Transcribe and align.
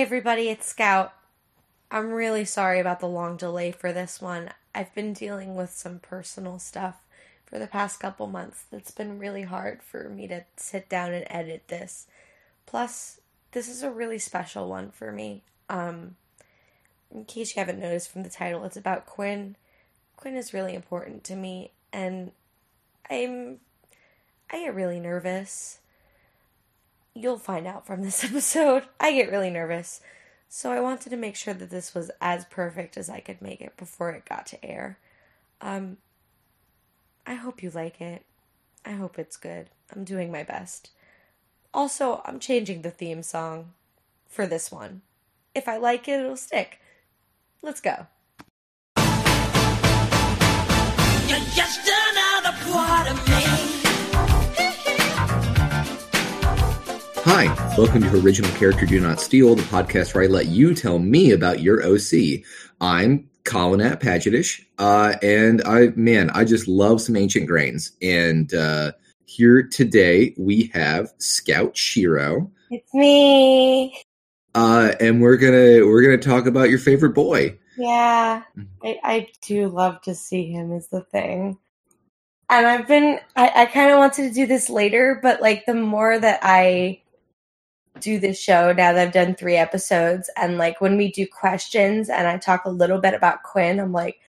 Everybody, 0.00 0.48
it's 0.48 0.68
Scout. 0.68 1.12
I'm 1.90 2.12
really 2.12 2.44
sorry 2.44 2.78
about 2.78 3.00
the 3.00 3.08
long 3.08 3.36
delay 3.36 3.72
for 3.72 3.92
this 3.92 4.20
one. 4.20 4.50
I've 4.72 4.94
been 4.94 5.12
dealing 5.12 5.56
with 5.56 5.70
some 5.70 5.98
personal 5.98 6.60
stuff 6.60 7.02
for 7.44 7.58
the 7.58 7.66
past 7.66 7.98
couple 7.98 8.28
months 8.28 8.64
that's 8.70 8.92
been 8.92 9.18
really 9.18 9.42
hard 9.42 9.82
for 9.82 10.08
me 10.08 10.28
to 10.28 10.44
sit 10.56 10.88
down 10.88 11.12
and 11.12 11.26
edit 11.28 11.66
this. 11.66 12.06
Plus, 12.64 13.20
this 13.50 13.66
is 13.68 13.82
a 13.82 13.90
really 13.90 14.20
special 14.20 14.68
one 14.68 14.92
for 14.92 15.10
me. 15.10 15.42
Um, 15.68 16.14
in 17.12 17.24
case 17.24 17.56
you 17.56 17.60
haven't 17.60 17.80
noticed 17.80 18.08
from 18.08 18.22
the 18.22 18.30
title, 18.30 18.62
it's 18.62 18.76
about 18.76 19.04
Quinn. 19.04 19.56
Quinn 20.16 20.36
is 20.36 20.54
really 20.54 20.76
important 20.76 21.24
to 21.24 21.34
me, 21.34 21.72
and 21.92 22.30
I'm 23.10 23.58
I 24.48 24.60
get 24.60 24.76
really 24.76 25.00
nervous. 25.00 25.80
You'll 27.14 27.38
find 27.38 27.66
out 27.66 27.86
from 27.86 28.02
this 28.02 28.24
episode. 28.30 28.84
I 29.00 29.12
get 29.12 29.30
really 29.30 29.50
nervous. 29.50 30.00
So 30.48 30.72
I 30.72 30.80
wanted 30.80 31.10
to 31.10 31.16
make 31.16 31.36
sure 31.36 31.54
that 31.54 31.70
this 31.70 31.94
was 31.94 32.10
as 32.20 32.44
perfect 32.46 32.96
as 32.96 33.10
I 33.10 33.20
could 33.20 33.42
make 33.42 33.60
it 33.60 33.76
before 33.76 34.10
it 34.10 34.24
got 34.28 34.46
to 34.46 34.64
air. 34.64 34.98
Um 35.60 35.98
I 37.26 37.34
hope 37.34 37.62
you 37.62 37.68
like 37.70 38.00
it. 38.00 38.24
I 38.86 38.92
hope 38.92 39.18
it's 39.18 39.36
good. 39.36 39.68
I'm 39.94 40.04
doing 40.04 40.32
my 40.32 40.42
best. 40.42 40.90
Also, 41.74 42.22
I'm 42.24 42.38
changing 42.40 42.80
the 42.80 42.90
theme 42.90 43.22
song 43.22 43.72
for 44.26 44.46
this 44.46 44.72
one. 44.72 45.02
If 45.54 45.68
I 45.68 45.76
like 45.76 46.08
it, 46.08 46.20
it'll 46.20 46.36
stick. 46.36 46.80
Let's 47.60 47.82
go. 47.82 48.06
You're 51.26 51.46
just 51.54 51.80
another 51.84 52.56
part 52.72 53.10
of 53.10 53.28
me. 53.28 53.77
Hi, 57.30 57.44
welcome 57.76 58.00
to 58.00 58.24
Original 58.24 58.50
Character 58.52 58.86
Do 58.86 58.98
Not 59.00 59.20
Steal, 59.20 59.54
the 59.54 59.62
podcast 59.64 60.14
where 60.14 60.24
I 60.24 60.28
let 60.28 60.46
you 60.46 60.74
tell 60.74 60.98
me 60.98 61.32
about 61.32 61.60
your 61.60 61.84
OC. 61.84 62.42
I'm 62.80 63.28
Colin 63.44 63.82
at 63.82 64.00
Pagetish, 64.00 64.64
uh, 64.78 65.14
and 65.22 65.62
I, 65.64 65.88
man, 65.94 66.30
I 66.30 66.44
just 66.44 66.66
love 66.66 67.02
some 67.02 67.16
ancient 67.16 67.46
grains. 67.46 67.92
And 68.00 68.52
uh, 68.54 68.92
here 69.26 69.62
today 69.62 70.34
we 70.38 70.70
have 70.72 71.12
Scout 71.18 71.76
Shiro. 71.76 72.50
It's 72.70 72.94
me. 72.94 74.02
Uh, 74.54 74.94
and 74.98 75.20
we're 75.20 75.36
gonna 75.36 75.86
we're 75.86 76.02
gonna 76.02 76.16
talk 76.16 76.46
about 76.46 76.70
your 76.70 76.78
favorite 76.78 77.14
boy. 77.14 77.58
Yeah, 77.76 78.42
I, 78.82 79.00
I 79.04 79.28
do 79.42 79.68
love 79.68 80.00
to 80.04 80.14
see 80.14 80.50
him. 80.50 80.72
Is 80.72 80.88
the 80.88 81.02
thing. 81.02 81.58
And 82.48 82.66
I've 82.66 82.88
been, 82.88 83.20
I, 83.36 83.52
I 83.54 83.66
kind 83.66 83.90
of 83.90 83.98
wanted 83.98 84.28
to 84.28 84.34
do 84.34 84.46
this 84.46 84.70
later, 84.70 85.20
but 85.22 85.42
like 85.42 85.66
the 85.66 85.74
more 85.74 86.18
that 86.18 86.40
I 86.42 87.02
do 88.00 88.18
this 88.18 88.38
show 88.40 88.72
now 88.72 88.92
that 88.92 88.98
I've 88.98 89.12
done 89.12 89.34
three 89.34 89.56
episodes. 89.56 90.30
And 90.36 90.58
like 90.58 90.80
when 90.80 90.96
we 90.96 91.10
do 91.12 91.26
questions 91.26 92.08
and 92.08 92.26
I 92.28 92.36
talk 92.38 92.64
a 92.64 92.70
little 92.70 93.00
bit 93.00 93.14
about 93.14 93.42
Quinn, 93.42 93.80
I'm 93.80 93.92
like, 93.92 94.20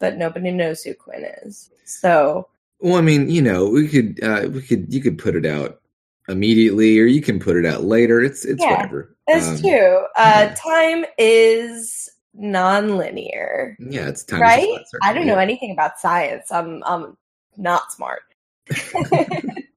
but 0.00 0.16
nobody 0.16 0.50
knows 0.50 0.82
who 0.82 0.94
Quinn 0.94 1.24
is. 1.44 1.70
So 1.84 2.48
Well, 2.80 2.96
I 2.96 3.00
mean, 3.00 3.28
you 3.30 3.42
know, 3.42 3.68
we 3.68 3.88
could 3.88 4.22
uh 4.22 4.48
we 4.50 4.62
could 4.62 4.92
you 4.92 5.00
could 5.00 5.18
put 5.18 5.34
it 5.36 5.46
out 5.46 5.80
immediately 6.28 6.98
or 7.00 7.06
you 7.06 7.20
can 7.22 7.38
put 7.40 7.56
it 7.56 7.66
out 7.66 7.84
later. 7.84 8.20
It's 8.20 8.44
it's 8.44 8.62
Yeah, 8.62 8.72
whatever. 8.72 9.16
that's 9.26 9.46
Um, 9.46 9.58
true. 9.58 9.96
Uh 10.16 10.48
yeah. 10.50 10.54
time 10.56 11.04
is 11.18 12.08
non-linear. 12.34 13.76
Yeah, 13.80 14.08
it's 14.08 14.24
time 14.24 14.40
right? 14.40 14.80
I 15.02 15.12
don't 15.12 15.26
know 15.26 15.38
anything 15.38 15.70
about 15.72 15.98
science. 15.98 16.50
I'm 16.52 16.82
I'm 16.84 17.16
not 17.56 17.92
smart. 17.92 18.22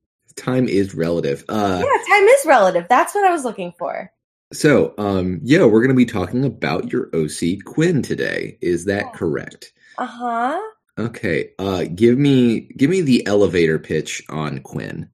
Time 0.42 0.68
is 0.68 0.96
relative. 0.96 1.46
Uh 1.50 1.84
yeah, 1.86 2.16
time 2.16 2.24
is 2.28 2.46
relative. 2.46 2.86
That's 2.90 3.14
what 3.14 3.26
I 3.26 3.32
was 3.32 3.46
looking 3.46 3.74
for. 3.78 4.12
so 4.52 4.94
um 4.98 5.40
yeah, 5.44 5.64
we're 5.66 5.82
gonna 5.82 5.94
be 5.94 6.06
talking 6.06 6.44
about 6.46 6.92
your 6.92 7.10
OC 7.14 7.64
Quinn 7.64 8.02
today. 8.02 8.58
Is 8.62 8.86
that 8.86 9.06
Yeah. 9.06 9.12
correct? 9.12 9.74
Uh-huh. 10.00 10.60
Okay. 10.98 11.52
Uh 11.60 11.86
give 11.94 12.18
me 12.18 12.62
give 12.78 12.90
me 12.90 13.02
the 13.02 13.26
elevator 13.28 13.78
pitch 13.78 14.24
on 14.30 14.60
Quinn. 14.62 15.08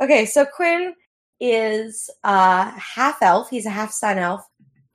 Okay, 0.00 0.24
so 0.26 0.44
Quinn 0.46 0.94
is 1.40 2.08
uh 2.22 2.70
half 2.70 3.20
elf. 3.20 3.50
He's 3.50 3.66
a 3.66 3.70
half 3.70 3.90
sun 3.92 4.18
elf. 4.18 4.46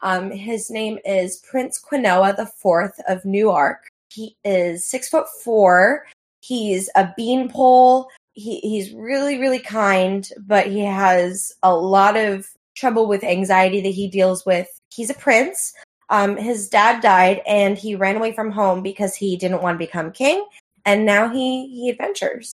Um, 0.01 0.31
his 0.31 0.69
name 0.69 0.97
is 1.05 1.37
Prince 1.49 1.81
Quinoa 1.81 2.35
the 2.35 2.45
Fourth 2.45 2.99
of 3.07 3.23
Newark. 3.25 3.79
He 4.09 4.35
is 4.45 4.85
six 4.85 5.07
foot 5.09 5.25
four. 5.43 6.05
He's 6.41 6.89
a 6.95 7.13
beanpole. 7.17 8.07
He 8.33 8.59
he's 8.59 8.93
really 8.93 9.39
really 9.39 9.59
kind, 9.59 10.27
but 10.39 10.67
he 10.67 10.83
has 10.83 11.51
a 11.61 11.75
lot 11.75 12.17
of 12.17 12.47
trouble 12.75 13.07
with 13.07 13.23
anxiety 13.23 13.81
that 13.81 13.89
he 13.89 14.07
deals 14.07 14.45
with. 14.45 14.67
He's 14.89 15.09
a 15.09 15.15
prince. 15.15 15.73
Um, 16.09 16.37
his 16.37 16.69
dad 16.69 17.01
died, 17.01 17.41
and 17.47 17.77
he 17.77 17.95
ran 17.95 18.17
away 18.17 18.33
from 18.33 18.51
home 18.51 18.81
because 18.83 19.15
he 19.15 19.37
didn't 19.37 19.61
want 19.61 19.75
to 19.75 19.85
become 19.85 20.11
king. 20.11 20.45
And 20.85 21.05
now 21.05 21.29
he 21.29 21.67
he 21.67 21.89
adventures, 21.89 22.53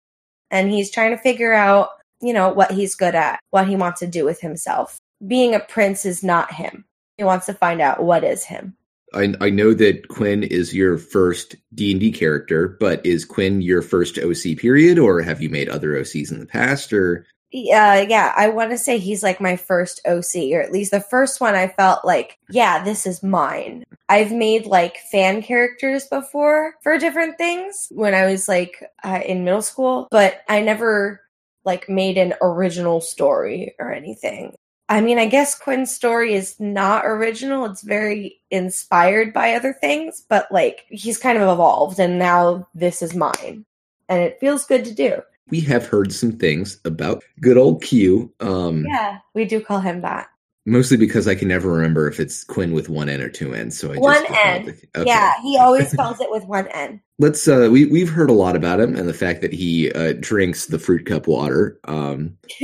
and 0.51 0.72
he's 0.72 0.91
trying 0.91 1.12
to 1.12 1.22
figure 1.22 1.53
out 1.53 1.90
you 2.22 2.34
know 2.34 2.50
what 2.50 2.72
he's 2.72 2.96
good 2.96 3.16
at, 3.16 3.40
what 3.51 3.67
he 3.67 3.75
wants 3.75 4.00
to 4.01 4.07
do 4.07 4.25
with 4.25 4.41
himself. 4.41 4.97
Being 5.25 5.56
a 5.56 5.59
prince 5.59 6.06
is 6.06 6.23
not 6.23 6.53
him. 6.53 6.85
He 7.17 7.23
wants 7.23 7.46
to 7.47 7.53
find 7.53 7.81
out 7.81 8.03
what 8.03 8.23
is 8.23 8.46
him. 8.46 8.75
I 9.14 9.34
I 9.42 9.50
know 9.50 9.74
that 9.74 10.08
Quinn 10.08 10.44
is 10.44 10.74
your 10.74 10.97
first 10.97 11.56
D 11.74 11.92
and 11.92 12.00
D 12.00 12.12
character, 12.12 12.78
but 12.80 13.06
is 13.06 13.25
Quinn 13.25 13.62
your 13.62 13.81
first 13.81 14.18
OC 14.18 14.58
period, 14.58 15.00
or 15.00 15.22
have 15.22 15.42
you 15.42 15.50
made 15.50 15.70
other 15.70 16.00
OCs 16.00 16.31
in 16.31 16.40
the 16.40 16.46
past? 16.46 16.94
Or 16.94 17.25
Yeah, 17.52 18.02
yeah, 18.02 18.34
I 18.36 18.50
want 18.50 18.72
to 18.72 18.78
say 18.78 18.97
he's 18.97 19.24
like 19.24 19.42
my 19.42 19.56
first 19.56 20.02
OC, 20.06 20.52
or 20.53 20.62
at 20.62 20.72
least 20.72 20.92
the 20.92 21.02
first 21.02 21.42
one 21.42 21.56
I 21.56 21.68
felt 21.68 22.06
like, 22.06 22.38
yeah, 22.50 22.84
this 22.84 23.08
is 23.08 23.24
mine. 23.24 23.84
I've 24.08 24.31
made 24.31 24.66
like 24.66 24.97
fan 25.12 25.41
characters 25.41 26.08
before 26.08 26.76
for 26.84 26.97
different 26.97 27.38
things 27.38 27.88
when 27.91 28.14
I 28.14 28.26
was 28.26 28.47
like 28.47 28.84
uh, 29.03 29.22
in 29.26 29.44
middle 29.44 29.62
school, 29.62 30.08
but 30.12 30.41
I 30.47 30.62
never 30.62 31.22
like 31.66 31.90
made 31.90 32.18
an 32.18 32.34
original 32.41 33.02
story 33.02 33.76
or 33.80 33.91
anything. 33.91 34.56
I 34.89 35.01
mean, 35.01 35.19
I 35.19 35.27
guess 35.27 35.57
Quinn's 35.57 35.94
story 35.94 36.33
is 36.33 36.59
not 36.59 37.05
original. 37.05 37.66
It's 37.66 37.83
very 37.83 38.41
inspired 38.51 39.33
by 39.33 39.53
other 39.53 39.73
things, 39.73 40.25
but 40.27 40.51
like 40.51 40.85
he's 40.89 41.17
kind 41.19 41.38
of 41.38 41.47
evolved 41.47 42.00
and 42.00 42.17
now 42.19 42.67
this 42.73 43.01
is 43.03 43.13
mine. 43.16 43.66
And 44.09 44.22
it 44.23 44.39
feels 44.39 44.66
good 44.66 44.83
to 44.85 44.94
do. 44.94 45.22
we 45.51 45.59
have 45.61 45.85
heard 45.85 46.11
some 46.11 46.31
things 46.31 46.79
about 46.85 47.23
good 47.39 47.57
old 47.57 47.83
Q. 47.83 48.33
Um, 48.39 48.85
Yeah, 48.88 49.19
we 49.35 49.45
do 49.45 49.61
call 49.61 49.79
him 49.79 50.01
that. 50.01 50.28
mostly 50.66 50.97
because 50.97 51.28
I 51.28 51.35
can 51.35 51.47
never 51.47 51.69
remember 51.72 52.07
if 52.07 52.19
it's 52.19 52.44
Quinn 52.44 52.73
with 52.73 52.89
one 52.89 53.09
N 53.09 53.22
or 53.22 53.29
two 53.29 53.53
N's. 53.53 53.78
So 53.79 53.89
I 53.91 53.94
just 53.95 54.01
One 54.01 54.25
N. 54.44 54.75
okay. 54.95 55.07
Yeah, 55.07 55.33
he 55.44 55.57
always 55.57 55.91
spells 55.94 56.19
it 56.19 56.31
with 56.31 56.45
one 56.45 56.67
N. 56.69 56.99
Let's. 57.19 57.47
Uh, 57.47 57.69
we 57.72 57.85
we've 57.85 58.09
heard 58.09 58.29
a 58.31 58.33
lot 58.33 58.55
about 58.55 58.79
him 58.79 58.95
and 58.95 59.07
the 59.07 59.13
fact 59.13 59.41
that 59.41 59.53
he 59.53 59.91
uh, 59.91 60.13
drinks 60.19 60.66
the 60.67 60.79
fruit 60.79 61.05
cup 61.05 61.28
water. 61.28 61.79
Um, 61.85 62.38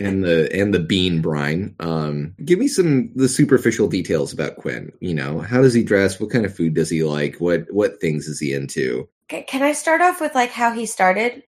and 0.00 0.24
the 0.24 0.48
and 0.52 0.72
the 0.74 0.80
bean 0.80 1.20
brine. 1.20 1.74
Um, 1.80 2.34
give 2.44 2.58
me 2.58 2.68
some 2.68 3.10
the 3.14 3.28
superficial 3.28 3.88
details 3.88 4.32
about 4.32 4.56
Quinn. 4.56 4.92
You 5.00 5.14
know, 5.14 5.40
how 5.40 5.62
does 5.62 5.74
he 5.74 5.82
dress? 5.82 6.20
What 6.20 6.30
kind 6.30 6.44
of 6.44 6.54
food 6.54 6.74
does 6.74 6.90
he 6.90 7.04
like? 7.04 7.36
What 7.36 7.66
what 7.70 8.00
things 8.00 8.26
is 8.26 8.40
he 8.40 8.52
into? 8.52 9.08
Can 9.28 9.62
I 9.62 9.72
start 9.72 10.00
off 10.00 10.20
with 10.20 10.34
like 10.34 10.50
how 10.50 10.72
he 10.72 10.86
started? 10.86 11.42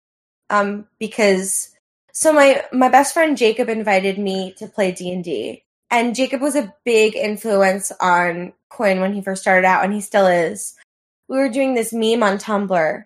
Um, 0.50 0.88
because 1.00 1.72
so 2.12 2.32
my 2.32 2.64
my 2.72 2.90
best 2.90 3.14
friend 3.14 3.38
Jacob 3.38 3.70
invited 3.70 4.20
me 4.20 4.54
to 4.58 4.68
play 4.68 4.92
D 4.92 5.12
and 5.12 5.24
D, 5.24 5.64
and 5.90 6.16
Jacob 6.16 6.42
was 6.42 6.56
a 6.56 6.74
big 6.86 7.16
influence 7.16 7.92
on 8.00 8.54
Quinn 8.70 9.02
when 9.02 9.14
he 9.14 9.22
first 9.22 9.42
started 9.42 9.66
out, 9.66 9.84
and 9.84 9.94
he 9.94 10.02
still 10.02 10.28
is. 10.28 10.76
We 11.28 11.38
were 11.38 11.50
doing 11.50 11.74
this 11.74 11.94
meme 11.94 12.22
on 12.22 12.38
Tumblr 12.38 13.04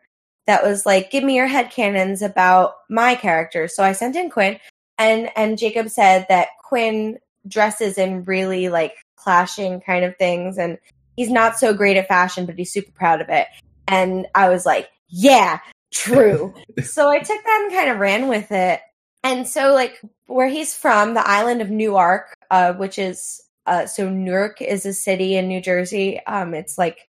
that 0.47 0.63
was 0.63 0.85
like, 0.85 1.11
"Give 1.11 1.23
me 1.23 1.35
your 1.35 1.47
headcanons 1.47 2.21
about 2.21 2.73
my 2.89 3.15
character." 3.15 3.67
So 3.67 3.83
I 3.83 3.93
sent 3.93 4.17
in 4.17 4.29
Quinn, 4.29 4.59
and 4.97 5.29
and 5.35 5.57
Jacob 5.57 5.89
said 5.89 6.25
that 6.29 6.49
Quinn 6.63 7.19
dresses 7.47 7.97
in 7.97 8.23
really 8.23 8.69
like 8.69 8.93
clashing 9.15 9.81
kind 9.81 10.05
of 10.05 10.15
things, 10.17 10.57
and 10.57 10.77
he's 11.15 11.29
not 11.29 11.57
so 11.57 11.73
great 11.73 11.97
at 11.97 12.07
fashion, 12.07 12.45
but 12.45 12.55
he's 12.55 12.71
super 12.71 12.91
proud 12.91 13.21
of 13.21 13.29
it. 13.29 13.47
And 13.87 14.27
I 14.35 14.49
was 14.49 14.65
like, 14.65 14.89
yeah, 15.09 15.59
true. 15.93 16.53
so 16.83 17.09
I 17.09 17.19
took 17.19 17.43
that 17.43 17.61
and 17.63 17.73
kind 17.73 17.89
of 17.89 17.99
ran 17.99 18.27
with 18.27 18.51
it. 18.51 18.81
And 19.23 19.47
so, 19.47 19.73
like, 19.73 19.99
where 20.27 20.47
he's 20.47 20.73
from, 20.73 21.13
the 21.13 21.27
island 21.27 21.61
of 21.61 21.69
Newark, 21.69 22.33
uh, 22.51 22.73
which 22.73 22.99
is, 22.99 23.41
uh, 23.65 23.85
so 23.85 24.09
Newark 24.09 24.61
is 24.61 24.85
a 24.85 24.93
city 24.93 25.35
in 25.35 25.47
New 25.47 25.61
Jersey. 25.61 26.21
Um, 26.25 26.53
it's 26.53 26.77
like, 26.77 27.09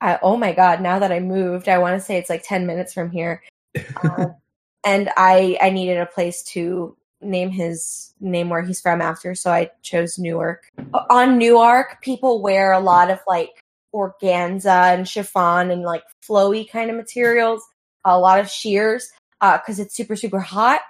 I, 0.00 0.18
oh 0.22 0.36
my 0.36 0.52
God, 0.52 0.80
now 0.80 0.98
that 0.98 1.12
I 1.12 1.20
moved, 1.20 1.68
I 1.68 1.78
want 1.78 1.98
to 1.98 2.04
say 2.04 2.18
it's 2.18 2.30
like 2.30 2.44
10 2.46 2.66
minutes 2.66 2.92
from 2.92 3.10
here. 3.10 3.42
Um, 4.04 4.36
and 4.84 5.10
I, 5.16 5.58
I 5.60 5.70
needed 5.70 5.98
a 5.98 6.06
place 6.06 6.42
to 6.44 6.96
name 7.20 7.50
his 7.50 8.12
name 8.20 8.50
where 8.50 8.62
he's 8.62 8.80
from 8.80 9.00
after, 9.00 9.34
so 9.34 9.50
I 9.50 9.70
chose 9.82 10.18
Newark. 10.18 10.70
On 11.10 11.38
Newark, 11.38 12.02
people 12.02 12.42
wear 12.42 12.72
a 12.72 12.80
lot 12.80 13.10
of 13.10 13.18
like 13.26 13.62
organza 13.94 14.92
and 14.92 15.08
chiffon 15.08 15.70
and 15.70 15.82
like 15.82 16.02
flowy 16.26 16.68
kind 16.68 16.90
of 16.90 16.96
materials, 16.96 17.62
a 18.04 18.18
lot 18.18 18.40
of 18.40 18.50
shears 18.50 19.10
uh, 19.40 19.58
because 19.58 19.78
it's 19.78 19.94
super 19.94 20.16
super 20.16 20.40
hot. 20.40 20.80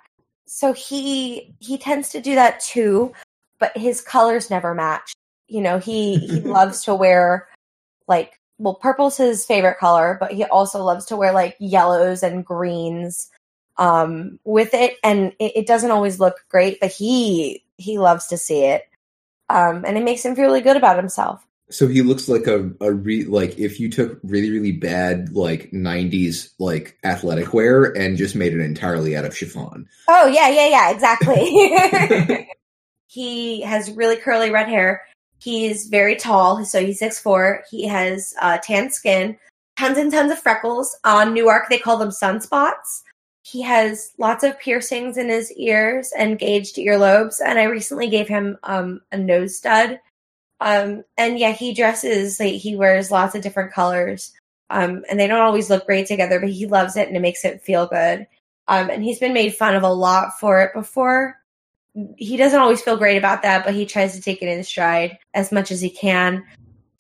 So 0.47 0.73
he 0.73 1.55
he 1.61 1.79
tends 1.79 2.09
to 2.11 2.21
do 2.21 2.35
that 2.35 2.61
too. 2.61 3.13
but 3.59 3.77
his 3.77 4.01
colors 4.01 4.51
never 4.51 4.75
match. 4.75 5.13
You 5.49 5.61
know, 5.61 5.79
he 5.79 6.19
he 6.19 6.41
loves 6.59 6.83
to 6.85 6.95
wear 6.95 7.49
like 8.09 8.39
well, 8.59 8.75
purple's 8.75 9.17
his 9.17 9.45
favorite 9.45 9.79
color, 9.79 10.17
but 10.21 10.33
he 10.33 10.45
also 10.45 10.83
loves 10.83 11.07
to 11.07 11.17
wear 11.17 11.33
like 11.33 11.57
yellows 11.59 12.23
and 12.23 12.45
greens 12.45 13.31
um 13.77 14.39
with 14.45 14.75
it 14.75 14.97
and 15.03 15.33
it, 15.39 15.53
it 15.57 15.67
doesn't 15.67 15.91
always 15.91 16.21
look 16.21 16.45
great, 16.49 16.79
but 16.81 16.93
he 16.93 17.65
he 17.77 17.99
loves 17.99 18.29
to 18.29 18.39
see 18.39 18.65
it. 18.65 18.83
Um 19.49 19.85
and 19.87 19.97
it 19.99 20.05
makes 20.05 20.25
him 20.25 20.35
feel 20.37 20.47
really 20.47 20.61
good 20.61 20.77
about 20.77 20.97
himself. 20.97 21.45
So 21.71 21.89
he 21.89 22.03
looks 22.03 22.29
like 22.29 22.47
a, 22.47 22.71
a 22.81 22.93
re, 22.93 23.25
like 23.25 23.59
if 23.59 23.81
you 23.81 23.91
took 23.91 24.21
really 24.23 24.51
really 24.51 24.73
bad 24.73 25.35
like 25.35 25.71
'90s 25.71 26.51
like 26.59 26.99
athletic 27.05 27.55
wear 27.55 27.85
and 27.85 28.19
just 28.19 28.37
made 28.37 28.53
it 28.53 28.61
entirely 28.61 29.17
out 29.17 29.25
of 29.25 29.37
chiffon. 29.37 29.89
Oh 30.07 30.27
yeah, 30.27 30.49
yeah, 30.49 30.69
yeah, 30.69 30.91
exactly. 30.91 32.49
he 33.07 33.63
has 33.63 33.91
really 33.93 34.17
curly 34.17 34.51
red 34.51 34.69
hair. 34.69 35.03
He's 35.41 35.87
very 35.87 36.17
tall, 36.17 36.65
so 36.65 36.85
he's 36.85 36.99
six 36.99 37.19
four. 37.19 37.65
He 37.71 37.87
has 37.87 38.35
uh, 38.41 38.59
tan 38.63 38.91
skin, 38.91 39.39
tons 39.79 39.99
and 39.99 40.13
tons 40.13 40.33
of 40.33 40.39
freckles. 40.39 40.97
On 41.05 41.33
Newark, 41.33 41.71
they 41.71 41.79
call 41.79 41.97
them 41.97 42.11
sunspots. 42.11 43.03
He 43.45 43.63
has 43.63 44.13
lots 44.19 44.43
of 44.43 44.59
piercings 44.59 45.17
in 45.19 45.29
his 45.29 45.53
ears 45.53 46.13
and 46.17 46.39
gauged 46.39 46.77
earlobes, 46.77 47.41
and 47.45 47.59
I 47.59 47.65
recently 47.65 48.09
gave 48.09 48.27
him 48.27 48.59
um, 48.63 49.03
a 49.13 49.19
nose 49.19 49.59
stud. 49.59 50.01
Um, 50.61 51.05
and 51.19 51.39
yeah, 51.39 51.53
he 51.53 51.75
dresses 51.75 52.41
like 52.41 52.55
he 52.55 52.75
wears 52.75 53.11
lots 53.11 53.35
of 53.35 53.43
different 53.43 53.73
colors, 53.73 54.33
um, 54.71 55.05
and 55.11 55.21
they 55.21 55.27
don't 55.27 55.43
always 55.43 55.69
look 55.69 55.87
great 55.87 56.07
together, 56.07 56.41
but 56.41 56.49
he 56.49 56.67
loves 56.67 56.97
it 56.97 57.09
and 57.09 57.17
it 57.17 57.21
makes 57.21 57.45
it 57.45 57.63
feel 57.63 57.87
good. 57.87 58.27
Um, 58.67 58.89
and 58.89 59.05
he's 59.05 59.19
been 59.19 59.35
made 59.35 59.55
fun 59.55 59.75
of 59.75 59.83
a 59.83 59.93
lot 59.93 60.41
for 60.41 60.63
it 60.63 60.73
before 60.73 61.37
he 62.17 62.37
doesn't 62.37 62.61
always 62.61 62.83
feel 62.83 62.97
great 62.97 63.17
about 63.17 63.43
that, 63.43 63.65
but 63.65 63.75
he 63.75 63.87
tries 63.87 64.15
to 64.15 64.21
take 64.21 64.43
it 64.43 64.49
in 64.49 64.65
stride 64.65 65.19
as 65.33 65.53
much 65.53 65.71
as 65.71 65.81
he 65.81 65.91
can. 65.91 66.45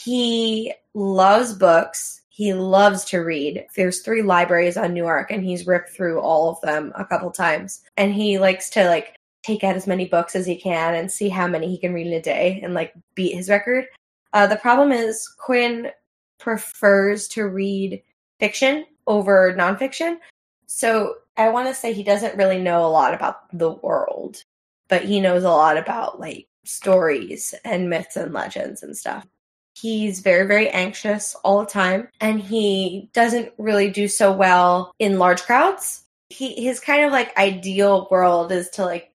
He 0.00 0.72
loves 0.94 1.52
books. 1.52 2.22
He 2.34 2.52
loves 2.52 3.04
to 3.06 3.18
read. 3.18 3.66
There's 3.76 4.00
three 4.00 4.22
libraries 4.22 4.76
on 4.76 4.92
Newark 4.92 5.30
and 5.30 5.44
he's 5.44 5.66
ripped 5.66 5.90
through 5.90 6.20
all 6.20 6.50
of 6.50 6.60
them 6.62 6.92
a 6.96 7.04
couple 7.04 7.30
times. 7.30 7.82
And 7.96 8.12
he 8.12 8.38
likes 8.38 8.68
to 8.70 8.88
like 8.88 9.16
take 9.44 9.62
out 9.62 9.76
as 9.76 9.86
many 9.86 10.06
books 10.06 10.34
as 10.34 10.46
he 10.46 10.56
can 10.56 10.94
and 10.94 11.10
see 11.10 11.28
how 11.28 11.46
many 11.46 11.68
he 11.68 11.78
can 11.78 11.94
read 11.94 12.08
in 12.08 12.12
a 12.14 12.22
day 12.22 12.60
and 12.62 12.74
like 12.74 12.92
beat 13.14 13.36
his 13.36 13.48
record. 13.48 13.86
Uh, 14.32 14.46
the 14.46 14.56
problem 14.56 14.90
is 14.90 15.28
Quinn 15.38 15.90
prefers 16.40 17.28
to 17.28 17.46
read 17.46 18.02
fiction 18.40 18.84
over 19.06 19.54
nonfiction. 19.56 20.16
So 20.66 21.14
I 21.36 21.50
want 21.50 21.68
to 21.68 21.74
say 21.74 21.92
he 21.92 22.02
doesn't 22.02 22.36
really 22.36 22.60
know 22.60 22.84
a 22.84 22.88
lot 22.88 23.14
about 23.14 23.56
the 23.56 23.70
world 23.70 24.42
but 24.88 25.04
he 25.04 25.20
knows 25.20 25.44
a 25.44 25.50
lot 25.50 25.76
about 25.76 26.20
like 26.20 26.46
stories 26.64 27.54
and 27.64 27.90
myths 27.90 28.16
and 28.16 28.32
legends 28.32 28.82
and 28.82 28.96
stuff. 28.96 29.26
He's 29.74 30.20
very, 30.20 30.46
very 30.46 30.68
anxious 30.70 31.34
all 31.44 31.60
the 31.60 31.70
time, 31.70 32.08
and 32.20 32.40
he 32.40 33.10
doesn't 33.12 33.52
really 33.58 33.90
do 33.90 34.08
so 34.08 34.32
well 34.32 34.94
in 34.98 35.18
large 35.18 35.42
crowds. 35.42 36.04
He 36.30 36.64
his 36.64 36.80
kind 36.80 37.04
of 37.04 37.12
like 37.12 37.36
ideal 37.36 38.08
world 38.10 38.52
is 38.52 38.70
to 38.70 38.84
like 38.84 39.12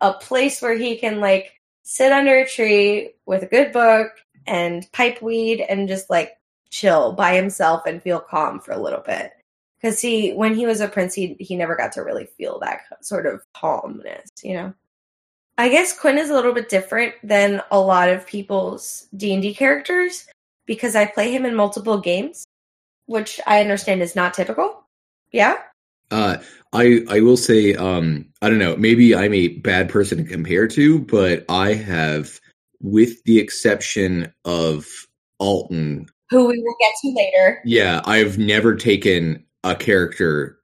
a 0.00 0.12
place 0.12 0.60
where 0.60 0.76
he 0.76 0.96
can 0.96 1.20
like 1.20 1.58
sit 1.82 2.12
under 2.12 2.36
a 2.36 2.48
tree 2.48 3.10
with 3.26 3.42
a 3.42 3.46
good 3.46 3.72
book 3.72 4.10
and 4.46 4.90
pipe 4.92 5.22
weed 5.22 5.60
and 5.60 5.88
just 5.88 6.10
like 6.10 6.32
chill 6.70 7.12
by 7.12 7.34
himself 7.34 7.86
and 7.86 8.02
feel 8.02 8.20
calm 8.20 8.60
for 8.60 8.72
a 8.72 8.82
little 8.82 9.00
bit. 9.00 9.32
Because 9.80 10.00
he, 10.00 10.32
when 10.32 10.54
he 10.54 10.64
was 10.64 10.80
a 10.80 10.88
prince, 10.88 11.14
he 11.14 11.36
he 11.40 11.56
never 11.56 11.74
got 11.74 11.92
to 11.92 12.02
really 12.02 12.26
feel 12.38 12.60
that 12.60 12.82
sort 13.00 13.26
of 13.26 13.42
calmness, 13.54 14.30
you 14.42 14.54
know. 14.54 14.74
I 15.58 15.68
guess 15.68 15.98
Quinn 15.98 16.18
is 16.18 16.30
a 16.30 16.34
little 16.34 16.52
bit 16.52 16.68
different 16.68 17.14
than 17.22 17.62
a 17.70 17.78
lot 17.78 18.08
of 18.08 18.26
people's 18.26 19.06
D&D 19.16 19.54
characters 19.54 20.26
because 20.66 20.96
I 20.96 21.06
play 21.06 21.30
him 21.30 21.44
in 21.44 21.54
multiple 21.54 21.98
games, 21.98 22.46
which 23.06 23.40
I 23.46 23.60
understand 23.60 24.02
is 24.02 24.16
not 24.16 24.34
typical. 24.34 24.86
Yeah? 25.30 25.58
Uh, 26.10 26.38
I 26.74 27.04
I 27.08 27.20
will 27.20 27.36
say 27.36 27.74
um, 27.74 28.26
I 28.42 28.50
don't 28.50 28.58
know 28.58 28.76
maybe 28.76 29.14
I'm 29.14 29.32
a 29.32 29.48
bad 29.48 29.88
person 29.88 30.18
to 30.18 30.24
compare 30.24 30.68
to 30.68 31.00
but 31.00 31.44
I 31.48 31.72
have 31.72 32.38
with 32.80 33.22
the 33.24 33.38
exception 33.38 34.32
of 34.44 34.86
Alton 35.38 36.06
who 36.28 36.46
we 36.48 36.58
will 36.58 36.76
get 36.80 36.92
to 37.02 37.14
later 37.14 37.62
yeah 37.64 38.02
I've 38.04 38.36
never 38.36 38.74
taken 38.74 39.44
a 39.64 39.74
character 39.74 40.58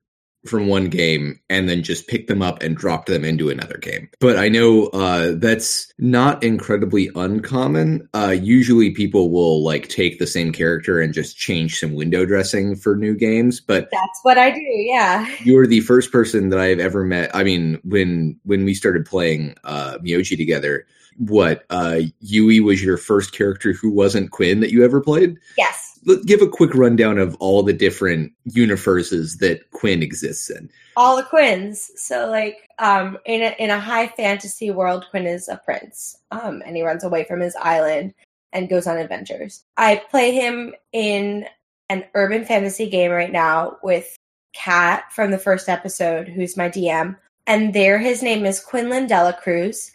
from 0.47 0.67
one 0.67 0.89
game 0.89 1.39
and 1.51 1.69
then 1.69 1.83
just 1.83 2.07
pick 2.07 2.27
them 2.27 2.43
up 2.43 2.63
and 2.63 2.77
drop 2.77 3.07
them 3.07 3.25
into 3.25 3.51
another 3.51 3.77
game. 3.79 4.09
But 4.21 4.39
I 4.39 4.49
know 4.49 4.87
uh, 4.89 5.35
that's 5.37 5.93
not 5.99 6.43
incredibly 6.43 7.11
uncommon. 7.15 8.09
Uh, 8.15 8.37
usually 8.41 8.91
people 8.91 9.31
will 9.31 9.63
like 9.65 9.89
take 9.89 10.19
the 10.19 10.27
same 10.27 10.53
character 10.53 11.01
and 11.01 11.13
just 11.13 11.37
change 11.37 11.79
some 11.79 11.95
window 11.95 12.25
dressing 12.25 12.77
for 12.77 12.97
new 12.97 13.15
games. 13.15 13.61
But 13.61 13.89
that's 13.91 14.21
what 14.23 14.39
I 14.39 14.51
do. 14.51 14.61
Yeah. 14.61 15.27
You 15.49 15.57
are 15.59 15.67
the 15.67 15.81
first 15.81 16.13
person 16.13 16.51
that 16.51 16.59
I've 16.59 16.81
ever 16.81 17.05
met. 17.05 17.35
I 17.35 17.43
mean, 17.43 17.81
when 17.83 18.39
when 18.45 18.65
we 18.65 18.75
started 18.75 19.07
playing 19.07 19.55
uh, 19.65 19.97
Myoji 19.99 20.37
together, 20.37 20.87
what 21.17 21.65
uh, 21.71 22.01
Yui 22.21 22.61
was 22.61 22.83
your 22.83 22.99
first 22.99 23.33
character 23.33 23.73
who 23.73 23.91
wasn't 23.91 24.31
Quinn 24.31 24.61
that 24.61 24.71
you 24.71 24.85
ever 24.85 25.01
played? 25.01 25.39
Yes 25.57 25.88
give 26.27 26.43
a 26.43 26.49
quick 26.49 26.75
rundown 26.75 27.19
of 27.19 27.37
all 27.41 27.63
the 27.63 27.73
different 27.73 28.33
universes 28.45 29.39
that 29.39 29.71
Quinn 29.71 30.03
exists 30.03 30.51
in. 30.51 30.71
All 30.97 31.17
the 31.17 31.23
Quinns. 31.23 31.91
So, 31.97 32.29
like, 32.29 32.69
um, 32.79 33.19
in 33.25 33.43
a, 33.43 33.55
in 33.59 33.71
a 33.71 33.81
high 33.81 34.09
fantasy 34.09 34.71
world, 34.71 35.07
Quinn 35.11 35.27
is 35.27 35.49
a 35.49 35.61
prince, 35.65 36.17
um, 36.31 36.63
and 36.67 36.77
he 36.77 36.83
runs 36.83 37.05
away 37.05 37.25
from 37.25 37.41
his 37.41 37.57
island 37.57 38.15
and 38.53 38.69
goes 38.69 38.87
on 38.87 38.97
adventures. 38.97 39.65
I 39.77 40.03
play 40.11 40.33
him 40.33 40.75
in 40.93 41.47
an 41.89 42.05
urban 42.15 42.45
fantasy 42.45 42.89
game 42.89 43.11
right 43.11 43.33
now 43.33 43.79
with 43.83 44.17
Kat 44.55 45.13
from 45.13 45.31
the 45.31 45.39
first 45.39 45.69
episode, 45.69 46.29
who's 46.29 46.57
my 46.57 46.69
DM, 46.69 47.17
and 47.47 47.75
there 47.75 47.99
his 47.99 48.23
name 48.23 48.45
is 48.45 48.61
Quinlan 48.61 49.07
Delacruz, 49.07 49.93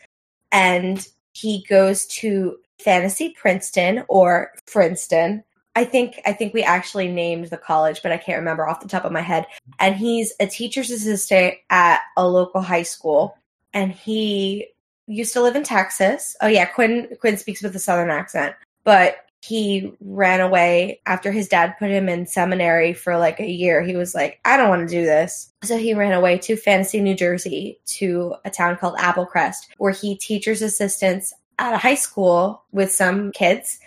and 0.51 1.07
he 1.33 1.65
goes 1.67 2.05
to 2.07 2.57
Fantasy 2.79 3.35
Princeton 3.39 4.03
or 4.07 4.51
Princeton 4.65 5.43
I 5.75 5.85
think 5.85 6.21
I 6.25 6.33
think 6.33 6.53
we 6.53 6.63
actually 6.63 7.07
named 7.07 7.47
the 7.47 7.57
college, 7.57 8.01
but 8.03 8.11
I 8.11 8.17
can't 8.17 8.39
remember 8.39 8.67
off 8.67 8.81
the 8.81 8.87
top 8.87 9.05
of 9.05 9.11
my 9.11 9.21
head. 9.21 9.47
And 9.79 9.95
he's 9.95 10.33
a 10.39 10.47
teacher's 10.47 10.91
assistant 10.91 11.55
at 11.69 12.01
a 12.15 12.27
local 12.27 12.61
high 12.61 12.83
school, 12.83 13.37
and 13.73 13.91
he 13.91 14.67
used 15.07 15.33
to 15.33 15.41
live 15.41 15.55
in 15.55 15.63
Texas. 15.63 16.35
Oh 16.41 16.47
yeah, 16.47 16.65
Quinn 16.65 17.07
Quinn 17.19 17.37
speaks 17.37 17.63
with 17.63 17.75
a 17.75 17.79
southern 17.79 18.11
accent, 18.11 18.55
but 18.83 19.17
he 19.43 19.91
ran 19.99 20.39
away 20.39 21.01
after 21.05 21.29
his 21.29 21.49
dad 21.49 21.75
put 21.77 21.91
him 21.91 22.07
in 22.07 22.25
seminary 22.25 22.93
for 22.93 23.17
like 23.17 23.41
a 23.41 23.49
year. 23.49 23.81
He 23.81 23.97
was 23.97 24.15
like, 24.15 24.39
I 24.45 24.55
don't 24.55 24.69
want 24.69 24.87
to 24.87 24.95
do 24.95 25.03
this. 25.03 25.51
So 25.63 25.77
he 25.77 25.93
ran 25.93 26.13
away 26.13 26.37
to 26.37 26.55
Fantasy, 26.55 27.01
New 27.01 27.13
Jersey 27.13 27.77
to 27.87 28.35
a 28.45 28.49
town 28.49 28.77
called 28.77 28.95
Applecrest, 28.95 29.67
where 29.79 29.91
he 29.91 30.15
teacher's 30.15 30.61
assistants 30.61 31.33
at 31.59 31.73
a 31.73 31.77
high 31.77 31.95
school 31.95 32.63
with 32.71 32.89
some 32.89 33.33
kids. 33.33 33.79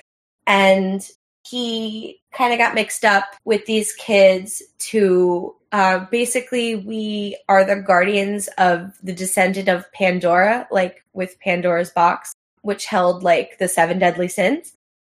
And 0.47 1.09
he 1.49 2.21
kind 2.33 2.53
of 2.53 2.59
got 2.59 2.75
mixed 2.75 3.05
up 3.05 3.25
with 3.45 3.65
these 3.67 3.93
kids 3.95 4.63
to 4.79 5.55
uh, 5.73 6.01
basically 6.11 6.77
we 6.77 7.37
are 7.49 7.65
the 7.65 7.77
guardians 7.77 8.49
of 8.59 8.97
the 9.03 9.13
descendant 9.13 9.69
of 9.69 9.91
pandora 9.93 10.67
like 10.71 11.05
with 11.13 11.39
pandora's 11.41 11.91
box 11.91 12.35
which 12.67 12.87
held 12.87 13.23
like 13.23 13.59
the 13.59 13.69
seven 13.69 13.99
deadly 13.99 14.27
sins 14.27 14.73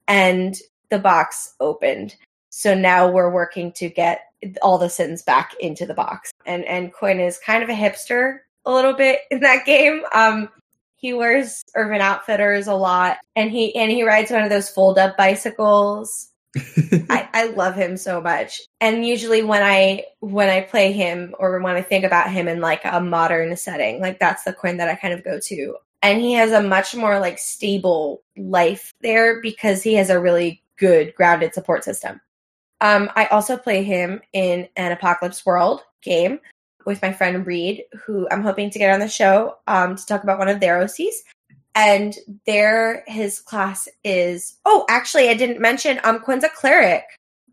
and 0.07 0.57
the 0.89 0.99
box 0.99 1.55
opened. 1.59 2.15
So 2.49 2.73
now 2.73 3.09
we're 3.09 3.29
working 3.29 3.71
to 3.73 3.89
get 3.89 4.21
all 4.61 4.77
the 4.77 4.89
sins 4.89 5.21
back 5.21 5.53
into 5.59 5.85
the 5.85 5.93
box. 5.93 6.31
And 6.45 6.63
and 6.65 6.93
quinn 6.93 7.19
is 7.19 7.39
kind 7.39 7.61
of 7.61 7.69
a 7.69 7.73
hipster 7.73 8.39
a 8.65 8.73
little 8.73 8.93
bit 8.93 9.19
in 9.31 9.41
that 9.41 9.65
game. 9.65 10.03
Um 10.13 10.49
he 11.01 11.13
wears 11.13 11.63
Urban 11.75 11.99
Outfitters 11.99 12.67
a 12.67 12.75
lot, 12.75 13.17
and 13.35 13.51
he 13.51 13.75
and 13.75 13.91
he 13.91 14.03
rides 14.03 14.31
one 14.31 14.43
of 14.43 14.51
those 14.51 14.69
fold 14.69 14.99
up 14.99 15.17
bicycles. 15.17 16.29
I, 17.09 17.27
I 17.33 17.45
love 17.47 17.75
him 17.75 17.97
so 17.97 18.21
much. 18.21 18.61
And 18.81 19.05
usually 19.05 19.41
when 19.41 19.63
I 19.63 20.03
when 20.19 20.49
I 20.49 20.61
play 20.61 20.91
him 20.91 21.33
or 21.39 21.59
when 21.59 21.75
I 21.75 21.81
think 21.81 22.05
about 22.05 22.31
him 22.31 22.47
in 22.47 22.61
like 22.61 22.81
a 22.85 23.01
modern 23.01 23.55
setting, 23.57 23.99
like 23.99 24.19
that's 24.19 24.43
the 24.43 24.53
Quinn 24.53 24.77
that 24.77 24.89
I 24.89 24.95
kind 24.95 25.13
of 25.13 25.23
go 25.23 25.39
to. 25.39 25.75
And 26.03 26.21
he 26.21 26.33
has 26.33 26.51
a 26.51 26.61
much 26.61 26.95
more 26.95 27.19
like 27.19 27.39
stable 27.39 28.21
life 28.37 28.93
there 29.01 29.41
because 29.41 29.81
he 29.81 29.95
has 29.95 30.09
a 30.09 30.19
really 30.19 30.61
good 30.77 31.15
grounded 31.15 31.53
support 31.53 31.83
system. 31.83 32.21
Um, 32.81 33.09
I 33.15 33.25
also 33.27 33.57
play 33.57 33.83
him 33.83 34.21
in 34.33 34.67
an 34.75 34.91
Apocalypse 34.91 35.45
World 35.45 35.81
game 36.03 36.39
with 36.85 37.01
my 37.01 37.11
friend 37.11 37.45
Reed, 37.45 37.83
who 38.05 38.27
I'm 38.31 38.43
hoping 38.43 38.69
to 38.69 38.79
get 38.79 38.93
on 38.93 38.99
the 38.99 39.07
show 39.07 39.57
um, 39.67 39.95
to 39.95 40.05
talk 40.05 40.23
about 40.23 40.39
one 40.39 40.49
of 40.49 40.59
their 40.59 40.79
OCs. 40.79 41.13
And 41.73 42.15
there, 42.45 43.03
his 43.07 43.39
class 43.39 43.87
is. 44.03 44.57
Oh, 44.65 44.85
actually, 44.89 45.29
I 45.29 45.33
didn't 45.35 45.61
mention. 45.61 45.99
Um, 46.03 46.19
Quinn's 46.19 46.43
a 46.43 46.49
cleric 46.49 47.03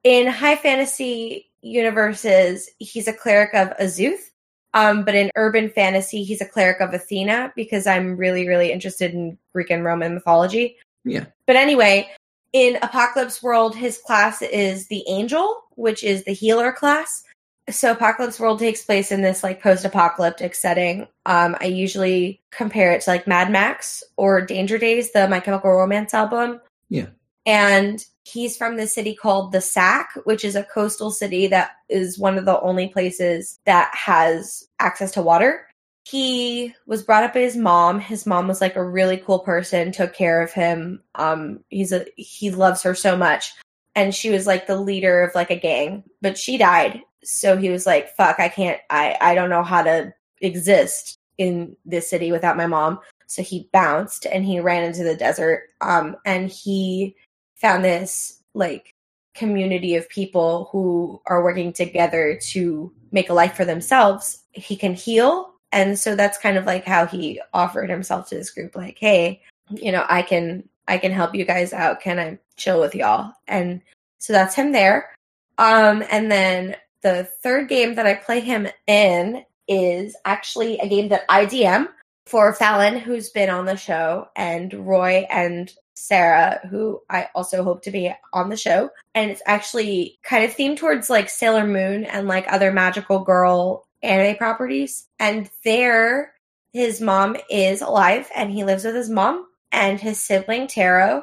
in 0.02 0.26
high 0.26 0.56
fantasy 0.56 1.50
universes. 1.62 2.68
He's 2.78 3.08
a 3.08 3.12
cleric 3.12 3.54
of 3.54 3.76
Azuth, 3.78 4.30
Um, 4.75 5.04
but 5.04 5.14
in 5.14 5.30
urban 5.37 5.70
fantasy, 5.70 6.25
he's 6.25 6.40
a 6.40 6.47
cleric 6.47 6.80
of 6.80 6.94
Athena 6.94 7.52
because 7.56 7.87
I'm 7.87 8.16
really, 8.16 8.47
really 8.47 8.73
interested 8.73 9.12
in 9.14 9.38
Greek 9.52 9.70
and 9.70 9.85
Roman 9.85 10.14
mythology. 10.14 10.76
Yeah. 11.04 11.26
But 11.47 11.56
anyway, 11.56 12.11
in 12.52 12.76
Apocalypse 12.82 13.42
World, 13.42 13.76
his 13.76 13.99
class 13.99 14.42
is 14.42 14.88
the 14.88 15.04
Angel, 15.08 15.62
which 15.76 16.02
is 16.02 16.25
the 16.25 16.32
healer 16.32 16.73
class. 16.73 17.23
So 17.70 17.92
Apocalypse 17.92 18.40
World 18.40 18.58
takes 18.58 18.84
place 18.84 19.12
in 19.12 19.20
this 19.20 19.42
like 19.42 19.62
post-apocalyptic 19.62 20.54
setting. 20.54 21.06
Um, 21.26 21.56
I 21.60 21.66
usually 21.66 22.40
compare 22.50 22.92
it 22.92 23.02
to 23.02 23.10
like 23.10 23.26
Mad 23.26 23.50
Max 23.50 24.02
or 24.16 24.40
Danger 24.40 24.78
Days, 24.78 25.12
the 25.12 25.28
My 25.28 25.40
Chemical 25.40 25.72
Romance 25.72 26.14
album. 26.14 26.60
Yeah. 26.88 27.06
And 27.44 28.04
he's 28.25 28.56
from 28.56 28.76
the 28.76 28.87
city 28.87 29.14
called 29.14 29.52
the 29.52 29.60
Sack, 29.60 30.10
which 30.25 30.44
is 30.44 30.54
a 30.54 30.64
coastal 30.64 31.10
city 31.10 31.46
that 31.48 31.72
is 31.88 32.18
one 32.18 32.38
of 32.38 32.44
the 32.44 32.60
only 32.60 32.88
places 32.88 33.58
that 33.64 33.90
has 33.94 34.68
access 34.78 35.12
to 35.12 35.22
water. 35.22 35.66
He 36.04 36.75
was 36.87 37.02
brought 37.02 37.25
up 37.25 37.34
by 37.34 37.40
his 37.40 37.56
mom. 37.56 38.00
His 38.00 38.26
mom 38.26 38.48
was 38.48 38.60
like 38.60 38.76
a 38.76 38.84
really 38.84 39.18
cool 39.18 39.40
person, 39.40 39.92
took 39.92 40.14
care 40.14 40.40
of 40.40 40.52
him. 40.52 41.02
Um, 41.14 41.60
he's 41.68 41.92
a 41.92 42.06
he 42.16 42.50
loves 42.50 42.82
her 42.82 42.94
so 42.94 43.16
much. 43.16 43.52
And 43.94 44.14
she 44.14 44.30
was 44.30 44.46
like 44.46 44.66
the 44.66 44.80
leader 44.80 45.22
of 45.22 45.34
like 45.34 45.50
a 45.50 45.58
gang, 45.58 46.04
but 46.22 46.38
she 46.38 46.56
died. 46.56 47.02
So 47.25 47.56
he 47.56 47.70
was 47.70 47.87
like, 47.87 48.14
fuck, 48.16 48.38
I 48.38 48.48
can't 48.48 48.80
I 48.90 49.16
I 49.20 49.34
don't 49.34 49.50
know 49.50 49.62
how 49.62 49.82
to 49.82 50.12
exist 50.40 51.18
in 51.38 51.76
this 51.84 52.10
city 52.10 52.32
without 52.32 52.56
my 52.56 52.66
mom. 52.66 53.00
So 53.26 53.42
he 53.42 53.68
bounced 53.72 54.26
and 54.26 54.44
he 54.44 54.60
ran 54.60 54.84
into 54.84 55.04
the 55.04 55.14
desert. 55.14 55.68
Um, 55.80 56.16
and 56.25 56.50
he 56.50 57.14
found 57.56 57.84
this 57.84 58.42
like 58.54 58.94
community 59.34 59.94
of 59.94 60.08
people 60.08 60.68
who 60.72 61.20
are 61.26 61.44
working 61.44 61.72
together 61.72 62.38
to 62.42 62.92
make 63.12 63.30
a 63.30 63.34
life 63.34 63.54
for 63.54 63.64
themselves. 63.64 64.42
He 64.52 64.76
can 64.76 64.94
heal. 64.94 65.54
And 65.70 65.98
so 65.98 66.16
that's 66.16 66.38
kind 66.38 66.56
of 66.56 66.66
like 66.66 66.84
how 66.84 67.06
he 67.06 67.40
offered 67.52 67.90
himself 67.90 68.28
to 68.28 68.34
this 68.34 68.50
group 68.50 68.75
like, 68.75 68.98
hey, 68.98 69.42
you 69.70 69.92
know, 69.92 70.04
I 70.08 70.22
can 70.22 70.68
I 70.88 70.96
can 70.96 71.12
help 71.12 71.34
you 71.34 71.44
guys 71.44 71.75
out. 71.75 72.00
Can 72.00 72.18
I 72.18 72.38
chill 72.56 72.80
with 72.80 72.94
y'all? 72.94 73.32
And 73.46 73.82
so 74.18 74.32
that's 74.32 74.54
him 74.54 74.72
there. 74.72 75.10
Um 75.58 76.02
and 76.10 76.32
then 76.32 76.76
the 77.02 77.28
third 77.43 77.69
game 77.69 77.95
that 77.95 78.07
I 78.07 78.14
play 78.14 78.40
him 78.40 78.69
in 78.87 79.45
is 79.67 80.17
actually 80.25 80.78
a 80.78 80.88
game 80.88 81.09
that 81.09 81.25
I 81.28 81.47
DM 81.47 81.88
for 82.26 82.52
Fallon, 82.52 82.99
who's 82.99 83.31
been 83.31 83.49
on 83.50 83.64
the 83.64 83.76
show, 83.76 84.28
and 84.37 84.73
Roy 84.87 85.26
and 85.31 85.73
Sarah, 85.95 86.61
who 86.71 87.00
I 87.11 87.28
also 87.35 87.64
hope 87.64 87.83
to 87.83 87.90
be 87.90 88.12
on 88.33 88.50
the 88.50 88.57
show. 88.57 88.90
And 89.14 89.31
it's 89.31 89.43
actually 89.47 90.19
kind 90.23 90.45
of 90.45 90.55
themed 90.55 90.76
towards 90.76 91.11
like 91.11 91.28
Sailor 91.28 91.67
Moon 91.67 92.05
and 92.05 92.28
like 92.28 92.47
other 92.49 92.73
magical 92.73 93.21
girl 93.21 93.87
anime 94.02 94.37
properties. 94.37 95.09
And 95.19 95.50
there, 95.64 96.35
his 96.73 97.00
mom 97.00 97.37
is 97.50 97.81
alive 97.81 98.28
and 98.35 98.50
he 98.50 98.64
lives 98.64 98.85
with 98.85 98.95
his 98.95 99.11
mom 99.11 99.47
and 99.73 99.99
his 99.99 100.23
sibling 100.23 100.69
Taro. 100.69 101.23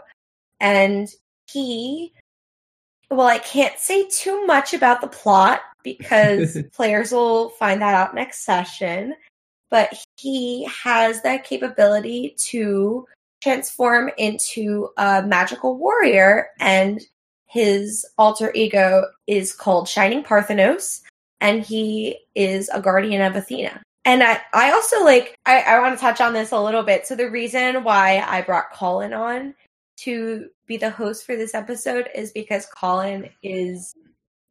And 0.59 1.07
he, 1.47 2.13
well, 3.09 3.27
I 3.27 3.39
can't 3.39 3.77
say 3.79 4.07
too 4.09 4.45
much 4.45 4.73
about 4.73 5.01
the 5.01 5.07
plot 5.07 5.61
because 5.83 6.57
players 6.73 7.11
will 7.11 7.49
find 7.49 7.81
that 7.81 7.95
out 7.95 8.15
next 8.15 8.45
session. 8.45 9.15
But 9.69 9.93
he 10.17 10.65
has 10.65 11.21
that 11.23 11.43
capability 11.43 12.35
to 12.37 13.05
transform 13.41 14.09
into 14.17 14.89
a 14.97 15.23
magical 15.23 15.77
warrior, 15.77 16.49
and 16.59 17.01
his 17.47 18.05
alter 18.17 18.51
ego 18.53 19.05
is 19.27 19.53
called 19.53 19.87
Shining 19.87 20.23
Parthenos, 20.23 21.01
and 21.41 21.63
he 21.63 22.17
is 22.35 22.69
a 22.69 22.81
guardian 22.81 23.21
of 23.21 23.35
Athena. 23.35 23.81
And 24.03 24.21
I, 24.21 24.39
I 24.53 24.71
also 24.71 25.03
like, 25.03 25.35
I, 25.45 25.61
I 25.61 25.79
want 25.79 25.95
to 25.95 26.01
touch 26.01 26.21
on 26.21 26.33
this 26.33 26.51
a 26.51 26.61
little 26.61 26.83
bit. 26.83 27.07
So, 27.07 27.15
the 27.15 27.29
reason 27.29 27.83
why 27.83 28.23
I 28.27 28.41
brought 28.41 28.71
Colin 28.71 29.13
on 29.13 29.55
to 29.97 30.49
be 30.67 30.77
the 30.77 30.89
host 30.89 31.25
for 31.25 31.35
this 31.35 31.53
episode 31.53 32.09
is 32.13 32.31
because 32.31 32.65
Colin 32.65 33.29
is 33.43 33.95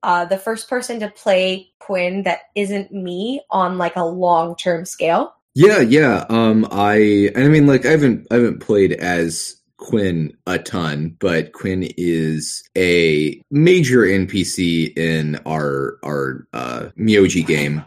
uh, 0.03 0.25
the 0.25 0.39
first 0.39 0.69
person 0.69 1.01
to 1.01 1.09
play 1.11 1.73
Quinn 1.81 2.23
that 2.25 2.41
isn't 2.55 2.93
me 2.93 3.41
on 3.51 3.79
like 3.79 3.97
a 3.97 4.05
long 4.05 4.55
term 4.57 4.85
scale. 4.85 5.35
Yeah, 5.55 5.81
yeah. 5.81 6.25
Um, 6.29 6.67
I 6.71 7.31
I 7.37 7.49
mean, 7.49 7.67
like, 7.67 7.87
I 7.87 7.91
haven't 7.91 8.27
I 8.31 8.35
haven't 8.35 8.61
played 8.61 8.93
as 8.93 9.57
Quinn 9.77 10.37
a 10.47 10.59
ton, 10.59 11.17
but 11.21 11.53
Quinn 11.53 11.89
is 11.97 12.63
a 12.77 13.41
major 13.51 14.01
NPC 14.03 14.97
in 14.97 15.37
our 15.47 15.99
our 16.05 16.47
uh, 16.53 16.89
game. 16.97 17.85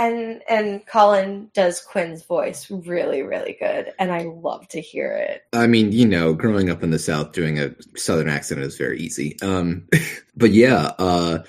And 0.00 0.42
and 0.48 0.84
Colin 0.86 1.50
does 1.52 1.80
Quinn's 1.82 2.24
voice 2.24 2.70
really 2.70 3.22
really 3.22 3.56
good, 3.60 3.92
and 3.98 4.10
I 4.10 4.22
love 4.22 4.66
to 4.68 4.80
hear 4.80 5.12
it. 5.12 5.42
I 5.52 5.66
mean, 5.66 5.92
you 5.92 6.06
know, 6.06 6.32
growing 6.32 6.70
up 6.70 6.82
in 6.82 6.90
the 6.90 6.98
South, 6.98 7.32
doing 7.32 7.58
a 7.58 7.74
Southern 7.96 8.30
accent 8.30 8.62
is 8.62 8.78
very 8.78 8.98
easy. 8.98 9.36
Um, 9.42 9.86
but 10.36 10.52
yeah, 10.52 10.92
uh, 10.98 11.42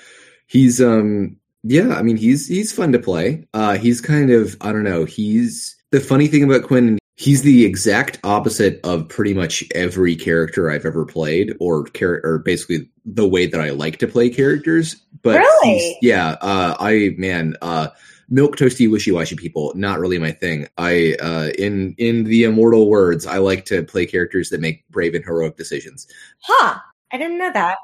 he's 0.46 0.82
um 0.82 1.36
yeah, 1.62 1.94
I 1.94 2.02
mean 2.02 2.18
he's 2.18 2.46
he's 2.46 2.72
fun 2.72 2.92
to 2.92 2.98
play. 2.98 3.48
Uh 3.54 3.78
he's 3.78 4.02
kind 4.02 4.30
of 4.30 4.54
I 4.60 4.70
don't 4.70 4.84
know, 4.84 5.06
he's 5.06 5.74
the 5.90 6.00
funny 6.00 6.28
thing 6.28 6.44
about 6.44 6.64
Quinn 6.64 6.98
he's 7.16 7.42
the 7.42 7.64
exact 7.64 8.18
opposite 8.24 8.80
of 8.84 9.08
pretty 9.08 9.32
much 9.34 9.64
every 9.74 10.16
character 10.16 10.70
I've 10.70 10.84
ever 10.84 11.04
played 11.04 11.54
or 11.60 11.86
char- 11.90 12.20
or 12.24 12.38
basically 12.38 12.88
the 13.04 13.28
way 13.28 13.46
that 13.46 13.60
I 13.60 13.70
like 13.70 13.98
to 13.98 14.08
play 14.08 14.28
characters. 14.28 14.96
But 15.22 15.38
Really? 15.38 15.98
yeah, 16.02 16.36
uh 16.40 16.76
I 16.80 17.14
man, 17.16 17.56
uh 17.62 17.88
milk 18.32 18.56
toasty 18.56 18.90
wishy 18.90 19.12
washy 19.12 19.36
people 19.36 19.72
not 19.76 20.00
really 20.00 20.18
my 20.18 20.32
thing 20.32 20.66
i 20.78 21.14
uh 21.20 21.50
in 21.58 21.94
in 21.98 22.24
the 22.24 22.42
immortal 22.44 22.88
words 22.88 23.26
i 23.26 23.36
like 23.38 23.64
to 23.64 23.82
play 23.84 24.06
characters 24.06 24.48
that 24.50 24.60
make 24.60 24.84
brave 24.88 25.14
and 25.14 25.24
heroic 25.24 25.56
decisions 25.56 26.06
Huh? 26.40 26.78
I 27.12 27.18
didn't 27.18 27.38
know 27.38 27.52
that. 27.52 27.76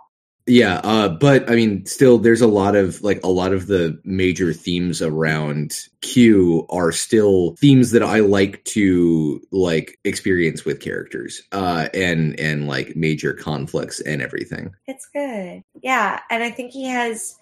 yeah, 0.47 0.81
uh, 0.83 1.11
but 1.11 1.50
I 1.50 1.55
mean, 1.55 1.85
still, 1.85 2.17
there's 2.17 2.40
a 2.40 2.47
lot 2.47 2.75
of 2.75 3.02
like 3.02 3.23
a 3.23 3.28
lot 3.28 3.52
of 3.52 3.67
the 3.67 4.00
major 4.05 4.55
themes 4.55 5.02
around 5.02 5.76
Q 6.00 6.67
are 6.71 6.90
still 6.90 7.55
themes 7.57 7.90
that 7.90 8.02
I 8.02 8.21
like 8.21 8.64
to 8.76 9.38
like 9.52 9.99
experience 10.05 10.64
with 10.64 10.81
characters, 10.81 11.43
uh, 11.52 11.90
and 11.93 12.40
and 12.40 12.67
like 12.67 12.97
major 12.97 13.35
conflicts 13.35 14.00
and 14.00 14.23
everything. 14.23 14.71
It's 14.87 15.07
good. 15.12 15.62
Yeah, 15.83 16.21
and 16.31 16.43
I 16.43 16.50
think 16.50 16.73
he 16.73 16.87
has 16.87 17.37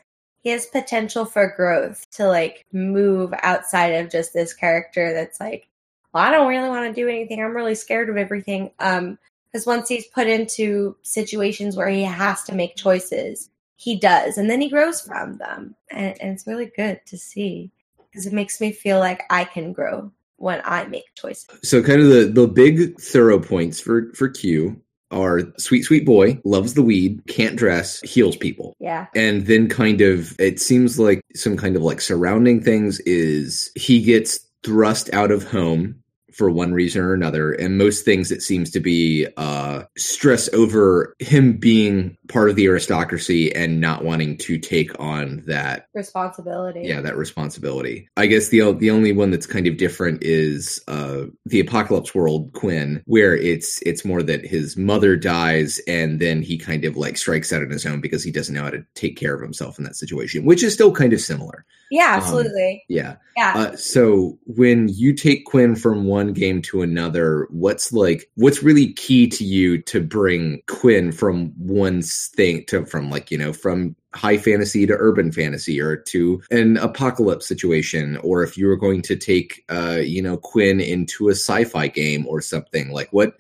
has 0.50 0.66
potential 0.66 1.24
for 1.24 1.52
growth 1.56 2.08
to 2.12 2.26
like 2.26 2.64
move 2.72 3.32
outside 3.42 3.94
of 3.94 4.10
just 4.10 4.32
this 4.32 4.52
character 4.52 5.12
that's 5.12 5.40
like, 5.40 5.68
well, 6.12 6.24
I 6.24 6.30
don't 6.30 6.48
really 6.48 6.68
want 6.68 6.86
to 6.86 7.00
do 7.00 7.08
anything. 7.08 7.42
I'm 7.42 7.54
really 7.54 7.74
scared 7.74 8.08
of 8.08 8.16
everything. 8.16 8.70
Um, 8.78 9.18
because 9.56 9.66
once 9.66 9.88
he's 9.88 10.06
put 10.08 10.26
into 10.26 10.96
situations 11.02 11.76
where 11.76 11.88
he 11.88 12.02
has 12.02 12.42
to 12.44 12.54
make 12.54 12.76
choices, 12.76 13.48
he 13.76 13.96
does, 13.98 14.36
and 14.36 14.50
then 14.50 14.60
he 14.60 14.68
grows 14.68 15.00
from 15.00 15.38
them, 15.38 15.74
and, 15.90 16.20
and 16.20 16.32
it's 16.32 16.46
really 16.46 16.70
good 16.76 17.00
to 17.06 17.16
see 17.16 17.70
because 18.10 18.26
it 18.26 18.34
makes 18.34 18.60
me 18.60 18.72
feel 18.72 18.98
like 18.98 19.22
I 19.30 19.44
can 19.44 19.72
grow 19.72 20.10
when 20.36 20.60
I 20.64 20.86
make 20.86 21.04
choices. 21.14 21.46
So, 21.62 21.82
kind 21.82 22.02
of 22.02 22.08
the 22.08 22.24
the 22.26 22.46
big 22.46 23.00
thorough 23.00 23.40
points 23.40 23.80
for 23.80 24.12
for 24.14 24.28
Q 24.28 24.80
are 25.10 25.42
sweet 25.58 25.82
sweet 25.82 26.04
boy 26.04 26.40
loves 26.44 26.75
the 26.75 26.82
weed 26.82 27.22
can't 27.28 27.56
dress 27.56 28.00
heals 28.00 28.36
people. 28.36 28.75
Yeah, 28.80 29.06
and 29.14 29.46
then 29.46 29.68
kind 29.68 30.00
of 30.00 30.34
it 30.38 30.60
seems 30.60 30.98
like 30.98 31.20
some 31.34 31.56
kind 31.56 31.76
of 31.76 31.82
like 31.82 32.00
surrounding 32.00 32.62
things 32.62 33.00
is 33.00 33.70
he 33.75 34.02
gets 34.02 34.40
thrust 34.64 35.12
out 35.12 35.30
of 35.30 35.44
home 35.48 36.02
for 36.36 36.50
one 36.50 36.72
reason 36.72 37.00
or 37.00 37.14
another 37.14 37.52
and 37.52 37.78
most 37.78 38.04
things 38.04 38.30
it 38.30 38.42
seems 38.42 38.70
to 38.70 38.78
be 38.78 39.26
uh 39.38 39.82
stress 39.96 40.52
over 40.52 41.14
him 41.18 41.56
being 41.56 42.16
part 42.28 42.50
of 42.50 42.56
the 42.56 42.66
aristocracy 42.66 43.54
and 43.54 43.80
not 43.80 44.04
wanting 44.04 44.36
to 44.36 44.58
take 44.58 44.98
on 45.00 45.42
that 45.46 45.86
responsibility. 45.94 46.82
yeah 46.84 47.00
that 47.00 47.16
responsibility 47.16 48.08
i 48.18 48.26
guess 48.26 48.48
the 48.48 48.72
the 48.74 48.90
only 48.90 49.12
one 49.12 49.30
that's 49.30 49.46
kind 49.46 49.66
of 49.66 49.78
different 49.78 50.22
is 50.22 50.82
uh 50.88 51.22
the 51.46 51.60
apocalypse 51.60 52.14
world 52.14 52.52
quinn 52.52 53.02
where 53.06 53.34
it's 53.34 53.80
it's 53.82 54.04
more 54.04 54.22
that 54.22 54.44
his 54.44 54.76
mother 54.76 55.16
dies 55.16 55.80
and 55.88 56.20
then 56.20 56.42
he 56.42 56.58
kind 56.58 56.84
of 56.84 56.96
like 56.96 57.16
strikes 57.16 57.52
out 57.52 57.62
on 57.62 57.70
his 57.70 57.86
own 57.86 58.00
because 58.00 58.22
he 58.22 58.30
doesn't 58.30 58.54
know 58.54 58.64
how 58.64 58.70
to 58.70 58.84
take 58.94 59.16
care 59.16 59.34
of 59.34 59.40
himself 59.40 59.78
in 59.78 59.84
that 59.84 59.96
situation 59.96 60.44
which 60.44 60.62
is 60.62 60.74
still 60.74 60.92
kind 60.92 61.14
of 61.14 61.20
similar 61.20 61.64
yeah, 61.90 62.14
absolutely. 62.16 62.84
yeah 62.88 63.16
yeah. 63.36 63.52
uh, 63.54 63.76
so 63.76 64.38
when 64.46 64.88
you 64.88 65.12
take 65.12 65.44
Quinn 65.44 65.76
from 65.76 66.04
one 66.04 66.25
game 66.33 66.62
to 66.62 66.83
another, 66.83 67.47
what's 67.50 67.92
like 67.92 68.30
what's 68.35 68.62
really 68.62 68.92
key 68.92 69.26
to 69.28 69.45
you 69.45 69.80
to 69.83 70.00
bring 70.00 70.62
Quinn 70.66 71.12
from 71.12 71.49
one 71.56 72.02
thing 72.02 72.64
to 72.66 72.85
from 72.87 73.11
like 73.11 73.30
you 73.30 73.38
know 73.38 73.52
from 73.52 73.97
high 74.14 74.38
fantasy 74.38 74.87
to 74.87 74.97
urban 74.99 75.30
fantasy 75.30 75.80
or 75.80 75.97
to 75.97 76.42
an 76.50 76.78
apocalypse 76.78 77.47
situation 77.47 78.16
or 78.18 78.42
if 78.42 78.56
you 78.56 78.66
were 78.66 78.76
going 78.76 79.02
to 79.02 79.14
take 79.14 79.62
uh 79.68 79.99
you 80.02 80.23
know 80.23 80.38
Quinn 80.38 80.80
into 80.80 81.28
a 81.28 81.33
sci-fi 81.33 81.87
game 81.88 82.26
or 82.26 82.40
something 82.40 82.90
like 82.90 83.12
what 83.12 83.37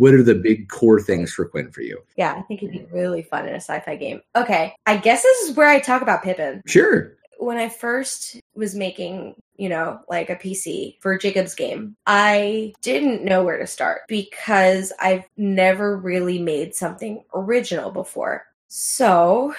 what 0.00 0.14
are 0.14 0.22
the 0.22 0.34
big 0.34 0.70
core 0.70 0.98
things 0.98 1.30
for 1.30 1.44
Quinn 1.44 1.70
for 1.70 1.82
you? 1.82 2.02
Yeah, 2.16 2.32
I 2.32 2.40
think 2.40 2.62
it'd 2.62 2.72
be 2.72 2.86
really 2.90 3.20
fun 3.20 3.46
in 3.46 3.52
a 3.52 3.60
sci-fi 3.60 3.96
game. 3.96 4.22
Okay, 4.34 4.74
I 4.86 4.96
guess 4.96 5.22
this 5.22 5.48
is 5.48 5.56
where 5.56 5.68
I 5.68 5.78
talk 5.78 6.00
about 6.00 6.22
Pippin. 6.22 6.62
Sure. 6.66 7.12
When 7.38 7.58
I 7.58 7.68
first 7.68 8.40
was 8.54 8.74
making, 8.74 9.34
you 9.60 9.68
know, 9.68 10.00
like 10.08 10.30
a 10.30 10.36
PC 10.36 10.96
for 11.00 11.18
Jacob's 11.18 11.54
game, 11.54 11.94
I 12.06 12.72
didn't 12.80 13.24
know 13.24 13.44
where 13.44 13.58
to 13.58 13.66
start 13.66 14.02
because 14.08 14.90
I've 14.98 15.24
never 15.36 15.98
really 15.98 16.40
made 16.40 16.74
something 16.74 17.22
original 17.34 17.90
before. 17.90 18.46
So 18.68 19.54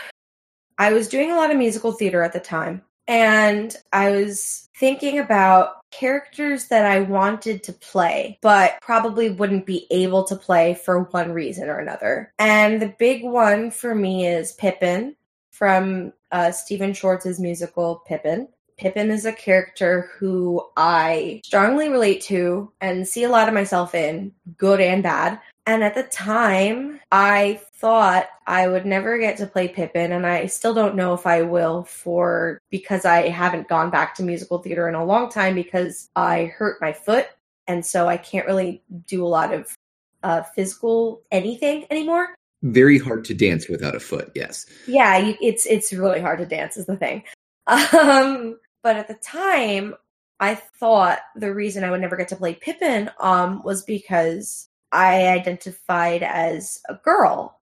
I 0.79 0.93
was 0.93 1.07
doing 1.07 1.31
a 1.31 1.35
lot 1.35 1.51
of 1.51 1.57
musical 1.57 1.91
theater 1.91 2.23
at 2.23 2.33
the 2.33 2.39
time, 2.39 2.81
and 3.07 3.75
I 3.93 4.09
was 4.09 4.69
thinking 4.75 5.19
about 5.19 5.75
characters 5.91 6.69
that 6.69 6.85
I 6.85 7.01
wanted 7.01 7.61
to 7.63 7.73
play, 7.73 8.39
but 8.41 8.81
probably 8.81 9.29
wouldn't 9.29 9.67
be 9.67 9.85
able 9.91 10.23
to 10.23 10.35
play 10.35 10.73
for 10.73 11.03
one 11.03 11.31
reason 11.31 11.69
or 11.69 11.77
another. 11.77 12.33
And 12.39 12.81
the 12.81 12.95
big 12.97 13.23
one 13.23 13.69
for 13.69 13.93
me 13.93 14.25
is 14.25 14.53
Pippin 14.53 15.15
from 15.51 16.13
uh, 16.31 16.51
Stephen 16.51 16.93
Schwartz's 16.93 17.39
musical 17.39 18.01
Pippin. 18.07 18.47
Pippin 18.81 19.11
is 19.11 19.27
a 19.27 19.31
character 19.31 20.09
who 20.17 20.65
I 20.75 21.41
strongly 21.45 21.87
relate 21.87 22.19
to 22.21 22.71
and 22.81 23.07
see 23.07 23.23
a 23.23 23.29
lot 23.29 23.47
of 23.47 23.53
myself 23.53 23.93
in, 23.93 24.33
good 24.57 24.81
and 24.81 25.03
bad. 25.03 25.39
And 25.67 25.83
at 25.83 25.93
the 25.93 26.01
time, 26.01 26.99
I 27.11 27.61
thought 27.75 28.27
I 28.47 28.67
would 28.67 28.87
never 28.87 29.19
get 29.19 29.37
to 29.37 29.45
play 29.45 29.67
Pippin, 29.67 30.11
and 30.11 30.25
I 30.25 30.47
still 30.47 30.73
don't 30.73 30.95
know 30.95 31.13
if 31.13 31.27
I 31.27 31.43
will 31.43 31.83
for 31.83 32.57
because 32.71 33.05
I 33.05 33.29
haven't 33.29 33.67
gone 33.67 33.91
back 33.91 34.15
to 34.15 34.23
musical 34.23 34.57
theater 34.57 34.89
in 34.89 34.95
a 34.95 35.05
long 35.05 35.29
time 35.29 35.53
because 35.53 36.09
I 36.15 36.45
hurt 36.45 36.81
my 36.81 36.91
foot, 36.91 37.27
and 37.67 37.85
so 37.85 38.07
I 38.07 38.17
can't 38.17 38.47
really 38.47 38.81
do 39.05 39.23
a 39.23 39.29
lot 39.29 39.53
of 39.53 39.77
uh, 40.23 40.41
physical 40.41 41.21
anything 41.31 41.85
anymore. 41.91 42.29
Very 42.63 42.97
hard 42.97 43.25
to 43.25 43.35
dance 43.35 43.69
without 43.69 43.93
a 43.93 43.99
foot. 43.99 44.31
Yes. 44.33 44.65
Yeah, 44.87 45.19
you, 45.19 45.37
it's 45.39 45.67
it's 45.67 45.93
really 45.93 46.19
hard 46.19 46.39
to 46.39 46.47
dance 46.47 46.77
is 46.77 46.87
the 46.87 46.97
thing. 46.97 47.21
Um, 47.67 48.57
but 48.83 48.95
at 48.95 49.07
the 49.07 49.15
time, 49.15 49.95
I 50.39 50.55
thought 50.55 51.19
the 51.35 51.53
reason 51.53 51.83
I 51.83 51.91
would 51.91 52.01
never 52.01 52.17
get 52.17 52.29
to 52.29 52.35
play 52.35 52.55
Pippin 52.55 53.11
um, 53.19 53.61
was 53.63 53.83
because 53.83 54.69
I 54.91 55.27
identified 55.27 56.23
as 56.23 56.81
a 56.89 56.95
girl. 56.95 57.59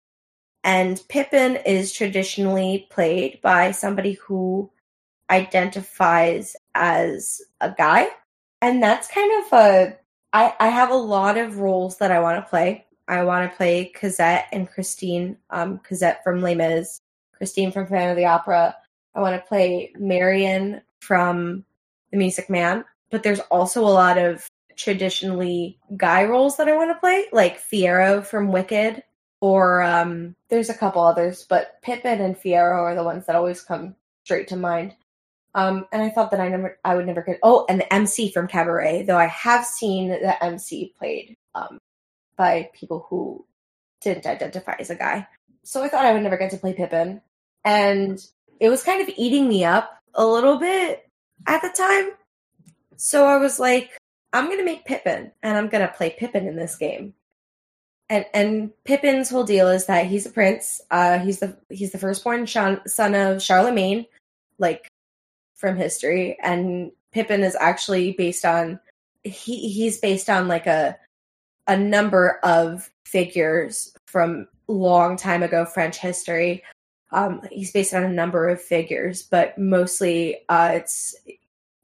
And 0.63 1.01
Pippin 1.09 1.57
is 1.65 1.91
traditionally 1.91 2.87
played 2.89 3.41
by 3.41 3.71
somebody 3.71 4.13
who 4.13 4.71
identifies 5.29 6.55
as 6.73 7.41
a 7.61 7.71
guy. 7.77 8.07
And 8.61 8.81
that's 8.81 9.07
kind 9.07 9.43
of 9.43 9.53
a. 9.53 9.97
I, 10.31 10.53
I 10.59 10.67
have 10.67 10.91
a 10.91 10.95
lot 10.95 11.37
of 11.37 11.59
roles 11.59 11.97
that 11.97 12.11
I 12.11 12.19
want 12.19 12.43
to 12.43 12.49
play. 12.49 12.85
I 13.07 13.23
want 13.23 13.49
to 13.49 13.57
play 13.57 13.85
Cosette 13.85 14.47
and 14.51 14.69
Christine, 14.69 15.37
um, 15.49 15.79
Cosette 15.79 16.23
from 16.23 16.41
Les 16.41 16.55
Mis, 16.55 17.01
Christine 17.35 17.71
from 17.71 17.87
Phantom 17.87 18.11
of 18.11 18.15
the 18.17 18.25
Opera. 18.25 18.75
I 19.15 19.21
want 19.21 19.41
to 19.41 19.47
play 19.47 19.91
Marion 19.97 20.81
from 20.99 21.65
The 22.11 22.17
Music 22.17 22.49
Man. 22.49 22.85
But 23.11 23.23
there's 23.23 23.39
also 23.39 23.81
a 23.81 23.89
lot 23.89 24.17
of 24.17 24.47
traditionally 24.75 25.77
guy 25.97 26.23
roles 26.23 26.57
that 26.57 26.69
I 26.69 26.75
want 26.75 26.91
to 26.91 26.99
play, 26.99 27.25
like 27.31 27.61
Fiyero 27.61 28.25
from 28.25 28.51
Wicked, 28.51 29.03
or 29.41 29.81
um, 29.81 30.35
there's 30.49 30.69
a 30.69 30.77
couple 30.77 31.03
others, 31.03 31.45
but 31.47 31.81
Pippin 31.81 32.21
and 32.21 32.35
Fiyero 32.35 32.77
are 32.81 32.95
the 32.95 33.03
ones 33.03 33.25
that 33.25 33.35
always 33.35 33.61
come 33.61 33.95
straight 34.23 34.47
to 34.49 34.55
mind. 34.55 34.95
Um, 35.55 35.87
and 35.91 36.01
I 36.01 36.09
thought 36.09 36.31
that 36.31 36.39
I 36.39 36.47
never, 36.49 36.77
I 36.85 36.95
would 36.95 37.07
never 37.07 37.21
get. 37.21 37.39
Oh, 37.41 37.65
and 37.67 37.79
the 37.79 37.93
MC 37.93 38.31
from 38.31 38.47
Cabaret, 38.47 39.03
though 39.03 39.17
I 39.17 39.25
have 39.25 39.65
seen 39.65 40.09
the 40.09 40.43
MC 40.43 40.93
played 40.97 41.35
um, 41.55 41.79
by 42.37 42.69
people 42.73 43.07
who 43.09 43.45
didn't 44.01 44.27
identify 44.27 44.75
as 44.79 44.89
a 44.89 44.95
guy. 44.95 45.27
So 45.63 45.83
I 45.83 45.89
thought 45.89 46.05
I 46.05 46.13
would 46.13 46.23
never 46.23 46.37
get 46.37 46.51
to 46.51 46.57
play 46.57 46.73
Pippin, 46.73 47.21
and 47.65 48.23
it 48.59 48.69
was 48.69 48.83
kind 48.83 49.01
of 49.01 49.13
eating 49.17 49.49
me 49.49 49.65
up 49.65 49.98
a 50.13 50.25
little 50.25 50.57
bit 50.57 51.09
at 51.47 51.61
the 51.61 51.69
time. 51.69 52.11
So 52.97 53.25
I 53.25 53.37
was 53.37 53.59
like, 53.59 53.97
I'm 54.33 54.45
going 54.45 54.59
to 54.59 54.65
make 54.65 54.85
Pippin 54.85 55.31
and 55.41 55.57
I'm 55.57 55.69
going 55.69 55.85
to 55.85 55.93
play 55.93 56.15
Pippin 56.17 56.47
in 56.47 56.55
this 56.55 56.75
game. 56.75 57.13
And 58.09 58.25
and 58.33 58.71
Pippin's 58.85 59.29
whole 59.29 59.43
deal 59.43 59.67
is 59.67 59.85
that 59.85 60.07
he's 60.07 60.25
a 60.25 60.31
prince. 60.31 60.81
Uh, 60.89 61.19
he's 61.19 61.39
the 61.39 61.55
he's 61.69 61.91
the 61.91 61.99
firstborn 61.99 62.47
son 62.47 63.15
of 63.15 63.41
Charlemagne, 63.41 64.07
like 64.57 64.87
from 65.55 65.77
history. 65.77 66.35
And 66.41 66.91
Pippin 67.11 67.43
is 67.43 67.55
actually 67.59 68.13
based 68.13 68.45
on 68.45 68.79
he 69.23 69.69
he's 69.69 69.99
based 69.99 70.27
on 70.27 70.47
like 70.47 70.65
a 70.65 70.97
a 71.67 71.77
number 71.77 72.39
of 72.43 72.89
figures 73.05 73.93
from 74.07 74.47
long 74.67 75.15
time 75.15 75.43
ago 75.43 75.65
French 75.65 75.97
history. 75.97 76.63
Um, 77.11 77.41
he's 77.51 77.71
based 77.71 77.93
on 77.93 78.03
a 78.03 78.09
number 78.09 78.49
of 78.49 78.61
figures, 78.61 79.23
but 79.23 79.57
mostly 79.57 80.37
uh, 80.47 80.71
it's 80.73 81.15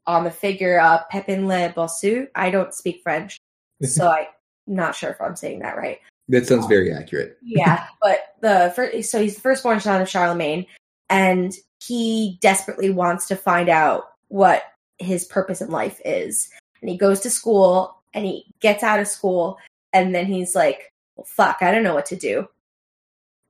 on 0.06 0.24
the 0.24 0.30
figure 0.30 0.78
uh, 0.78 1.02
Pepin 1.10 1.48
le 1.48 1.72
Bossu. 1.72 2.28
I 2.34 2.50
don't 2.50 2.72
speak 2.72 3.02
French, 3.02 3.38
so 3.82 4.08
I'm 4.10 4.26
not 4.66 4.94
sure 4.94 5.10
if 5.10 5.20
I'm 5.20 5.36
saying 5.36 5.60
that 5.60 5.76
right. 5.76 6.00
That 6.28 6.46
sounds 6.46 6.66
very 6.66 6.92
accurate. 6.92 7.38
yeah, 7.42 7.86
but 8.02 8.34
the 8.40 8.72
first, 8.74 9.10
so 9.10 9.20
he's 9.20 9.36
the 9.36 9.40
firstborn 9.40 9.80
son 9.80 10.00
of 10.00 10.08
Charlemagne, 10.08 10.66
and 11.10 11.52
he 11.82 12.38
desperately 12.40 12.90
wants 12.90 13.26
to 13.28 13.36
find 13.36 13.68
out 13.68 14.12
what 14.28 14.62
his 14.98 15.24
purpose 15.24 15.60
in 15.60 15.70
life 15.70 16.00
is. 16.04 16.48
And 16.80 16.90
he 16.90 16.96
goes 16.96 17.20
to 17.20 17.30
school, 17.30 17.96
and 18.14 18.24
he 18.24 18.46
gets 18.60 18.82
out 18.82 19.00
of 19.00 19.08
school, 19.08 19.58
and 19.92 20.14
then 20.14 20.26
he's 20.26 20.54
like, 20.54 20.92
well, 21.16 21.26
"Fuck, 21.26 21.58
I 21.62 21.72
don't 21.72 21.84
know 21.84 21.94
what 21.94 22.06
to 22.06 22.16
do." 22.16 22.48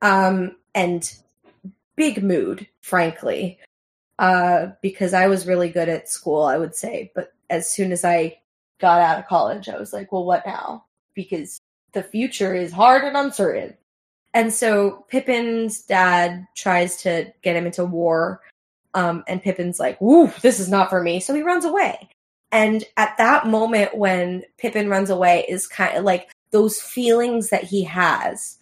Um, 0.03 0.57
and 0.75 1.11
big 1.97 2.23
mood, 2.23 2.67
frankly 2.83 3.59
uh, 4.19 4.69
because 4.81 5.13
I 5.13 5.27
was 5.27 5.47
really 5.47 5.69
good 5.69 5.89
at 5.89 6.09
school, 6.09 6.43
I 6.43 6.59
would 6.59 6.75
say. 6.75 7.13
But 7.15 7.33
as 7.51 7.69
soon 7.69 7.93
as 7.93 8.05
I 8.05 8.39
got 8.81 9.01
out 9.01 9.19
of 9.19 9.27
college, 9.27 9.69
I 9.69 9.79
was 9.79 9.93
like, 9.93 10.13
well, 10.13 10.25
what 10.25 10.47
now? 10.47 10.85
Because 11.15 11.59
the 11.93 12.03
future 12.03 12.55
is 12.55 12.73
hard 12.73 13.05
and 13.05 13.17
uncertain. 13.17 13.75
And 14.35 14.53
so 14.53 15.07
Pippin's 15.09 15.83
dad 15.83 16.47
tries 16.55 16.97
to 17.03 17.33
get 17.43 17.57
him 17.57 17.67
into 17.67 17.85
war. 17.85 18.43
Um, 18.95 19.25
and 19.29 19.43
Pippin's 19.43 19.79
like, 19.79 20.01
woo, 20.01 20.31
this 20.43 20.61
is 20.61 20.69
not 20.69 20.91
for 20.91 21.03
me. 21.03 21.21
So 21.21 21.35
he 21.35 21.43
runs 21.43 21.65
away. 21.65 22.09
And 22.53 22.85
at 22.97 23.17
that 23.19 23.47
moment 23.47 23.97
when 23.97 24.45
Pippin 24.59 24.89
runs 24.89 25.11
away 25.11 25.45
is 25.49 25.67
kind 25.67 25.97
of 25.97 26.05
like 26.05 26.31
those 26.53 26.81
feelings 26.81 27.51
that 27.51 27.65
he 27.65 27.83
has 27.85 28.59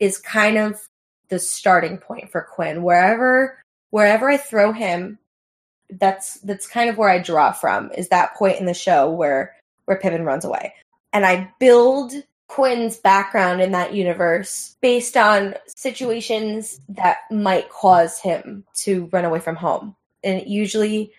is 0.00 0.18
kind 0.18 0.58
of 0.58 0.87
the 1.28 1.38
starting 1.38 1.98
point 1.98 2.30
for 2.30 2.42
Quinn. 2.42 2.82
Wherever 2.82 3.58
wherever 3.90 4.28
I 4.28 4.36
throw 4.36 4.72
him, 4.72 5.18
that's 5.90 6.34
that's 6.40 6.66
kind 6.66 6.90
of 6.90 6.98
where 6.98 7.08
I 7.08 7.18
draw 7.18 7.52
from 7.52 7.90
is 7.92 8.08
that 8.08 8.34
point 8.36 8.60
in 8.60 8.66
the 8.66 8.74
show 8.74 9.10
where 9.10 9.54
where 9.84 9.98
Pippin 9.98 10.24
runs 10.24 10.44
away. 10.44 10.74
And 11.12 11.24
I 11.24 11.50
build 11.58 12.12
Quinn's 12.48 12.96
background 12.96 13.60
in 13.60 13.72
that 13.72 13.94
universe 13.94 14.76
based 14.80 15.16
on 15.16 15.54
situations 15.66 16.80
that 16.88 17.18
might 17.30 17.70
cause 17.70 18.18
him 18.18 18.64
to 18.74 19.08
run 19.12 19.24
away 19.24 19.40
from 19.40 19.56
home. 19.56 19.96
And 20.22 20.46
usually 20.46 21.12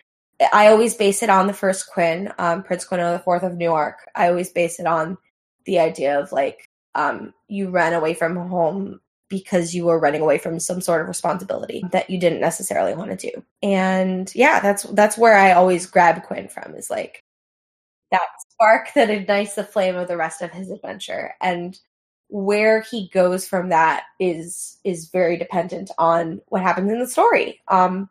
I 0.54 0.68
always 0.68 0.96
base 0.96 1.22
it 1.24 1.30
on 1.30 1.48
the 1.48 1.54
first 1.54 1.88
Quinn, 1.88 2.32
um, 2.38 2.64
Prince 2.64 2.86
Quinn 2.86 3.00
of 3.00 3.14
the 3.14 3.24
Fourth 3.24 3.44
of 3.44 3.56
Newark. 3.56 3.98
I 4.16 4.30
always 4.30 4.52
base 4.52 4.80
it 4.80 4.86
on 4.86 5.18
the 5.66 5.80
idea 5.80 6.20
of 6.20 6.32
like 6.32 6.66
um, 6.96 7.34
you 7.48 7.70
ran 7.70 7.94
away 7.94 8.14
from 8.14 8.36
home 8.36 9.00
because 9.30 9.76
you 9.76 9.86
were 9.86 10.00
running 10.00 10.22
away 10.22 10.38
from 10.38 10.60
some 10.60 10.82
sort 10.82 11.02
of 11.02 11.08
responsibility 11.08 11.84
that 11.92 12.10
you 12.10 12.20
didn't 12.20 12.42
necessarily 12.42 12.96
want 12.96 13.18
to 13.18 13.32
do. 13.32 13.44
And 13.62 14.34
yeah, 14.36 14.60
that's 14.60 14.84
that's 14.84 15.18
where 15.18 15.36
I 15.36 15.54
always 15.54 15.86
grab 15.86 16.24
Quinn 16.24 16.48
from 16.48 16.76
is 16.76 16.90
like 16.90 17.24
that 18.12 18.22
spark 18.50 18.90
that 18.96 19.10
ignites 19.10 19.54
the 19.54 19.64
flame 19.64 19.96
of 19.96 20.08
the 20.08 20.18
rest 20.18 20.42
of 20.42 20.52
his 20.52 20.72
adventure. 20.72 21.36
And 21.42 21.80
where 22.30 22.82
he 22.82 23.10
goes 23.10 23.48
from 23.48 23.70
that 23.70 24.04
is 24.20 24.78
is 24.84 25.10
very 25.10 25.38
dependent 25.38 25.92
on 25.98 26.42
what 26.48 26.62
happens 26.62 26.92
in 26.92 27.00
the 27.00 27.08
story. 27.08 27.62
Um 27.68 28.10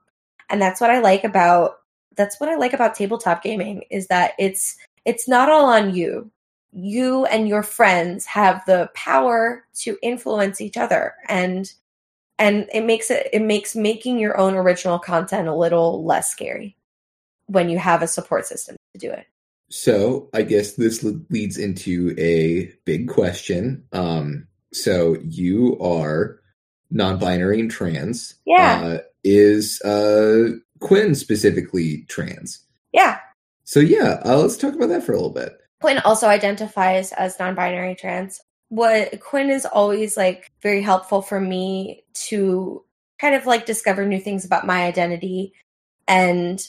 and 0.51 0.63
that's 0.63 0.81
what 0.81 0.91
I 0.91 1.01
like 1.01 1.25
about 1.25 1.81
that's 2.17 2.41
what 2.41 2.49
I 2.49 2.57
like 2.57 2.73
about 2.73 2.95
tabletop 2.95 3.43
gaming 3.43 3.85
is 3.91 4.07
that 4.09 4.33
it's 4.39 4.77
it's 5.05 5.29
not 5.29 5.49
all 5.49 5.67
on 5.67 5.95
you 5.95 6.31
you 6.73 7.25
and 7.27 7.49
your 7.49 7.63
friends 7.63 8.27
have 8.27 8.63
the 8.67 8.91
power 8.95 9.65
to 9.75 9.99
influence 10.03 10.61
each 10.61 10.77
other. 10.77 11.15
And 11.29 11.73
and 12.39 12.69
it 12.73 12.85
makes 12.85 13.11
it 13.11 13.29
it 13.33 13.43
makes 13.43 13.75
making 13.75 14.19
your 14.19 14.39
own 14.39 14.55
original 14.55 14.99
content 14.99 15.49
a 15.49 15.55
little 15.55 16.05
less 16.05 16.31
scary 16.31 16.77
when 17.47 17.69
you 17.69 17.79
have 17.79 18.03
a 18.03 18.07
support 18.07 18.47
system 18.47 18.77
to 18.95 18.99
do 18.99 19.11
it. 19.11 19.27
So 19.71 20.31
i 20.33 20.43
guess 20.43 20.75
this 20.75 21.05
leads 21.31 21.59
into 21.59 22.15
a 22.19 22.73
big 22.85 23.09
question. 23.09 23.85
Um 23.93 24.47
so 24.73 25.17
you 25.23 25.79
are 25.81 26.41
non-binary 26.91 27.61
and 27.61 27.71
trans. 27.71 28.35
Yeah. 28.47 28.81
Uh, 28.85 28.99
is 29.25 29.81
uh 29.83 30.51
quinn 30.81 31.15
specifically 31.15 32.05
trans? 32.09 32.65
Yeah. 32.93 33.19
So 33.65 33.81
yeah 33.81 34.21
uh, 34.25 34.39
let's 34.39 34.57
talk 34.57 34.75
about 34.75 34.91
that 34.91 35.03
for 35.03 35.13
a 35.13 35.17
little 35.17 35.31
bit 35.31 35.58
Quinn 35.81 35.99
also 35.99 36.27
identifies 36.27 37.13
as 37.13 37.39
non 37.39 37.55
binary 37.55 37.95
trans. 37.95 38.41
What 38.69 39.21
Quinn 39.21 39.51
is 39.51 39.65
always 39.65 40.17
like 40.17 40.51
very 40.63 40.83
helpful 40.83 41.23
for 41.23 41.41
me 41.41 42.05
to 42.29 42.85
kind 43.21 43.35
of 43.35 43.47
like 43.47 43.67
discover 43.67 44.05
new 44.07 44.21
things 44.21 44.45
about 44.45 44.67
my 44.67 44.85
identity 44.85 45.53
and 46.07 46.61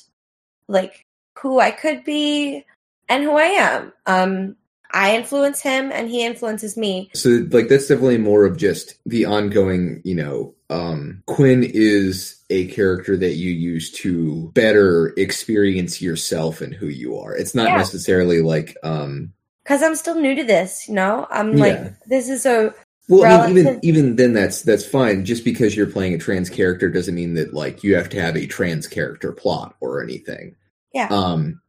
like 0.68 1.06
who 1.40 1.60
I 1.60 1.72
could 1.72 2.04
be 2.04 2.66
and 3.08 3.24
who 3.24 3.36
I 3.36 3.44
am. 3.44 3.94
Um, 4.06 4.56
I 4.92 5.16
influence 5.16 5.62
him 5.62 5.92
and 5.92 6.10
he 6.10 6.26
influences 6.26 6.76
me. 6.76 7.12
So 7.14 7.46
like 7.52 7.68
that's 7.68 7.88
definitely 7.88 8.18
more 8.18 8.46
of 8.46 8.58
just 8.58 8.96
the 9.06 9.26
ongoing, 9.26 10.02
you 10.04 10.16
know, 10.16 10.56
um 10.70 11.24
Quinn 11.28 11.64
is 11.64 12.44
a 12.50 12.68
character 12.68 13.16
that 13.18 13.36
you 13.36 13.52
use 13.52 13.92
to 13.92 14.52
better 14.54 15.14
experience 15.18 16.02
yourself 16.02 16.62
and 16.62 16.74
who 16.74 16.88
you 16.88 17.18
are. 17.18 17.36
It's 17.36 17.54
not 17.56 17.70
Yeah. 17.70 17.78
necessarily 17.78 18.42
like 18.42 18.76
um 18.84 19.34
Cause 19.66 19.84
I'm 19.84 19.96
still 19.96 20.16
new 20.16 20.34
to 20.36 20.44
this, 20.44 20.88
you 20.88 20.96
know? 20.96 21.28
I'm 21.30 21.56
like, 21.56 21.74
Yeah. 21.74 21.90
this 22.08 22.28
is 22.28 22.48
a, 22.48 22.74
well 23.08 23.42
I 23.44 23.48
mean, 23.48 23.58
even 23.60 23.80
even 23.84 24.16
then 24.16 24.34
that's 24.34 24.64
that's 24.64 24.86
fine. 24.86 25.26
Just 25.26 25.44
because 25.46 25.76
you're 25.76 25.86
playing 25.88 26.16
a 26.16 26.18
trans 26.18 26.50
character 26.50 26.90
doesn't 26.90 27.14
mean 27.14 27.36
that 27.36 27.54
like 27.54 27.84
you 27.84 27.96
have 27.96 28.10
to 28.10 28.22
have 28.22 28.36
a 28.36 28.48
trans 28.48 28.88
character 28.88 29.32
plot 29.32 29.76
or 29.82 30.02
anything. 30.04 30.56
Yeah. 30.94 31.08
Um 31.12 31.62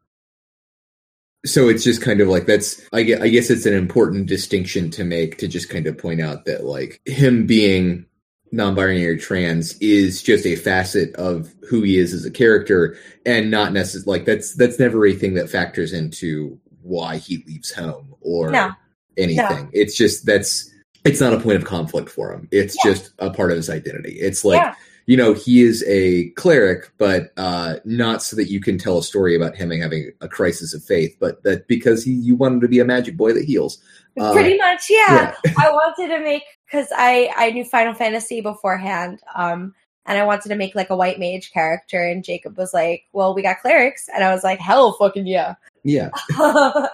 so 1.44 1.68
it's 1.68 1.84
just 1.84 2.02
kind 2.02 2.20
of 2.20 2.28
like 2.28 2.46
that's 2.46 2.80
I 2.92 3.02
guess, 3.02 3.20
I 3.20 3.28
guess 3.28 3.50
it's 3.50 3.66
an 3.66 3.74
important 3.74 4.26
distinction 4.26 4.90
to 4.92 5.04
make 5.04 5.38
to 5.38 5.48
just 5.48 5.68
kind 5.70 5.86
of 5.86 5.96
point 5.96 6.20
out 6.20 6.44
that 6.44 6.64
like 6.64 7.00
him 7.06 7.46
being 7.46 8.06
non-binary 8.52 9.06
or 9.06 9.16
trans 9.16 9.78
is 9.78 10.22
just 10.22 10.44
a 10.44 10.56
facet 10.56 11.14
of 11.14 11.54
who 11.68 11.82
he 11.82 11.96
is 11.98 12.12
as 12.12 12.24
a 12.24 12.30
character 12.30 12.96
and 13.24 13.50
not 13.50 13.72
necessarily 13.72 14.18
like 14.18 14.26
that's 14.26 14.54
that's 14.56 14.78
never 14.78 15.06
a 15.06 15.12
thing 15.14 15.34
that 15.34 15.48
factors 15.48 15.92
into 15.92 16.58
why 16.82 17.16
he 17.16 17.44
leaves 17.46 17.70
home 17.72 18.14
or 18.20 18.50
No. 18.50 18.72
anything. 19.16 19.70
It's 19.72 19.96
just 19.96 20.26
that's 20.26 20.68
it's 21.04 21.20
not 21.20 21.32
a 21.32 21.40
point 21.40 21.56
of 21.56 21.64
conflict 21.64 22.08
for 22.10 22.32
him. 22.32 22.48
It's 22.50 22.76
Yeah. 22.84 22.92
just 22.92 23.12
a 23.18 23.30
part 23.30 23.50
of 23.52 23.56
his 23.56 23.70
identity. 23.70 24.18
It's 24.20 24.44
like 24.44 24.60
yeah, 24.60 24.74
you 25.10 25.16
know 25.16 25.34
he 25.34 25.60
is 25.60 25.84
a 25.88 26.30
cleric 26.30 26.92
but 26.96 27.32
uh 27.36 27.74
not 27.84 28.22
so 28.22 28.36
that 28.36 28.48
you 28.48 28.60
can 28.60 28.78
tell 28.78 28.98
a 28.98 29.02
story 29.02 29.34
about 29.34 29.56
him 29.56 29.72
having 29.72 30.12
a 30.20 30.28
crisis 30.28 30.72
of 30.72 30.84
faith 30.84 31.16
but 31.18 31.42
that 31.42 31.66
because 31.66 32.04
he 32.04 32.12
you 32.12 32.36
want 32.36 32.54
him 32.54 32.60
to 32.60 32.68
be 32.68 32.78
a 32.78 32.84
magic 32.84 33.16
boy 33.16 33.32
that 33.32 33.44
heals 33.44 33.82
uh, 34.18 34.32
pretty 34.32 34.56
much. 34.56 34.86
Yeah. 34.90 35.34
I 35.58 35.70
wanted 35.70 36.08
to 36.08 36.20
make, 36.20 36.42
cause 36.70 36.88
I, 36.96 37.30
I 37.36 37.50
knew 37.50 37.64
Final 37.64 37.94
Fantasy 37.94 38.40
beforehand. 38.40 39.20
Um, 39.36 39.72
and 40.04 40.18
I 40.18 40.24
wanted 40.24 40.48
to 40.48 40.56
make 40.56 40.74
like 40.74 40.90
a 40.90 40.96
white 40.96 41.18
mage 41.18 41.52
character 41.52 42.02
and 42.02 42.24
Jacob 42.24 42.58
was 42.58 42.74
like, 42.74 43.04
well, 43.12 43.34
we 43.34 43.42
got 43.42 43.60
clerics. 43.60 44.08
And 44.12 44.24
I 44.24 44.34
was 44.34 44.42
like, 44.42 44.58
hell 44.58 44.92
fucking 44.94 45.26
yeah. 45.26 45.54
yeah 45.84 46.10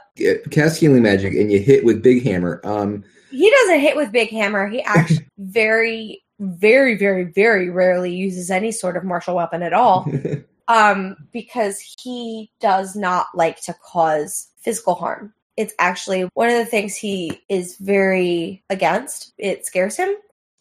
cast 0.50 0.78
healing 0.78 1.02
magic 1.02 1.34
and 1.34 1.50
you 1.50 1.58
hit 1.58 1.84
with 1.84 2.02
big 2.02 2.22
hammer 2.22 2.60
um 2.62 3.02
he 3.30 3.50
doesn't 3.50 3.80
hit 3.80 3.96
with 3.96 4.12
big 4.12 4.30
hammer. 4.30 4.68
He 4.68 4.82
actually 4.82 5.26
very, 5.38 6.22
very, 6.38 6.96
very, 6.96 7.24
very 7.24 7.70
rarely 7.70 8.14
uses 8.14 8.50
any 8.50 8.72
sort 8.72 8.96
of 8.96 9.04
martial 9.04 9.36
weapon 9.36 9.62
at 9.62 9.72
all. 9.72 10.06
um, 10.68 11.16
because 11.32 11.80
he 12.00 12.50
does 12.60 12.96
not 12.96 13.26
like 13.34 13.60
to 13.62 13.74
cause 13.74 14.48
physical 14.58 14.94
harm. 14.94 15.32
It's 15.56 15.74
actually 15.78 16.28
one 16.34 16.50
of 16.50 16.56
the 16.56 16.66
things 16.66 16.96
he 16.96 17.40
is 17.48 17.76
very 17.76 18.62
against. 18.68 19.32
It 19.38 19.64
scares 19.64 19.96
him. 19.96 20.14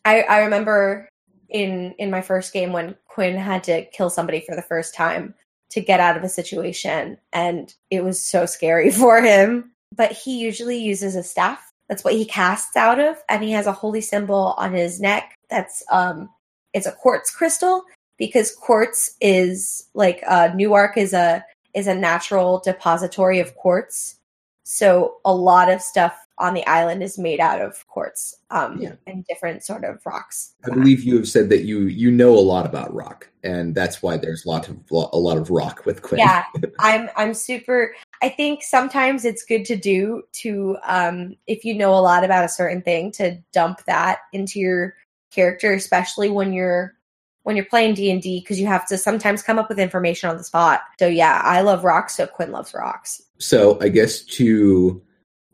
I, 0.06 0.22
I 0.22 0.40
remember 0.40 1.10
in 1.50 1.94
in 2.00 2.10
my 2.10 2.22
first 2.22 2.54
game 2.54 2.72
when 2.72 2.96
Quinn 3.08 3.36
had 3.36 3.64
to 3.66 3.86
kill 3.86 4.10
somebody 4.10 4.42
for 4.42 4.56
the 4.56 4.62
first 4.62 4.96
time 4.96 5.34
to 5.72 5.82
get 5.82 6.00
out 6.00 6.16
of 6.16 6.24
a 6.24 6.30
situation, 6.30 7.18
and 7.34 7.74
it 7.90 8.04
was 8.04 8.22
so 8.22 8.46
scary 8.46 8.92
for 8.92 9.22
him. 9.22 9.72
But 9.94 10.12
he 10.12 10.40
usually 10.40 10.78
uses 10.78 11.16
a 11.16 11.24
staff. 11.24 11.60
That's 11.90 12.04
what 12.04 12.14
he 12.14 12.26
casts 12.26 12.76
out 12.76 13.00
of, 13.00 13.18
and 13.30 13.44
he 13.44 13.52
has 13.52 13.68
a 13.68 13.72
holy 13.72 14.02
symbol 14.02 14.56
on 14.58 14.74
his 14.74 15.00
neck. 15.00 15.35
That's 15.50 15.84
um, 15.92 16.30
it's 16.74 16.88
a 16.88 16.92
quartz 16.92 17.32
crystal 17.32 17.84
because 18.18 18.54
quartz 18.56 19.16
is 19.22 19.88
like 19.94 20.24
uh, 20.28 20.50
Newark 20.56 20.98
is 20.98 21.14
a 21.14 21.44
is 21.74 21.88
a 21.88 21.96
natural 21.96 22.62
depository 22.64 23.40
of 23.40 23.56
quartz. 23.56 24.16
So 24.64 25.18
a 25.26 25.34
lot 25.34 25.70
of 25.70 25.82
stuff 25.82 26.16
on 26.38 26.54
the 26.54 26.66
island 26.68 27.02
is 27.04 27.18
made 27.18 27.40
out 27.40 27.62
of 27.62 27.88
quartz 27.88 28.36
um, 28.50 28.78
Yeah. 28.82 28.94
and 29.08 29.24
different 29.26 29.64
sort 29.64 29.84
of 29.86 30.00
rocks. 30.06 30.54
I 30.66 30.74
believe 30.74 31.04
you 31.04 31.16
have 31.16 31.30
said 31.30 31.50
that 31.50 31.64
you 31.64 31.82
you 31.84 32.12
know 32.12 32.34
a 32.34 32.40
lot 32.42 32.66
about 32.66 32.94
rock, 32.94 33.30
and 33.44 33.74
that's 33.76 34.02
why 34.02 34.18
there's 34.18 34.44
a 34.46 34.50
lot 34.50 34.68
of 34.68 34.78
a 34.92 35.18
lot 35.18 35.38
of 35.38 35.50
rock 35.50 35.86
with 35.86 36.02
Quinn. 36.02 36.20
yeah 36.20 36.44
i'm 36.80 37.10
i'm 37.16 37.34
super 37.34 37.96
i 38.22 38.28
think 38.30 38.64
sometimes 38.64 39.24
it's 39.24 39.46
good 39.46 39.64
to 39.66 39.76
do 39.78 40.24
to 40.34 40.76
um 40.86 41.36
if 41.48 41.64
you 41.64 41.74
know 41.74 41.94
a 41.94 42.02
lot 42.02 42.24
about 42.26 42.44
a 42.44 42.50
certain 42.50 42.82
thing 42.82 43.12
to 43.14 43.38
dump 43.54 43.80
that 43.86 44.20
into 44.34 44.60
your 44.60 44.96
character 45.36 45.74
especially 45.74 46.30
when 46.30 46.54
you're 46.54 46.94
when 47.44 47.56
you're 47.56 47.66
playing 47.66 47.94
d&d 47.94 48.40
because 48.40 48.60
you 48.60 48.66
have 48.66 48.88
to 48.88 48.98
sometimes 48.98 49.44
come 49.44 49.60
up 49.60 49.70
with 49.70 49.78
information 49.78 50.30
on 50.30 50.38
the 50.38 50.44
spot 50.44 50.82
so 50.98 51.06
yeah 51.08 51.42
i 51.44 51.62
love 51.62 51.84
rocks 51.84 52.16
so 52.18 52.26
quinn 52.26 52.52
loves 52.52 52.74
rocks 52.74 53.22
So 53.40 53.78
I 53.82 53.90
guess 53.90 54.22
to 54.38 55.02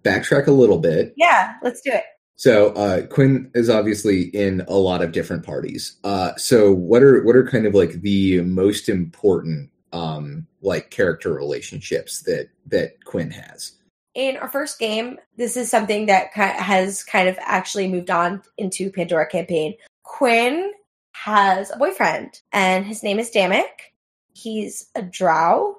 backtrack 0.04 0.48
a 0.48 0.52
little 0.52 0.78
bit. 0.80 1.14
yeah 1.18 1.56
let's 1.64 1.82
do 1.82 1.92
it 1.92 2.04
So 2.38 2.70
uh, 2.74 3.06
Quinn 3.08 3.52
is 3.54 3.70
obviously 3.70 4.24
in 4.34 4.64
a 4.68 4.74
lot 4.76 5.04
of 5.04 5.12
different 5.12 5.46
parties. 5.46 5.98
Uh, 6.04 6.36
so 6.38 6.72
what 6.74 7.04
are 7.04 7.24
what 7.24 7.36
are 7.36 7.46
kind 7.48 7.68
of 7.68 7.76
like 7.76 8.02
the 8.02 8.42
most 8.42 8.90
important 8.90 9.70
um, 9.94 10.48
like 10.64 10.90
character 10.90 11.32
relationships 11.34 12.24
that 12.24 12.50
that 12.66 13.04
Quinn 13.06 13.30
has? 13.30 13.74
In 14.14 14.38
our 14.38 14.50
first 14.50 14.80
game, 14.80 15.20
this 15.38 15.56
is 15.56 15.70
something 15.70 16.08
that 16.08 16.28
has 16.34 17.04
kind 17.04 17.30
of 17.30 17.38
actually 17.40 17.88
moved 17.88 18.10
on 18.10 18.42
into 18.58 18.92
Pandora 18.92 19.28
campaign. 19.28 19.76
Quinn 20.04 20.72
has 21.14 21.72
a 21.72 21.78
boyfriend, 21.78 22.42
and 22.52 22.86
his 22.86 23.04
name 23.04 23.20
is 23.20 23.32
Damek. 23.32 23.92
He's 24.34 24.90
a 24.96 25.02
drow, 25.02 25.78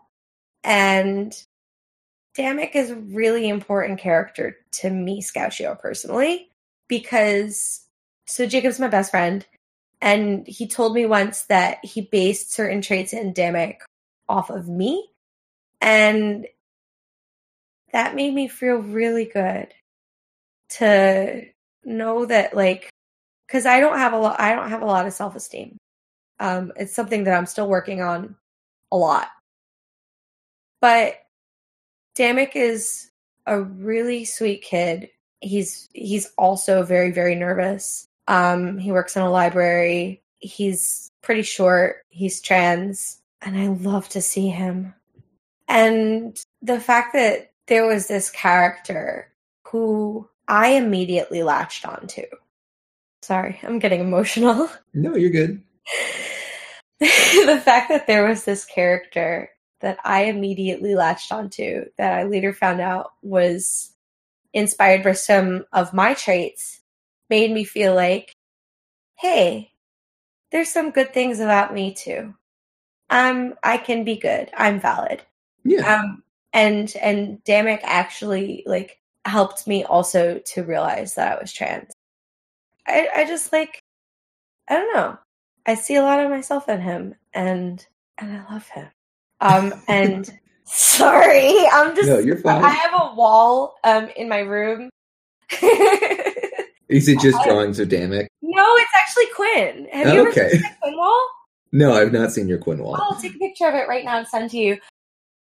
and 0.65 1.33
Damek 2.37 2.75
is 2.75 2.91
a 2.91 2.97
really 2.97 3.49
important 3.49 3.99
character 3.99 4.57
to 4.73 4.91
me, 4.91 5.21
Scoutio, 5.21 5.79
personally, 5.79 6.49
because 6.89 7.87
so 8.27 8.47
Jacob's 8.47 8.81
my 8.81 8.89
best 8.89 9.11
friend, 9.11 9.47
and 10.01 10.47
he 10.47 10.67
told 10.67 10.95
me 10.95 11.05
once 11.07 11.43
that 11.45 11.85
he 11.85 12.01
based 12.01 12.53
certain 12.53 12.81
traits 12.81 13.13
in 13.13 13.35
Damek 13.35 13.79
off 14.29 14.49
of 14.49 14.69
me, 14.69 15.11
and 15.81 16.47
that 17.93 18.15
made 18.15 18.35
me 18.35 18.49
feel 18.49 18.77
really 18.77 19.27
good 19.27 19.69
to 20.71 21.45
know 21.85 22.25
that 22.25 22.55
like 22.55 22.89
because 23.47 23.67
i 23.67 23.81
don't 23.81 23.99
have 23.99 24.13
a 24.13 24.19
lot 24.19 24.41
i 24.41 24.55
don't 24.55 24.71
have 24.71 24.83
a 24.83 24.87
lot 24.87 25.07
of 25.07 25.13
self-esteem. 25.13 25.77
Um 26.41 26.73
it's 26.77 26.95
something 26.95 27.25
that 27.25 27.35
i'm 27.37 27.47
still 27.47 27.69
working 27.69 28.01
on 28.01 28.37
a 28.91 28.97
lot. 28.97 29.29
But 30.81 31.15
Damek 32.17 32.57
is 32.57 33.11
a 33.47 33.61
really 33.61 34.25
sweet 34.25 34.63
kid. 34.63 35.09
He's 35.41 35.89
he's 35.93 36.33
also 36.39 36.83
very 36.83 37.11
very 37.11 37.35
nervous. 37.35 38.07
Um 38.29 38.79
he 38.79 38.93
works 38.93 39.17
in 39.17 39.23
a 39.23 39.31
library. 39.31 40.23
He's 40.39 41.11
pretty 41.23 41.43
short. 41.43 42.03
He's 42.09 42.41
trans 42.41 43.23
and 43.43 43.57
i 43.57 43.67
love 43.67 44.09
to 44.11 44.23
see 44.23 44.49
him. 44.49 44.95
And 45.69 46.39
the 46.63 46.81
fact 46.81 47.13
that 47.15 47.52
there 47.73 47.87
was 47.87 48.07
this 48.07 48.29
character 48.31 49.33
who 49.69 50.29
I 50.47 50.73
immediately 50.73 51.43
latched 51.43 51.87
onto. 51.89 52.21
Sorry, 53.23 53.59
I'm 53.63 53.79
getting 53.79 54.01
emotional. 54.03 54.69
No, 54.95 55.17
you're 55.17 55.31
good. 55.31 55.63
the 57.01 57.63
fact 57.65 57.89
that 57.89 58.07
there 58.07 58.29
was 58.29 58.45
this 58.45 58.67
character 58.67 59.49
that 59.81 59.97
I 60.05 60.25
immediately 60.25 60.95
latched 60.95 61.33
onto 61.33 61.87
that 61.97 62.13
I 62.13 62.25
later 62.25 62.53
found 62.53 62.83
out 62.83 63.13
was 63.23 63.95
inspired 64.53 65.03
by 65.03 65.13
some 65.13 65.65
of 65.73 65.95
my 65.95 66.13
traits 66.13 66.83
made 67.31 67.51
me 67.51 67.65
feel 67.65 67.95
like, 67.95 68.35
hey, 69.19 69.73
there's 70.51 70.71
some 70.71 70.91
good 70.91 71.15
things 71.15 71.41
about 71.41 71.73
me 71.73 71.95
too. 71.95 72.35
I'm 73.09 73.55
I 73.63 73.79
can 73.79 74.05
be 74.05 74.17
good. 74.17 74.51
I'm 74.55 74.79
valid 74.79 75.23
Yeah. 75.65 76.01
um 76.03 76.23
and 76.53 76.95
and 76.97 77.43
Damek 77.45 77.81
actually 77.83 78.63
like 78.67 78.99
helped 79.25 79.67
me 79.67 79.85
also 79.85 80.41
to 80.47 80.63
realize 80.65 81.15
that 81.15 81.39
I 81.39 81.41
was 81.41 81.53
trans. 81.53 81.93
I 82.87 83.09
I 83.15 83.25
just 83.27 83.53
like 83.53 83.79
I 84.69 84.75
don't 84.77 84.95
know. 84.95 85.19
I 85.67 85.75
see 85.75 85.95
a 85.97 86.03
lot 86.03 86.21
of 86.21 86.31
myself 86.31 86.69
in 86.69 86.81
him 86.81 87.15
and 87.35 87.85
and 88.19 88.33
I 88.37 88.53
love 88.53 88.69
him. 88.69 88.89
Um 89.41 89.75
and 89.89 90.39
sorry, 90.65 91.57
I'm 91.73 91.95
just 91.95 92.11
no, 92.11 92.19
you're 92.19 92.39
fine. 92.39 92.65
I 92.65 92.71
have 92.71 92.93
a 92.95 93.15
wall 93.15 93.77
um 93.85 94.09
in 94.17 94.29
my 94.29 94.41
room. 94.41 94.91
Is 96.89 97.09
it 97.09 97.21
just 97.21 97.43
drawings 97.45 97.79
of 97.79 97.89
Damek? 97.89 98.27
no, 98.43 98.77
it's 98.77 98.91
actually 99.01 99.27
Quinn. 99.35 99.89
Have 99.93 100.09
you 100.09 100.21
ever 100.21 100.31
Okay. 100.31 100.51
seen 100.51 100.63
Quinn 100.83 100.97
wall? 100.97 101.29
No, 101.73 101.95
I've 101.95 102.13
not 102.13 102.33
seen 102.33 102.49
your 102.49 102.59
Quinn 102.59 102.83
wall. 102.83 102.97
I'll 102.97 103.17
take 103.21 103.35
a 103.35 103.39
picture 103.39 103.67
of 103.67 103.75
it 103.75 103.89
right 103.89 104.05
now 104.05 104.19
and 104.19 104.29
send 104.29 104.51
to 104.51 104.59
you. 104.59 104.79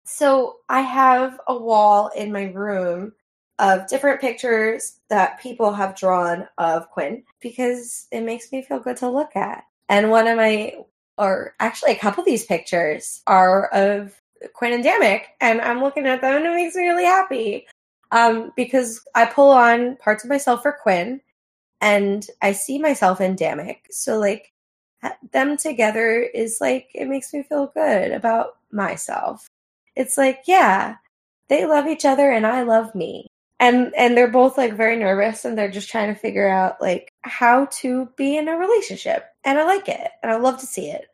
So 0.05 0.57
I 0.69 0.81
have 0.81 1.41
a 1.47 1.57
wall 1.57 2.09
in 2.15 2.33
my 2.33 2.45
room 2.45 3.13
of 3.59 3.87
different 3.87 4.21
pictures 4.21 5.01
that 5.09 5.41
people 5.41 5.73
have 5.73 5.97
drawn 5.97 6.49
of 6.59 6.91
Quinn 6.91 7.23
because 7.41 8.07
it 8.11 8.23
makes 8.23 8.53
me 8.53 8.63
feel 8.63 8.81
good 8.81 8.97
to 8.99 9.09
look 9.09 9.37
at. 9.37 9.65
And 9.89 10.11
one 10.11 10.27
of 10.27 10.37
my, 10.37 10.75
or 11.19 11.55
actually 11.61 11.93
a 11.93 11.99
couple 11.99 12.23
of 12.23 12.27
these 12.27 12.45
pictures 12.45 13.23
are 13.27 13.69
of 13.69 14.21
Quinn 14.55 14.73
and 14.73 14.85
Damek, 14.85 15.23
and 15.41 15.61
I'm 15.61 15.83
looking 15.83 16.07
at 16.07 16.21
them 16.21 16.37
and 16.37 16.47
it 16.47 16.55
makes 16.55 16.75
me 16.75 16.87
really 16.89 17.05
happy. 17.05 17.67
Um, 18.11 18.53
because 18.55 19.01
I 19.15 19.27
pull 19.27 19.51
on 19.51 19.97
parts 19.97 20.23
of 20.25 20.31
myself 20.31 20.63
for 20.63 20.77
Quinn, 20.83 21.21
and 21.81 22.27
I 22.43 22.53
see 22.53 22.79
myself 22.79 23.21
in 23.21 23.35
Damek. 23.37 23.79
So 23.91 24.19
like 24.19 24.53
them 25.33 25.57
together 25.57 26.21
is 26.23 26.59
like 26.61 26.89
it 26.95 27.09
makes 27.09 27.33
me 27.33 27.43
feel 27.43 27.73
good 27.75 28.13
about 28.13 28.57
myself. 28.71 29.47
It's 29.97 30.17
like, 30.19 30.43
yeah, 30.47 30.97
they 31.49 31.67
love 31.67 31.87
each 31.87 32.05
other 32.05 32.31
and 32.31 32.47
I 32.47 32.63
love 32.63 32.95
me. 32.95 33.27
And 33.61 33.95
and 33.97 34.17
they're 34.17 34.31
both 34.31 34.59
like 34.59 34.75
very 34.75 34.97
nervous 34.97 35.45
and 35.45 35.57
they're 35.57 35.71
just 35.71 35.89
trying 35.89 36.13
to 36.13 36.21
figure 36.21 36.49
out 36.49 36.81
like 36.81 37.09
how 37.23 37.67
to 37.67 38.09
be 38.17 38.37
in 38.37 38.49
a 38.49 38.57
relationship. 38.57 39.25
And 39.45 39.59
I 39.59 39.65
like 39.65 39.89
it. 39.89 40.11
And 40.23 40.33
I 40.33 40.37
love 40.37 40.59
to 40.61 40.67
see 40.67 40.91
it. 40.91 41.07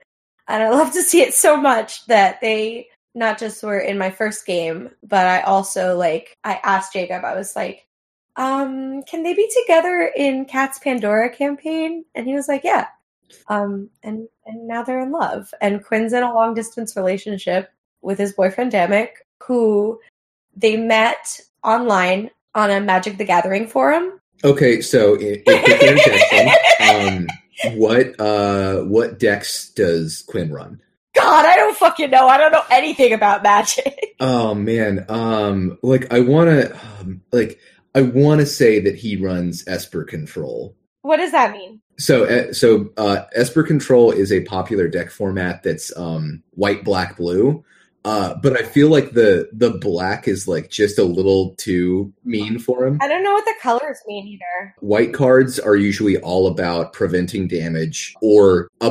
And 0.48 0.62
I 0.62 0.70
love 0.70 0.92
to 0.92 1.02
see 1.02 1.20
it 1.20 1.34
so 1.34 1.56
much 1.56 2.06
that 2.06 2.40
they 2.40 2.88
not 3.14 3.38
just 3.38 3.62
were 3.62 3.78
in 3.78 3.98
my 3.98 4.10
first 4.10 4.46
game, 4.46 4.90
but 5.02 5.26
I 5.26 5.42
also 5.42 5.96
like 5.96 6.36
I 6.44 6.60
asked 6.62 6.92
Jacob, 6.92 7.24
I 7.24 7.36
was 7.36 7.54
like, 7.54 7.86
um, 8.36 9.02
can 9.02 9.22
they 9.22 9.34
be 9.34 9.50
together 9.62 10.10
in 10.16 10.46
Kat's 10.46 10.78
Pandora 10.78 11.28
campaign? 11.30 12.04
And 12.14 12.26
he 12.26 12.34
was 12.34 12.48
like, 12.48 12.64
Yeah. 12.64 12.86
Um, 13.48 13.90
and 14.02 14.28
and 14.46 14.66
now 14.66 14.82
they're 14.82 15.02
in 15.02 15.12
love. 15.12 15.52
And 15.60 15.84
Quinn's 15.84 16.12
in 16.12 16.22
a 16.22 16.34
long 16.34 16.54
distance 16.54 16.96
relationship 16.96 17.70
with 18.02 18.18
his 18.18 18.32
boyfriend 18.32 18.72
Damek, 18.72 19.08
who 19.42 20.00
they 20.56 20.76
met 20.76 21.40
online 21.62 22.30
on 22.54 22.70
a 22.70 22.80
Magic 22.80 23.18
the 23.18 23.24
Gathering 23.24 23.66
forum. 23.66 24.20
Okay, 24.42 24.80
so 24.80 25.14
in, 25.14 25.42
in 25.46 26.48
um, 26.88 27.26
what 27.76 28.18
uh, 28.18 28.82
what 28.84 29.18
decks 29.18 29.70
does 29.70 30.22
Quinn 30.22 30.52
run? 30.52 30.80
God, 31.14 31.44
I 31.44 31.56
don't 31.56 31.76
fucking 31.76 32.10
know. 32.10 32.28
I 32.28 32.38
don't 32.38 32.52
know 32.52 32.62
anything 32.70 33.12
about 33.12 33.42
Magic. 33.42 33.96
Oh 34.22 34.54
man, 34.54 35.06
um, 35.08 35.78
like 35.82 36.12
I 36.12 36.20
want 36.20 36.50
to, 36.50 36.78
um, 37.00 37.22
like 37.32 37.58
I 37.94 38.02
want 38.02 38.40
to 38.40 38.46
say 38.46 38.78
that 38.80 38.94
he 38.94 39.16
runs 39.16 39.66
Esper 39.66 40.04
Control. 40.04 40.76
What 41.00 41.16
does 41.16 41.32
that 41.32 41.52
mean? 41.52 41.80
So, 41.98 42.24
uh, 42.24 42.52
so 42.52 42.90
uh, 42.98 43.24
Esper 43.34 43.62
Control 43.62 44.10
is 44.10 44.30
a 44.30 44.44
popular 44.44 44.88
deck 44.88 45.10
format 45.10 45.62
that's 45.62 45.96
um, 45.96 46.42
white, 46.50 46.84
black, 46.84 47.16
blue. 47.16 47.64
Uh, 48.04 48.34
but 48.42 48.56
I 48.56 48.62
feel 48.62 48.88
like 48.88 49.12
the 49.12 49.50
the 49.52 49.70
black 49.70 50.26
is 50.26 50.48
like 50.48 50.70
just 50.70 50.98
a 50.98 51.04
little 51.04 51.54
too 51.56 52.12
mean 52.24 52.58
for 52.58 52.86
him. 52.86 52.98
I 53.00 53.08
don't 53.08 53.22
know 53.22 53.32
what 53.32 53.44
the 53.44 53.54
colors 53.60 53.98
mean 54.06 54.26
either. 54.26 54.74
White 54.80 55.12
cards 55.12 55.58
are 55.58 55.76
usually 55.76 56.16
all 56.18 56.46
about 56.46 56.94
preventing 56.94 57.46
damage 57.46 58.14
or 58.22 58.68
a, 58.80 58.90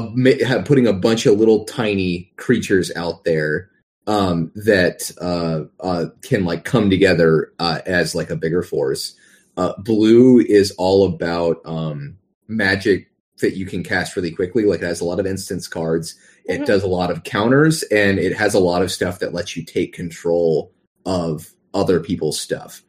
putting 0.63 0.85
a 0.85 0.93
bunch 0.93 1.25
of 1.25 1.39
little 1.39 1.65
tiny 1.65 2.31
creatures 2.37 2.91
out 2.95 3.23
there 3.23 3.71
um, 4.05 4.51
that 4.53 5.11
uh, 5.19 5.63
uh, 5.83 6.07
can 6.21 6.45
like 6.45 6.63
come 6.63 6.91
together 6.91 7.51
uh, 7.57 7.79
as 7.87 8.13
like 8.13 8.29
a 8.29 8.35
bigger 8.35 8.61
force. 8.61 9.15
Uh, 9.57 9.73
blue 9.79 10.39
is 10.39 10.71
all 10.77 11.05
about 11.05 11.57
um, 11.65 12.15
magic 12.47 13.09
that 13.39 13.57
you 13.57 13.65
can 13.65 13.83
cast 13.83 14.15
really 14.15 14.31
quickly. 14.31 14.65
Like 14.65 14.81
it 14.81 14.85
has 14.85 15.01
a 15.01 15.05
lot 15.05 15.19
of 15.19 15.25
instance 15.25 15.67
cards. 15.67 16.15
It 16.49 16.55
mm-hmm. 16.55 16.63
does 16.65 16.83
a 16.83 16.87
lot 16.87 17.11
of 17.11 17.23
counters, 17.23 17.83
and 17.83 18.17
it 18.17 18.35
has 18.35 18.55
a 18.55 18.59
lot 18.59 18.81
of 18.81 18.91
stuff 18.91 19.19
that 19.19 19.33
lets 19.33 19.55
you 19.55 19.63
take 19.63 19.93
control 19.93 20.73
of 21.05 21.53
other 21.73 21.99
people's 21.99 22.39
stuff. 22.39 22.81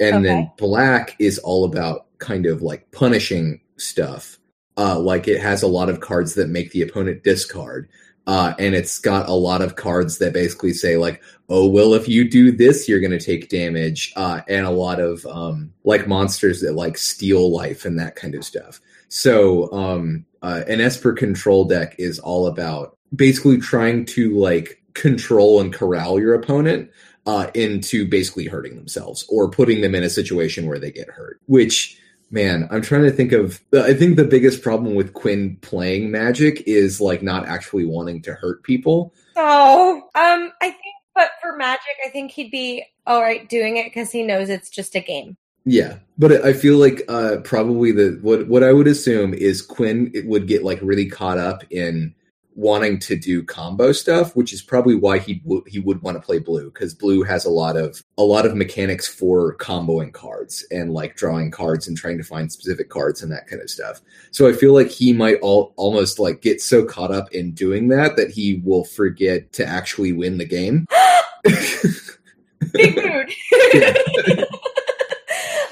And 0.00 0.16
okay. 0.16 0.24
then 0.26 0.50
black 0.58 1.14
is 1.20 1.38
all 1.38 1.64
about 1.64 2.06
kind 2.18 2.46
of 2.46 2.60
like 2.60 2.90
punishing 2.90 3.60
stuff. 3.76 4.38
Uh, 4.76 4.98
like 4.98 5.28
it 5.28 5.40
has 5.40 5.62
a 5.62 5.68
lot 5.68 5.88
of 5.88 6.00
cards 6.00 6.34
that 6.34 6.48
make 6.48 6.72
the 6.72 6.82
opponent 6.82 7.22
discard. 7.22 7.88
Uh, 8.26 8.54
and 8.58 8.74
it's 8.74 8.98
got 8.98 9.28
a 9.28 9.34
lot 9.34 9.62
of 9.62 9.76
cards 9.76 10.18
that 10.18 10.32
basically 10.32 10.72
say 10.72 10.96
like, 10.96 11.22
oh 11.48 11.68
well, 11.68 11.94
if 11.94 12.08
you 12.08 12.28
do 12.28 12.50
this, 12.50 12.88
you're 12.88 13.00
going 13.00 13.16
to 13.16 13.24
take 13.24 13.50
damage, 13.50 14.12
uh, 14.16 14.40
and 14.48 14.66
a 14.66 14.70
lot 14.70 14.98
of 14.98 15.24
um, 15.26 15.72
like 15.84 16.08
monsters 16.08 16.62
that 16.62 16.72
like 16.72 16.96
steal 16.96 17.52
life 17.52 17.84
and 17.84 17.98
that 17.98 18.16
kind 18.16 18.34
of 18.34 18.44
stuff. 18.44 18.80
So 19.08 19.70
um, 19.72 20.24
uh, 20.42 20.64
an 20.66 20.80
Esper 20.80 21.12
control 21.12 21.66
deck 21.66 21.94
is 21.98 22.18
all 22.18 22.46
about 22.46 22.96
basically 23.14 23.58
trying 23.58 24.04
to 24.06 24.36
like 24.36 24.82
control 24.94 25.60
and 25.60 25.72
corral 25.72 26.20
your 26.20 26.34
opponent 26.34 26.90
uh, 27.26 27.50
into 27.54 28.06
basically 28.06 28.46
hurting 28.46 28.76
themselves 28.76 29.24
or 29.28 29.50
putting 29.50 29.80
them 29.80 29.94
in 29.94 30.02
a 30.02 30.10
situation 30.10 30.66
where 30.66 30.78
they 30.78 30.90
get 30.90 31.08
hurt, 31.08 31.40
which 31.46 31.98
man, 32.30 32.68
I'm 32.70 32.82
trying 32.82 33.04
to 33.04 33.12
think 33.12 33.32
of. 33.32 33.60
I 33.72 33.94
think 33.94 34.16
the 34.16 34.24
biggest 34.24 34.62
problem 34.62 34.94
with 34.94 35.14
Quinn 35.14 35.56
playing 35.62 36.10
Magic 36.10 36.62
is 36.66 37.00
like 37.00 37.22
not 37.22 37.46
actually 37.46 37.84
wanting 37.86 38.22
to 38.22 38.34
hurt 38.34 38.62
people. 38.62 39.14
Oh, 39.36 40.02
um, 40.14 40.52
I 40.60 40.70
think, 40.70 40.94
but 41.14 41.30
for 41.40 41.56
Magic, 41.56 41.96
I 42.04 42.10
think 42.10 42.32
he'd 42.32 42.50
be 42.50 42.84
all 43.06 43.22
right 43.22 43.48
doing 43.48 43.76
it 43.76 43.84
because 43.84 44.10
he 44.10 44.22
knows 44.22 44.48
it's 44.50 44.70
just 44.70 44.94
a 44.94 45.00
game. 45.00 45.36
Yeah, 45.64 45.98
but 46.18 46.44
I 46.44 46.52
feel 46.52 46.76
like 46.76 47.02
uh, 47.08 47.36
probably 47.42 47.90
the 47.92 48.18
what 48.20 48.48
what 48.48 48.62
I 48.62 48.72
would 48.72 48.86
assume 48.86 49.32
is 49.32 49.62
Quinn 49.62 50.12
would 50.26 50.46
get 50.46 50.62
like 50.62 50.78
really 50.82 51.08
caught 51.08 51.38
up 51.38 51.64
in 51.70 52.14
wanting 52.54 52.98
to 53.00 53.16
do 53.16 53.42
combo 53.42 53.92
stuff, 53.92 54.34
which 54.36 54.52
is 54.52 54.62
probably 54.62 54.94
why 54.94 55.18
he 55.18 55.34
w- 55.34 55.64
he 55.66 55.80
would 55.80 56.02
want 56.02 56.16
to 56.16 56.20
play 56.20 56.38
blue 56.38 56.70
because 56.70 56.94
blue 56.94 57.22
has 57.22 57.44
a 57.44 57.50
lot 57.50 57.76
of 57.76 58.02
a 58.18 58.22
lot 58.22 58.46
of 58.46 58.54
mechanics 58.54 59.08
for 59.08 59.56
comboing 59.56 60.12
cards 60.12 60.64
and 60.70 60.92
like 60.92 61.16
drawing 61.16 61.50
cards 61.50 61.88
and 61.88 61.96
trying 61.96 62.18
to 62.18 62.24
find 62.24 62.50
specific 62.50 62.88
cards 62.88 63.22
and 63.22 63.32
that 63.32 63.46
kind 63.46 63.60
of 63.60 63.70
stuff. 63.70 64.00
So 64.30 64.48
I 64.48 64.52
feel 64.52 64.72
like 64.72 64.88
he 64.88 65.12
might 65.12 65.38
all, 65.40 65.72
almost 65.76 66.18
like 66.18 66.42
get 66.42 66.60
so 66.60 66.84
caught 66.84 67.10
up 67.10 67.32
in 67.32 67.52
doing 67.52 67.88
that 67.88 68.16
that 68.16 68.30
he 68.30 68.62
will 68.64 68.84
forget 68.84 69.52
to 69.54 69.66
actually 69.66 70.12
win 70.12 70.38
the 70.38 70.44
game. 70.44 70.86
Big 72.72 72.96
mood. 72.96 73.32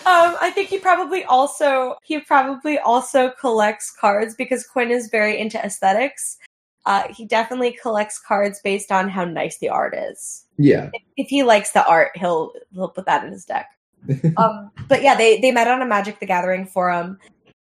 Um, 0.04 0.36
I 0.40 0.50
think 0.50 0.68
he 0.68 0.78
probably 0.78 1.24
also 1.24 1.94
he 2.02 2.18
probably 2.20 2.76
also 2.76 3.30
collects 3.40 3.94
cards 3.98 4.34
because 4.34 4.66
Quinn 4.66 4.90
is 4.90 5.08
very 5.08 5.38
into 5.38 5.64
aesthetics. 5.64 6.38
Uh, 6.84 7.04
he 7.12 7.24
definitely 7.24 7.76
collects 7.80 8.18
cards 8.18 8.60
based 8.62 8.90
on 8.90 9.08
how 9.08 9.24
nice 9.24 9.58
the 9.58 9.68
art 9.68 9.94
is. 9.94 10.46
Yeah. 10.58 10.90
If, 10.92 11.02
if 11.16 11.28
he 11.28 11.42
likes 11.42 11.72
the 11.72 11.86
art, 11.86 12.10
he'll 12.16 12.52
he'll 12.72 12.88
put 12.88 13.06
that 13.06 13.24
in 13.24 13.32
his 13.32 13.44
deck. 13.44 13.68
um, 14.36 14.70
but 14.88 15.02
yeah, 15.02 15.14
they 15.14 15.40
they 15.40 15.52
met 15.52 15.68
on 15.68 15.82
a 15.82 15.86
Magic 15.86 16.18
the 16.18 16.26
Gathering 16.26 16.66
forum. 16.66 17.18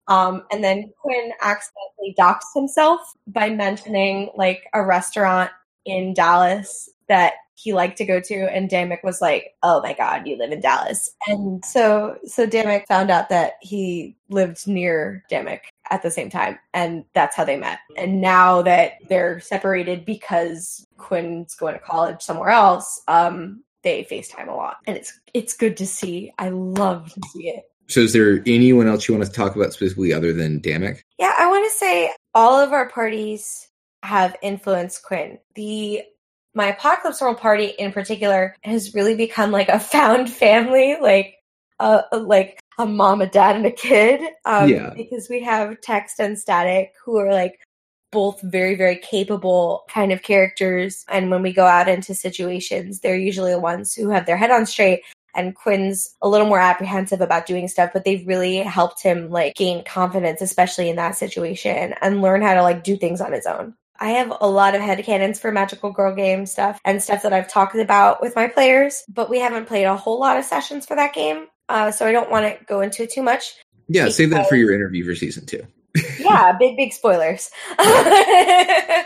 Um, 0.08 0.44
and 0.52 0.64
then 0.64 0.92
Quinn 1.02 1.32
accidentally 1.42 2.16
doxed 2.18 2.56
himself 2.56 3.02
by 3.28 3.50
mentioning 3.50 4.32
like 4.36 4.68
a 4.74 4.84
restaurant 4.84 5.52
in 5.86 6.14
Dallas 6.14 6.90
that 7.08 7.34
he 7.56 7.74
liked 7.74 7.98
to 7.98 8.06
go 8.06 8.20
to 8.22 8.56
and 8.56 8.70
Damek 8.70 9.04
was 9.04 9.22
like, 9.22 9.56
"Oh 9.64 9.82
my 9.82 9.94
god, 9.94 10.26
you 10.26 10.38
live 10.38 10.52
in 10.52 10.62
Dallas." 10.62 11.12
And 11.28 11.64
so 11.66 12.18
so 12.26 12.48
Damek 12.48 12.88
found 12.88 13.12
out 13.12 13.28
that 13.30 13.54
he 13.62 14.16
lived 14.30 14.66
near 14.66 15.24
Damek 15.30 15.60
at 15.90 16.02
the 16.02 16.12
same 16.12 16.30
time 16.30 16.60
and 16.74 17.06
that's 17.14 17.36
how 17.36 17.44
they 17.44 17.58
met. 17.58 17.80
And 17.98 18.22
now 18.22 18.62
that 18.64 18.94
they're 19.10 19.40
separated 19.40 20.06
because 20.06 20.86
Quinn's 20.98 21.56
going 21.56 21.74
to 21.74 21.80
college 21.80 22.22
somewhere 22.22 22.50
else, 22.50 23.02
um 23.08 23.64
they 23.84 24.04
FaceTime 24.04 24.50
a 24.50 24.54
lot. 24.54 24.78
And 24.88 24.98
it's 24.98 25.18
it's 25.34 25.56
good 25.56 25.78
to 25.78 25.88
see. 25.88 26.34
I 26.38 26.50
love 26.50 27.14
to 27.14 27.22
see 27.34 27.50
it. 27.50 27.64
So 27.88 28.02
is 28.02 28.14
there 28.14 28.44
anyone 28.46 28.88
else 28.88 29.08
you 29.08 29.16
want 29.16 29.26
to 29.26 29.32
talk 29.32 29.56
about 29.56 29.74
specifically 29.74 30.14
other 30.14 30.32
than 30.32 30.60
Damek? 30.60 31.02
Yeah, 31.18 31.34
I 31.38 31.50
want 31.50 31.70
to 31.70 31.76
say 31.76 32.14
all 32.36 32.60
of 32.60 32.72
our 32.72 32.88
parties 32.90 33.68
have 34.04 34.36
influenced 34.42 35.04
Quinn. 35.04 35.40
The 35.56 36.04
my 36.54 36.68
apocalypse 36.68 37.22
world 37.22 37.38
party 37.38 37.66
in 37.66 37.92
particular 37.92 38.56
has 38.64 38.94
really 38.94 39.16
become 39.16 39.52
like 39.52 39.70
a 39.70 39.80
found 39.80 40.30
family 40.30 40.98
like 41.02 41.36
uh 41.80 42.02
like 42.12 42.60
a 42.80 42.86
mom 42.86 43.22
a 43.22 43.28
dad 43.28 43.56
and 43.56 43.66
a 43.66 43.72
kid 43.72 44.22
um 44.46 44.68
yeah. 44.68 44.92
because 44.96 45.30
we 45.30 45.42
have 45.42 45.80
text 45.82 46.20
and 46.20 46.40
static 46.40 46.94
who 47.04 47.18
are 47.18 47.32
like 47.32 47.60
both 48.12 48.42
very 48.42 48.76
very 48.76 48.96
capable 48.98 49.84
kind 49.88 50.12
of 50.12 50.24
characters 50.24 51.06
and 51.10 51.30
when 51.30 51.44
we 51.44 51.54
go 51.54 51.66
out 51.66 51.88
into 51.88 52.16
situations 52.16 53.00
they're 53.00 53.16
usually 53.16 53.52
the 53.52 53.60
ones 53.60 53.94
who 53.94 54.10
have 54.10 54.26
their 54.26 54.38
head 54.38 54.50
on 54.50 54.66
straight 54.66 55.02
and 55.36 55.56
Quinn's 55.56 56.16
a 56.22 56.28
little 56.28 56.48
more 56.48 56.60
apprehensive 56.60 57.22
about 57.22 57.46
doing 57.46 57.68
stuff, 57.68 57.92
but 57.94 58.04
they've 58.04 58.28
really 58.28 58.58
helped 58.58 59.04
him 59.04 59.30
like 59.30 59.56
gain 59.56 59.84
confidence, 59.84 60.42
especially 60.42 60.90
in 60.90 60.96
that 60.96 61.16
situation, 61.16 61.94
and 62.02 62.22
learn 62.22 62.42
how 62.42 62.56
to 62.56 62.64
like 62.64 62.84
do 62.84 62.98
things 62.98 63.22
on 63.22 63.32
his 63.32 63.46
own. 63.46 63.76
I 64.00 64.12
have 64.12 64.34
a 64.40 64.50
lot 64.50 64.76
of 64.76 64.82
headcanons 64.82 65.40
for 65.40 65.52
Magical 65.52 65.92
Girl 65.92 66.16
game 66.16 66.46
stuff 66.46 66.80
and 66.86 67.04
stuff 67.04 67.24
that 67.24 67.34
I've 67.34 67.50
talked 67.50 67.76
about 67.76 68.22
with 68.22 68.36
my 68.36 68.48
players, 68.48 69.04
but 69.10 69.30
we 69.30 69.40
haven't 69.40 69.68
played 69.68 69.86
a 69.86 69.96
whole 69.96 70.20
lot 70.20 70.38
of 70.38 70.46
sessions 70.46 70.86
for 70.86 70.96
that 70.96 71.14
game. 71.14 71.48
Uh, 71.70 71.92
so 71.92 72.06
I 72.06 72.12
don't 72.12 72.32
want 72.32 72.46
to 72.46 72.66
go 72.66 72.82
into 72.82 73.04
it 73.04 73.12
too 73.12 73.24
much. 73.24 73.54
Yeah, 73.88 74.04
because, 74.04 74.18
save 74.18 74.32
that 74.32 74.50
for 74.50 74.56
your 74.56 74.74
interview 74.74 75.06
for 75.06 75.16
season 75.16 75.46
two. 75.46 75.66
yeah, 76.20 76.52
big, 76.58 76.76
big 76.76 76.94
spoilers. 76.94 77.50
the 77.78 79.06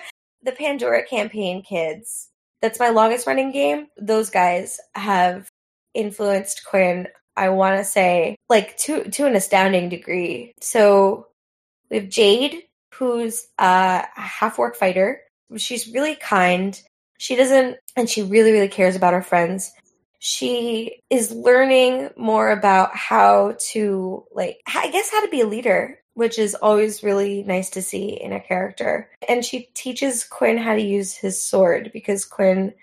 Pandora 0.57 1.05
campaign 1.05 1.61
kids, 1.61 2.29
that's 2.61 2.79
my 2.79 2.89
longest 2.89 3.27
running 3.27 3.51
game. 3.51 3.87
Those 3.97 4.29
guys 4.29 4.79
have 4.95 5.49
influenced 5.93 6.65
Quinn, 6.65 7.07
I 7.35 7.49
want 7.49 7.77
to 7.77 7.83
say, 7.83 8.37
like 8.49 8.77
to, 8.77 9.09
to 9.09 9.25
an 9.25 9.35
astounding 9.35 9.89
degree. 9.89 10.53
So 10.61 11.27
we 11.89 11.97
have 11.97 12.09
Jade, 12.09 12.63
who's 12.93 13.47
a 13.59 14.05
half 14.15 14.57
orc 14.57 14.75
fighter. 14.75 15.21
She's 15.57 15.87
really 15.93 16.15
kind. 16.15 16.81
she 17.19 17.35
doesn't, 17.35 17.77
and 17.95 18.09
she 18.09 18.23
really, 18.23 18.51
really 18.51 18.69
cares 18.69 18.95
about 18.95 19.13
her 19.13 19.21
friends. 19.21 19.71
She 20.25 21.01
is 21.09 21.33
learning 21.33 22.09
more 22.15 22.51
about 22.51 22.95
how 22.95 23.57
to, 23.71 24.23
like, 24.31 24.61
I 24.73 24.89
guess, 24.89 25.11
how 25.11 25.19
to 25.19 25.29
be 25.29 25.41
a 25.41 25.45
leader, 25.45 25.99
which 26.13 26.39
is 26.39 26.55
always 26.55 27.03
really 27.03 27.43
nice 27.43 27.69
to 27.71 27.81
see 27.81 28.21
in 28.21 28.31
a 28.31 28.39
character. 28.39 29.09
And 29.27 29.43
she 29.43 29.67
teaches 29.73 30.23
Quinn 30.23 30.57
how 30.57 30.75
to 30.75 30.81
use 30.81 31.13
his 31.13 31.43
sword 31.43 31.91
because 31.91 32.23
Quinn, 32.23 32.73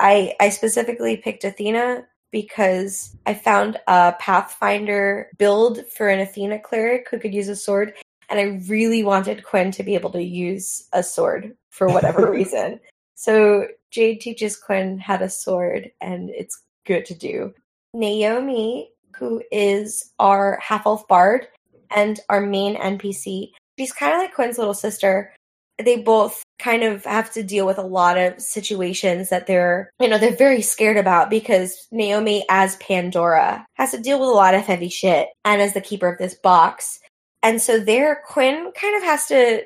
I, 0.00 0.34
I 0.40 0.48
specifically 0.48 1.18
picked 1.18 1.44
Athena 1.44 2.06
because 2.30 3.14
I 3.26 3.34
found 3.34 3.76
a 3.86 4.14
Pathfinder 4.18 5.28
build 5.36 5.86
for 5.88 6.08
an 6.08 6.20
Athena 6.20 6.58
cleric 6.60 7.06
who 7.10 7.18
could 7.18 7.34
use 7.34 7.48
a 7.48 7.54
sword, 7.54 7.92
and 8.30 8.40
I 8.40 8.64
really 8.66 9.04
wanted 9.04 9.44
Quinn 9.44 9.72
to 9.72 9.82
be 9.82 9.94
able 9.94 10.12
to 10.12 10.22
use 10.22 10.88
a 10.94 11.02
sword 11.02 11.54
for 11.68 11.88
whatever 11.88 12.30
reason. 12.32 12.80
So 13.14 13.66
Jade 13.90 14.20
teaches 14.20 14.56
Quinn 14.56 14.98
how 14.98 15.16
to 15.18 15.28
sword, 15.28 15.90
and 16.00 16.30
it's 16.30 16.62
good 16.86 17.04
to 17.06 17.14
do. 17.14 17.52
Naomi, 17.94 18.90
who 19.16 19.42
is 19.52 20.12
our 20.18 20.58
half 20.62 20.86
elf 20.86 21.06
bard 21.08 21.46
and 21.94 22.18
our 22.28 22.40
main 22.40 22.76
NPC, 22.76 23.50
she's 23.78 23.92
kind 23.92 24.14
of 24.14 24.18
like 24.18 24.34
Quinn's 24.34 24.58
little 24.58 24.74
sister. 24.74 25.32
They 25.82 25.98
both 25.98 26.42
kind 26.58 26.84
of 26.84 27.04
have 27.04 27.32
to 27.32 27.42
deal 27.42 27.66
with 27.66 27.78
a 27.78 27.82
lot 27.82 28.16
of 28.16 28.40
situations 28.40 29.30
that 29.30 29.46
they're, 29.46 29.90
you 30.00 30.08
know, 30.08 30.18
they're 30.18 30.36
very 30.36 30.62
scared 30.62 30.96
about 30.96 31.28
because 31.28 31.88
Naomi, 31.90 32.44
as 32.48 32.76
Pandora, 32.76 33.66
has 33.74 33.90
to 33.90 33.98
deal 33.98 34.20
with 34.20 34.28
a 34.28 34.32
lot 34.32 34.54
of 34.54 34.62
heavy 34.62 34.88
shit 34.88 35.28
and 35.44 35.60
as 35.60 35.74
the 35.74 35.80
keeper 35.80 36.08
of 36.08 36.18
this 36.18 36.34
box. 36.34 37.00
And 37.42 37.60
so 37.60 37.80
there, 37.80 38.22
Quinn 38.26 38.70
kind 38.76 38.96
of 38.96 39.02
has 39.02 39.26
to, 39.26 39.62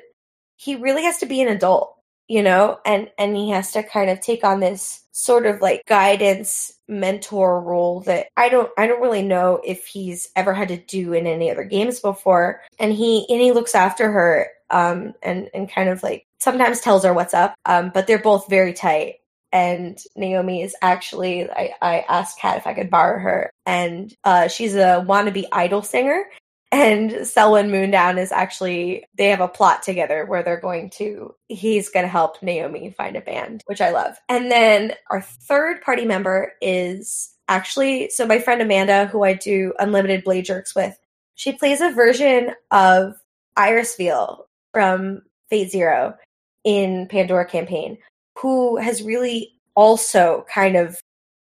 he 0.55 0.75
really 0.75 1.03
has 1.03 1.19
to 1.19 1.27
be 1.27 1.41
an 1.41 1.49
adult, 1.49 1.93
you 2.27 2.43
know, 2.43 2.79
and, 2.85 3.09
and 3.17 3.35
he 3.35 3.49
has 3.51 3.71
to 3.71 3.83
kind 3.83 4.09
of 4.09 4.19
take 4.19 4.43
on 4.43 4.59
this 4.59 5.03
sort 5.17 5.47
of 5.47 5.61
like 5.61 5.83
guidance 5.87 6.71
mentor 6.87 7.59
role 7.59 8.01
that 8.01 8.27
I 8.37 8.49
don't 8.49 8.69
I 8.77 8.85
don't 8.85 9.01
really 9.01 9.23
know 9.23 9.59
if 9.65 9.87
he's 9.87 10.29
ever 10.35 10.53
had 10.53 10.67
to 10.67 10.77
do 10.77 11.13
in 11.13 11.25
any 11.25 11.49
other 11.49 11.63
games 11.63 11.99
before. 11.99 12.61
And 12.79 12.93
he 12.93 13.25
and 13.27 13.41
he 13.41 13.51
looks 13.51 13.73
after 13.73 14.11
her 14.11 14.47
um 14.69 15.13
and 15.23 15.49
and 15.55 15.71
kind 15.71 15.89
of 15.89 16.03
like 16.03 16.27
sometimes 16.39 16.81
tells 16.81 17.03
her 17.03 17.13
what's 17.13 17.33
up 17.33 17.55
um 17.65 17.89
but 17.93 18.05
they're 18.05 18.19
both 18.19 18.47
very 18.47 18.73
tight. 18.73 19.15
And 19.51 19.97
Naomi 20.15 20.61
is 20.61 20.75
actually 20.83 21.49
I, 21.49 21.73
I 21.81 22.05
asked 22.07 22.39
Kat 22.39 22.57
if 22.57 22.67
I 22.67 22.75
could 22.75 22.91
borrow 22.91 23.19
her. 23.19 23.49
And 23.65 24.13
uh 24.23 24.49
she's 24.49 24.75
a 24.75 25.03
wannabe 25.07 25.45
idol 25.51 25.81
singer 25.81 26.25
and 26.71 27.25
Selwyn 27.25 27.69
Moondown 27.69 28.17
is 28.17 28.31
actually 28.31 29.05
they 29.17 29.27
have 29.27 29.39
a 29.39 29.47
plot 29.47 29.83
together 29.83 30.25
where 30.25 30.43
they're 30.43 30.59
going 30.59 30.89
to 30.91 31.33
he's 31.47 31.89
going 31.89 32.03
to 32.03 32.09
help 32.09 32.41
Naomi 32.43 32.91
find 32.91 33.15
a 33.15 33.21
band, 33.21 33.63
which 33.67 33.81
I 33.81 33.91
love. 33.91 34.17
And 34.27 34.51
then 34.51 34.93
our 35.09 35.21
third 35.21 35.81
party 35.81 36.05
member 36.05 36.53
is 36.61 37.33
actually 37.47 38.09
so 38.09 38.25
my 38.25 38.39
friend 38.39 38.61
Amanda 38.61 39.07
who 39.07 39.23
I 39.23 39.33
do 39.33 39.73
unlimited 39.79 40.23
blade 40.23 40.45
jerks 40.45 40.75
with. 40.75 40.97
She 41.35 41.53
plays 41.53 41.81
a 41.81 41.91
version 41.91 42.51
of 42.71 43.15
Irisviel 43.57 44.45
from 44.73 45.21
Fate 45.49 45.71
Zero 45.71 46.15
in 46.63 47.07
Pandora 47.07 47.45
campaign 47.45 47.97
who 48.37 48.77
has 48.77 49.01
really 49.01 49.53
also 49.75 50.45
kind 50.53 50.75
of 50.75 50.99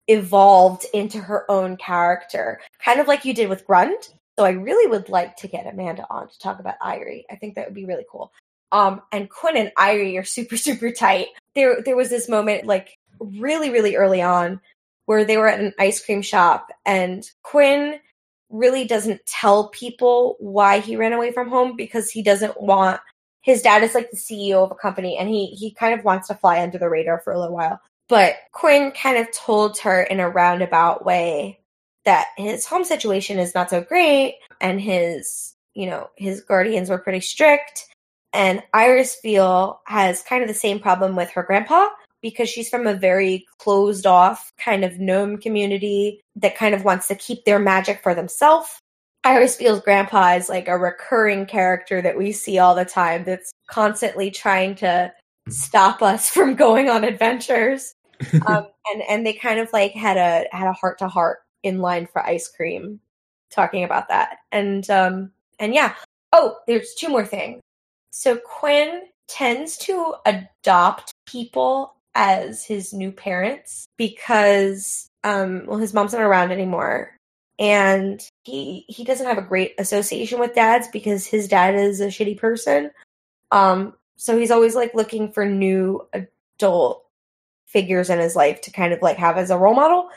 evolved 0.06 0.86
into 0.94 1.18
her 1.18 1.50
own 1.50 1.76
character, 1.76 2.60
kind 2.82 3.00
of 3.00 3.08
like 3.08 3.24
you 3.24 3.34
did 3.34 3.48
with 3.48 3.66
Grunt 3.66 4.14
so 4.38 4.44
I 4.44 4.50
really 4.50 4.88
would 4.88 5.08
like 5.08 5.34
to 5.38 5.48
get 5.48 5.66
Amanda 5.66 6.06
on 6.10 6.28
to 6.28 6.38
talk 6.38 6.60
about 6.60 6.78
Irie. 6.78 7.24
I 7.28 7.34
think 7.34 7.56
that 7.56 7.66
would 7.66 7.74
be 7.74 7.86
really 7.86 8.06
cool. 8.08 8.32
Um, 8.70 9.02
and 9.10 9.28
Quinn 9.28 9.56
and 9.56 9.72
Irie 9.76 10.16
are 10.16 10.24
super, 10.24 10.56
super 10.56 10.92
tight. 10.92 11.26
There, 11.56 11.82
there 11.84 11.96
was 11.96 12.08
this 12.08 12.28
moment 12.28 12.64
like 12.64 12.96
really, 13.18 13.70
really 13.70 13.96
early 13.96 14.22
on 14.22 14.60
where 15.06 15.24
they 15.24 15.38
were 15.38 15.48
at 15.48 15.58
an 15.58 15.72
ice 15.80 16.04
cream 16.04 16.22
shop 16.22 16.70
and 16.86 17.28
Quinn 17.42 17.98
really 18.48 18.84
doesn't 18.84 19.26
tell 19.26 19.70
people 19.70 20.36
why 20.38 20.78
he 20.78 20.94
ran 20.94 21.12
away 21.12 21.32
from 21.32 21.48
home 21.48 21.74
because 21.74 22.08
he 22.08 22.22
doesn't 22.22 22.60
want 22.60 23.00
his 23.40 23.60
dad 23.60 23.82
is 23.82 23.94
like 23.94 24.10
the 24.12 24.16
CEO 24.16 24.62
of 24.62 24.70
a 24.70 24.76
company 24.76 25.16
and 25.18 25.28
he 25.28 25.46
he 25.46 25.72
kind 25.72 25.98
of 25.98 26.04
wants 26.04 26.28
to 26.28 26.34
fly 26.34 26.62
under 26.62 26.78
the 26.78 26.88
radar 26.88 27.20
for 27.20 27.32
a 27.32 27.40
little 27.40 27.56
while. 27.56 27.80
But 28.08 28.36
Quinn 28.52 28.92
kind 28.92 29.18
of 29.18 29.32
told 29.32 29.78
her 29.78 30.02
in 30.02 30.20
a 30.20 30.30
roundabout 30.30 31.04
way 31.04 31.58
that 32.08 32.28
his 32.38 32.64
home 32.64 32.84
situation 32.84 33.38
is 33.38 33.54
not 33.54 33.68
so 33.68 33.82
great 33.82 34.36
and 34.62 34.80
his, 34.80 35.52
you 35.74 35.84
know, 35.84 36.08
his 36.16 36.40
guardians 36.40 36.88
were 36.88 36.96
pretty 36.96 37.20
strict. 37.20 37.86
And 38.32 38.62
Irisviel 38.74 39.76
has 39.84 40.22
kind 40.22 40.42
of 40.42 40.48
the 40.48 40.54
same 40.54 40.80
problem 40.80 41.16
with 41.16 41.28
her 41.32 41.42
grandpa 41.42 41.88
because 42.22 42.48
she's 42.48 42.70
from 42.70 42.86
a 42.86 42.94
very 42.94 43.44
closed 43.58 44.06
off 44.06 44.54
kind 44.58 44.86
of 44.86 44.98
gnome 44.98 45.36
community 45.36 46.22
that 46.36 46.56
kind 46.56 46.74
of 46.74 46.82
wants 46.82 47.08
to 47.08 47.14
keep 47.14 47.44
their 47.44 47.58
magic 47.58 48.02
for 48.02 48.14
themselves. 48.14 48.78
Irisviel's 49.26 49.82
grandpa 49.82 50.36
is 50.36 50.48
like 50.48 50.66
a 50.66 50.78
recurring 50.78 51.44
character 51.44 52.00
that 52.00 52.16
we 52.16 52.32
see 52.32 52.58
all 52.58 52.74
the 52.74 52.86
time 52.86 53.24
that's 53.24 53.52
constantly 53.68 54.30
trying 54.30 54.76
to 54.76 55.12
stop 55.50 56.00
us 56.00 56.30
from 56.30 56.54
going 56.64 56.88
on 56.88 57.04
adventures. 57.04 57.92
um, 58.46 58.66
and 58.92 59.02
and 59.10 59.26
they 59.26 59.34
kind 59.34 59.60
of 59.60 59.70
like 59.74 59.92
had 59.92 60.16
a 60.16 60.46
had 60.56 60.66
a 60.66 60.72
heart 60.72 60.98
to 61.00 61.06
heart 61.06 61.40
in 61.68 61.80
line 61.80 62.06
for 62.06 62.24
ice 62.26 62.48
cream 62.48 63.00
talking 63.50 63.84
about 63.84 64.08
that. 64.08 64.38
And 64.52 64.88
um 64.90 65.30
and 65.58 65.74
yeah. 65.74 65.94
Oh, 66.32 66.56
there's 66.66 66.94
two 66.94 67.08
more 67.08 67.24
things. 67.24 67.60
So 68.10 68.36
Quinn 68.36 69.02
tends 69.28 69.76
to 69.78 70.14
adopt 70.26 71.12
people 71.26 71.94
as 72.14 72.64
his 72.64 72.92
new 72.92 73.12
parents 73.12 73.86
because 73.96 75.08
um 75.24 75.64
well 75.66 75.78
his 75.78 75.94
mom's 75.94 76.12
not 76.12 76.22
around 76.22 76.50
anymore 76.50 77.14
and 77.58 78.26
he 78.44 78.84
he 78.88 79.04
doesn't 79.04 79.26
have 79.26 79.38
a 79.38 79.42
great 79.42 79.74
association 79.78 80.38
with 80.40 80.54
dads 80.54 80.88
because 80.88 81.26
his 81.26 81.46
dad 81.48 81.74
is 81.74 82.00
a 82.00 82.06
shitty 82.06 82.38
person. 82.38 82.90
Um 83.50 83.94
so 84.16 84.36
he's 84.36 84.50
always 84.50 84.74
like 84.74 84.94
looking 84.94 85.30
for 85.30 85.44
new 85.44 86.06
adult 86.12 87.04
figures 87.66 88.10
in 88.10 88.18
his 88.18 88.34
life 88.34 88.60
to 88.62 88.70
kind 88.70 88.92
of 88.92 89.02
like 89.02 89.18
have 89.18 89.36
as 89.36 89.50
a 89.50 89.58
role 89.58 89.74
model. 89.74 90.08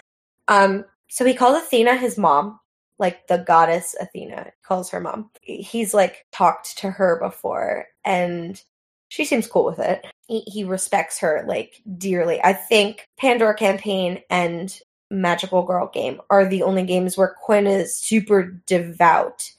Um 0.47 0.85
so 1.11 1.25
he 1.25 1.33
calls 1.33 1.61
Athena 1.61 1.97
his 1.97 2.17
mom, 2.17 2.57
like 2.97 3.27
the 3.27 3.39
goddess 3.39 3.97
Athena 3.99 4.53
calls 4.63 4.89
her 4.91 5.01
mom. 5.01 5.29
He's 5.41 5.93
like 5.93 6.25
talked 6.31 6.77
to 6.77 6.89
her 6.89 7.19
before 7.21 7.87
and 8.05 8.61
she 9.09 9.25
seems 9.25 9.45
cool 9.45 9.65
with 9.65 9.79
it. 9.79 10.07
He, 10.27 10.39
he 10.47 10.63
respects 10.63 11.19
her 11.19 11.43
like 11.45 11.81
dearly. 11.97 12.41
I 12.41 12.53
think 12.53 13.09
Pandora 13.19 13.55
campaign 13.55 14.21
and 14.29 14.73
Magical 15.09 15.63
Girl 15.63 15.91
game 15.93 16.21
are 16.29 16.45
the 16.45 16.63
only 16.63 16.83
games 16.83 17.17
where 17.17 17.35
Quinn 17.43 17.67
is 17.67 17.97
super 17.97 18.61
devout 18.65 19.51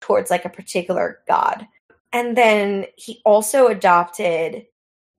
towards 0.00 0.30
like 0.30 0.46
a 0.46 0.50
particular 0.50 1.18
god. 1.28 1.66
And 2.14 2.34
then 2.34 2.86
he 2.96 3.20
also 3.26 3.66
adopted 3.66 4.64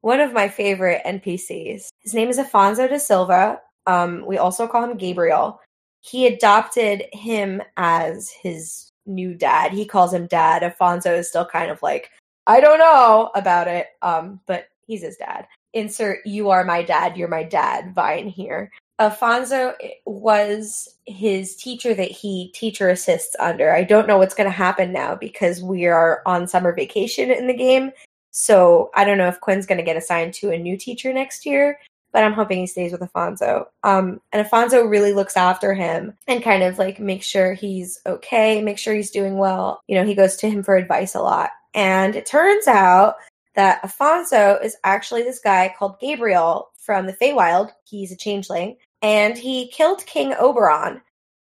one 0.01 0.19
of 0.19 0.33
my 0.33 0.49
favorite 0.49 1.03
NPCs. 1.05 1.89
His 2.01 2.13
name 2.15 2.29
is 2.29 2.39
Afonso 2.39 2.89
da 2.89 2.97
Silva. 2.97 3.61
Um, 3.85 4.25
we 4.25 4.39
also 4.39 4.67
call 4.67 4.83
him 4.83 4.97
Gabriel 4.97 5.59
he 6.05 6.27
adopted 6.27 7.03
him 7.13 7.63
as 7.77 8.29
his 8.29 8.91
new 9.07 9.33
dad. 9.33 9.71
He 9.71 9.85
calls 9.85 10.13
him 10.13 10.27
dad. 10.27 10.61
Afonso 10.61 11.17
is 11.17 11.27
still 11.27 11.45
kind 11.45 11.71
of 11.71 11.81
like, 11.81 12.11
I 12.45 12.59
don't 12.59 12.77
know 12.77 13.31
about 13.33 13.67
it. 13.67 13.87
Um, 14.03 14.39
but 14.45 14.67
he's 14.85 15.01
his 15.01 15.17
dad. 15.17 15.47
Insert 15.73 16.23
you 16.23 16.51
are 16.51 16.63
my 16.63 16.83
dad, 16.83 17.17
you're 17.17 17.27
my 17.27 17.43
dad 17.43 17.95
vine 17.95 18.27
here. 18.27 18.71
Afonso 19.01 19.73
was 20.05 20.95
his 21.05 21.55
teacher 21.55 21.95
that 21.95 22.11
he 22.11 22.51
teacher 22.53 22.89
assists 22.89 23.35
under. 23.39 23.73
I 23.73 23.83
don't 23.83 24.07
know 24.07 24.19
what's 24.19 24.35
going 24.35 24.49
to 24.49 24.55
happen 24.55 24.93
now 24.93 25.15
because 25.15 25.63
we 25.63 25.87
are 25.87 26.21
on 26.27 26.47
summer 26.47 26.71
vacation 26.71 27.31
in 27.31 27.47
the 27.47 27.53
game. 27.53 27.91
So 28.29 28.91
I 28.93 29.05
don't 29.05 29.17
know 29.17 29.27
if 29.27 29.41
Quinn's 29.41 29.65
going 29.65 29.79
to 29.79 29.83
get 29.83 29.97
assigned 29.97 30.35
to 30.35 30.51
a 30.51 30.57
new 30.57 30.77
teacher 30.77 31.11
next 31.11 31.47
year 31.47 31.79
but 32.15 32.23
I'm 32.23 32.31
hoping 32.31 32.59
he 32.59 32.67
stays 32.67 32.93
with 32.93 33.01
Afonso. 33.01 33.65
Um, 33.83 34.21
and 34.31 34.47
Afonso 34.47 34.89
really 34.89 35.11
looks 35.11 35.35
after 35.35 35.73
him 35.73 36.13
and 36.27 36.41
kind 36.41 36.63
of 36.63 36.79
like 36.79 36.97
makes 36.97 37.25
sure 37.25 37.53
he's 37.53 37.99
okay, 38.05 38.61
make 38.61 38.77
sure 38.77 38.95
he's 38.95 39.11
doing 39.11 39.37
well. 39.37 39.81
You 39.87 39.95
know, 39.95 40.05
he 40.05 40.15
goes 40.15 40.37
to 40.37 40.49
him 40.49 40.63
for 40.63 40.77
advice 40.77 41.13
a 41.13 41.19
lot. 41.19 41.49
And 41.73 42.15
it 42.15 42.25
turns 42.25 42.67
out 42.67 43.15
that 43.55 43.81
Afonso 43.81 44.63
is 44.63 44.77
actually 44.85 45.23
this 45.23 45.41
guy 45.41 45.75
called 45.77 45.99
Gabriel 45.99 46.69
from 46.77 47.05
the 47.05 47.11
Feywild. 47.11 47.71
He's 47.83 48.13
a 48.13 48.15
changeling, 48.15 48.77
and 49.01 49.37
he 49.37 49.67
killed 49.67 50.05
King 50.05 50.33
Oberon 50.39 51.01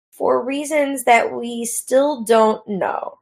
for 0.09 0.43
reasons 0.43 1.03
that 1.03 1.31
we 1.31 1.65
still 1.65 2.23
don't 2.23 2.67
know. 2.67 3.19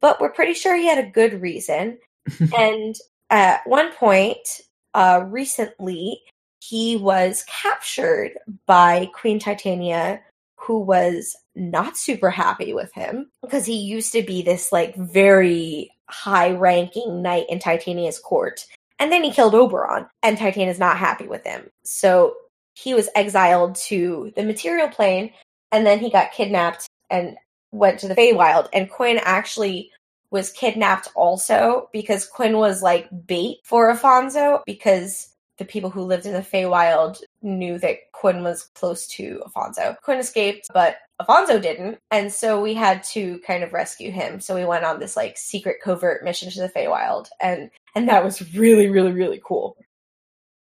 But 0.00 0.20
we're 0.20 0.30
pretty 0.30 0.54
sure 0.54 0.76
he 0.76 0.86
had 0.86 1.04
a 1.04 1.10
good 1.10 1.42
reason. 1.42 1.98
and 2.56 2.94
at 3.30 3.66
one 3.66 3.90
point, 3.94 4.60
uh, 4.94 5.24
recently, 5.26 6.20
he 6.68 6.96
was 6.96 7.44
captured 7.46 8.38
by 8.66 9.10
Queen 9.14 9.38
Titania, 9.38 10.20
who 10.56 10.78
was 10.80 11.36
not 11.54 11.96
super 11.96 12.30
happy 12.30 12.72
with 12.72 12.92
him 12.94 13.30
because 13.42 13.66
he 13.66 13.76
used 13.76 14.12
to 14.12 14.22
be 14.22 14.42
this 14.42 14.72
like 14.72 14.96
very 14.96 15.90
high 16.08 16.52
ranking 16.52 17.22
knight 17.22 17.46
in 17.48 17.58
Titania's 17.58 18.18
court. 18.18 18.66
And 18.98 19.12
then 19.12 19.22
he 19.24 19.32
killed 19.32 19.54
Oberon, 19.54 20.06
and 20.22 20.38
Titania 20.38 20.70
is 20.70 20.78
not 20.78 20.96
happy 20.96 21.26
with 21.26 21.44
him. 21.44 21.68
So 21.82 22.34
he 22.74 22.94
was 22.94 23.10
exiled 23.14 23.74
to 23.86 24.32
the 24.36 24.44
material 24.44 24.88
plane, 24.88 25.32
and 25.72 25.84
then 25.84 25.98
he 25.98 26.10
got 26.10 26.32
kidnapped 26.32 26.86
and 27.10 27.36
went 27.72 27.98
to 28.00 28.08
the 28.08 28.14
Feywild. 28.14 28.68
And 28.72 28.88
Quinn 28.88 29.18
actually 29.22 29.90
was 30.30 30.50
kidnapped 30.50 31.08
also 31.14 31.90
because 31.92 32.26
Quinn 32.26 32.56
was 32.56 32.82
like 32.82 33.08
bait 33.26 33.58
for 33.64 33.92
Afonso 33.92 34.62
because 34.64 35.33
the 35.58 35.64
people 35.64 35.90
who 35.90 36.02
lived 36.02 36.26
in 36.26 36.32
the 36.32 36.40
Feywild 36.40 37.22
knew 37.42 37.78
that 37.78 38.12
Quinn 38.12 38.42
was 38.42 38.64
close 38.74 39.06
to 39.08 39.42
Afonso. 39.46 40.00
Quinn 40.02 40.18
escaped, 40.18 40.68
but 40.72 40.96
Afonso 41.20 41.60
didn't, 41.60 41.98
and 42.10 42.32
so 42.32 42.60
we 42.60 42.74
had 42.74 43.02
to 43.04 43.38
kind 43.46 43.62
of 43.62 43.72
rescue 43.72 44.10
him. 44.10 44.40
So 44.40 44.54
we 44.54 44.64
went 44.64 44.84
on 44.84 44.98
this 44.98 45.16
like 45.16 45.36
secret 45.36 45.76
covert 45.82 46.24
mission 46.24 46.50
to 46.50 46.60
the 46.60 46.68
Feywild, 46.68 47.28
and 47.40 47.70
and 47.94 48.08
that 48.08 48.24
was 48.24 48.54
really 48.54 48.88
really 48.88 49.12
really 49.12 49.40
cool. 49.44 49.76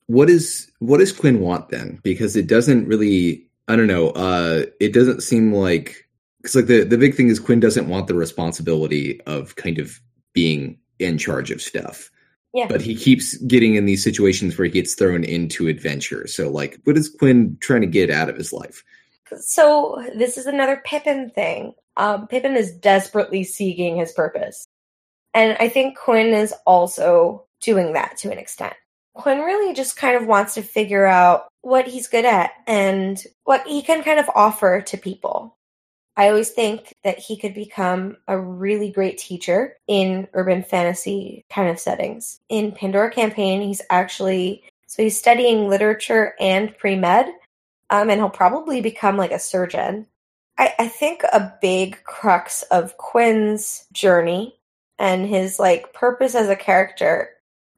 What 0.08 0.30
is 0.30 0.72
what 0.80 1.00
does 1.00 1.12
Quinn 1.12 1.42
want 1.42 1.70
then? 1.70 2.00
Because 2.04 2.36
it 2.36 2.48
doesn't 2.48 2.88
really 2.88 3.46
I 3.68 3.76
don't 3.76 3.88
know. 3.88 4.10
Uh 4.12 4.66
it 4.80 4.94
doesn't 4.94 5.22
seem 5.22 5.54
like 5.54 6.08
because 6.42 6.56
like 6.56 6.68
the 6.68 6.84
the 6.84 6.98
big 6.98 7.16
thing 7.16 7.28
is 7.28 7.40
Quinn 7.40 7.60
doesn't 7.60 7.90
want 7.90 8.08
the 8.08 8.16
responsibility 8.16 9.22
of 9.22 9.56
kind 9.58 9.78
of 9.78 10.00
being 10.34 10.78
in 11.00 11.18
charge 11.18 11.52
of 11.52 11.62
stuff. 11.62 12.10
Yeah. 12.54 12.68
But 12.68 12.82
he 12.82 12.96
keeps 12.96 13.38
getting 13.38 13.76
in 13.76 13.86
these 13.86 14.04
situations 14.04 14.58
where 14.58 14.66
he 14.66 14.72
gets 14.72 14.96
thrown 14.96 15.24
into 15.24 15.68
adventure. 15.68 16.28
So 16.28 16.50
like 16.50 16.80
what 16.84 16.98
is 16.98 17.10
Quinn 17.10 17.58
trying 17.62 17.82
to 17.82 17.88
get 17.88 18.10
out 18.10 18.30
of 18.30 18.38
his 18.38 18.52
life? 18.52 18.84
So 19.38 20.04
this 20.16 20.38
is 20.38 20.48
another 20.48 20.82
Pippin 20.84 21.30
thing. 21.30 21.74
Um, 21.98 22.28
Pippin 22.28 22.56
is 22.56 22.72
desperately 22.72 23.44
seeking 23.44 23.98
his 23.98 24.12
purpose. 24.12 24.66
And 25.34 25.56
I 25.60 25.70
think 25.70 25.98
Quinn 25.98 26.34
is 26.34 26.54
also 26.66 27.46
doing 27.62 27.94
that 27.94 28.18
to 28.18 28.32
an 28.32 28.40
extent. 28.40 28.74
Quinn 29.14 29.40
really 29.40 29.74
just 29.74 29.98
kind 29.98 30.16
of 30.16 30.26
wants 30.26 30.56
to 30.56 30.62
figure 30.62 31.06
out 31.06 31.48
what 31.62 31.88
he's 31.88 32.08
good 32.08 32.26
at 32.26 32.52
and 32.66 33.22
what 33.44 33.68
he 33.68 33.82
can 33.82 34.02
kind 34.02 34.20
of 34.20 34.30
offer 34.34 34.82
to 34.82 34.98
people. 34.98 35.58
I 36.20 36.28
always 36.28 36.50
think 36.50 36.94
that 37.06 37.18
he 37.18 37.38
could 37.38 37.54
become 37.54 38.18
a 38.28 38.38
really 38.38 38.92
great 38.92 39.18
teacher 39.18 39.78
in 39.88 40.28
urban 40.34 40.64
fantasy 40.64 41.46
kind 41.50 41.70
of 41.70 41.80
settings. 41.80 42.42
In 42.50 42.74
Pandora 42.74 43.10
Campaign, 43.10 43.62
he's 43.62 43.82
actually 43.90 44.66
so 44.86 45.02
he's 45.02 45.18
studying 45.18 45.70
literature 45.70 46.34
and 46.38 46.78
pre 46.78 46.98
med, 46.98 47.28
um, 47.90 48.10
and 48.10 48.20
he'll 48.20 48.30
probably 48.30 48.82
become 48.82 49.16
like 49.16 49.32
a 49.32 49.40
surgeon. 49.40 50.08
I, 50.58 50.74
I 50.78 50.88
think 50.90 51.24
a 51.24 51.54
big 51.62 52.04
crux 52.04 52.64
of 52.64 52.98
Quinn's 52.98 53.86
journey 53.94 54.60
and 54.98 55.26
his 55.26 55.58
like 55.58 55.94
purpose 55.94 56.36
as 56.36 56.50
a 56.50 56.56
character 56.58 57.30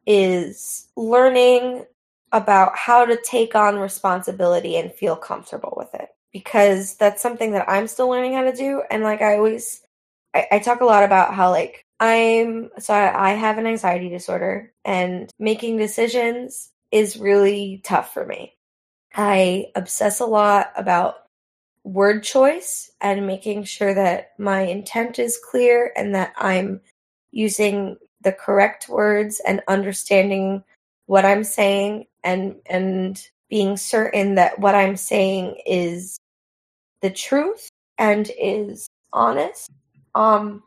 is 0.08 0.88
learning 0.98 1.86
about 2.32 2.76
how 2.76 3.06
to 3.06 3.22
take 3.24 3.54
on 3.54 3.78
responsibility 3.78 4.78
and 4.78 4.92
feel 4.92 5.16
comfortable 5.16 5.76
with 5.78 5.94
it 5.94 6.01
because 6.34 6.96
that's 6.96 7.22
something 7.22 7.52
that 7.52 7.70
I'm 7.70 7.88
still 7.88 8.10
learning 8.10 8.34
how 8.34 8.44
to 8.44 8.54
do. 8.54 8.84
And 8.90 9.04
like 9.04 9.22
I 9.22 9.38
always, 9.38 9.82
I, 10.34 10.48
I 10.54 10.60
talk 10.60 10.82
a 10.82 10.86
lot 10.86 11.04
about 11.04 11.34
how 11.34 11.52
like 11.52 11.86
I'm, 12.00 12.70
so 12.80 12.94
I, 12.94 13.32
I 13.32 13.34
have 13.34 13.58
an 13.58 13.68
anxiety 13.68 14.10
disorder 14.10 14.72
and 14.86 15.30
making 15.40 15.78
decisions 15.78 16.70
is 16.92 17.18
really 17.18 17.82
tough 17.84 18.14
for 18.14 18.26
me. 18.26 18.56
I 19.14 19.68
obsess 19.76 20.20
a 20.20 20.26
lot 20.26 20.72
about 20.76 21.16
word 21.84 22.24
choice 22.24 22.92
and 23.02 23.28
making 23.28 23.64
sure 23.64 23.94
that 23.94 24.32
my 24.38 24.62
intent 24.62 25.20
is 25.20 25.40
clear 25.50 25.92
and 25.96 26.16
that 26.16 26.34
I'm 26.38 26.82
using 27.32 27.98
the 28.22 28.32
correct 28.32 28.88
words 28.88 29.42
and 29.46 29.62
understanding 29.68 30.64
what 31.08 31.26
I'm 31.26 31.44
saying 31.44 32.06
and 32.24 32.56
and 32.68 33.22
being 33.50 33.78
certain 33.78 34.36
that 34.36 34.60
what 34.60 34.76
I'm 34.76 34.96
saying 34.96 35.58
is 35.66 36.18
the 37.02 37.10
truth 37.10 37.70
and 37.97 38.32
is 38.39 38.88
honest. 39.14 39.70
Um 40.16 40.64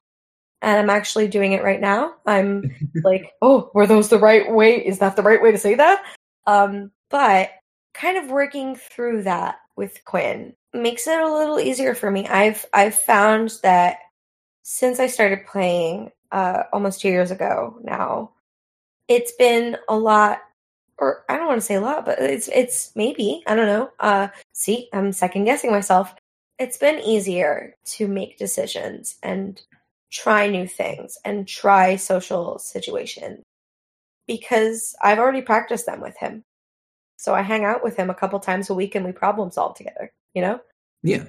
and 0.65 0.79
I'm 0.79 0.91
actually 0.91 1.29
doing 1.29 1.53
it 1.53 1.63
right 1.63 1.81
now. 1.81 2.15
I'm 2.27 2.75
like, 3.05 3.33
oh, 3.43 3.71
were 3.75 3.87
those 3.87 4.09
the 4.09 4.19
right 4.19 4.51
way? 4.51 4.77
Is 4.85 4.99
that 4.99 5.15
the 5.15 5.23
right 5.23 5.43
way 5.43 5.53
to 5.53 5.59
say 5.59 5.75
that? 5.75 6.03
Um, 6.47 6.91
but 7.11 7.51
kind 7.93 8.17
of 8.17 8.31
working 8.31 8.75
through 8.75 9.23
that 9.23 9.57
with 9.77 10.05
Quinn 10.05 10.55
makes 10.73 11.07
it 11.07 11.21
a 11.21 11.33
little 11.33 11.61
easier 11.61 11.95
for 11.95 12.11
me. 12.11 12.27
I've 12.27 12.65
I've 12.73 12.95
found 12.95 13.55
that 13.63 13.99
since 14.63 14.99
I 14.99 15.07
started 15.07 15.47
playing 15.47 16.11
uh, 16.33 16.65
almost 16.73 17.01
two 17.01 17.09
years 17.09 17.31
ago 17.31 17.79
now, 17.83 18.33
it's 19.07 19.33
been 19.33 19.77
a 19.89 19.97
lot 19.97 20.41
or 20.99 21.25
I 21.29 21.37
don't 21.37 21.47
want 21.47 21.61
to 21.61 21.67
say 21.67 21.75
a 21.75 21.81
lot, 21.81 22.07
but 22.07 22.19
it's 22.19 22.49
it's 22.49 22.93
maybe 22.97 23.43
I 23.47 23.55
don't 23.55 23.67
know. 23.67 23.91
Uh, 24.01 24.29
see, 24.53 24.89
I'm 24.93 25.13
second 25.13 25.45
guessing 25.45 25.71
myself 25.71 26.15
it's 26.59 26.77
been 26.77 27.01
easier 27.01 27.75
to 27.85 28.07
make 28.07 28.39
decisions 28.39 29.17
and 29.23 29.61
try 30.11 30.49
new 30.49 30.67
things 30.67 31.19
and 31.25 31.49
try 31.49 31.97
social 31.97 32.59
situations 32.59 33.43
because 34.27 34.95
I've 35.03 35.19
already 35.19 35.43
practiced 35.43 35.87
them 35.87 36.01
with 36.01 36.17
him. 36.17 36.45
So 37.17 37.35
I 37.35 37.43
hang 37.43 37.65
out 37.65 37.83
with 37.83 37.97
him 37.97 38.11
a 38.11 38.15
couple 38.15 38.39
times 38.41 38.71
a 38.71 38.75
week 38.75 38.95
and 38.95 39.05
we 39.05 39.13
problem 39.13 39.51
solve 39.51 39.77
together, 39.77 40.13
you 40.35 40.43
know? 40.43 40.61
Yeah. 41.03 41.25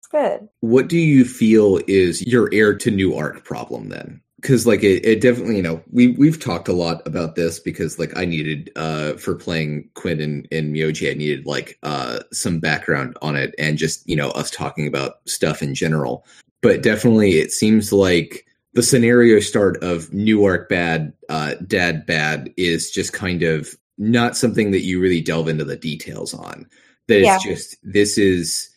It's 0.00 0.08
good. 0.10 0.48
What 0.60 0.88
do 0.88 0.98
you 0.98 1.24
feel 1.24 1.80
is 1.86 2.26
your 2.26 2.50
heir 2.52 2.74
to 2.76 2.90
new 2.90 3.14
art 3.14 3.44
problem 3.44 3.88
then? 3.88 4.20
Because 4.44 4.66
like 4.66 4.82
it, 4.82 5.02
it 5.06 5.22
definitely 5.22 5.56
you 5.56 5.62
know 5.62 5.82
we 5.90 6.08
we've 6.08 6.38
talked 6.38 6.68
a 6.68 6.74
lot 6.74 7.04
about 7.06 7.34
this 7.34 7.58
because 7.58 7.98
like 7.98 8.14
I 8.14 8.26
needed 8.26 8.70
uh 8.76 9.14
for 9.14 9.34
playing 9.34 9.88
Quinn 9.94 10.20
and, 10.20 10.46
in 10.50 10.70
Myoji 10.70 11.10
I 11.10 11.14
needed 11.14 11.46
like 11.46 11.78
uh 11.82 12.20
some 12.30 12.60
background 12.60 13.16
on 13.22 13.36
it 13.36 13.54
and 13.58 13.78
just 13.78 14.06
you 14.06 14.14
know 14.14 14.28
us 14.30 14.50
talking 14.50 14.86
about 14.86 15.26
stuff 15.26 15.62
in 15.62 15.74
general 15.74 16.26
but 16.60 16.82
definitely 16.82 17.38
it 17.38 17.52
seems 17.52 17.90
like 17.90 18.46
the 18.74 18.82
scenario 18.82 19.40
start 19.40 19.82
of 19.82 20.12
new 20.12 20.44
arc 20.44 20.68
bad 20.68 21.14
uh 21.30 21.54
dad 21.66 22.04
bad 22.04 22.52
is 22.58 22.90
just 22.90 23.14
kind 23.14 23.42
of 23.42 23.74
not 23.96 24.36
something 24.36 24.72
that 24.72 24.82
you 24.82 25.00
really 25.00 25.22
delve 25.22 25.48
into 25.48 25.64
the 25.64 25.76
details 25.76 26.34
on 26.34 26.68
that 27.08 27.20
yeah. 27.20 27.36
it's 27.36 27.44
just 27.44 27.76
this 27.82 28.18
is 28.18 28.68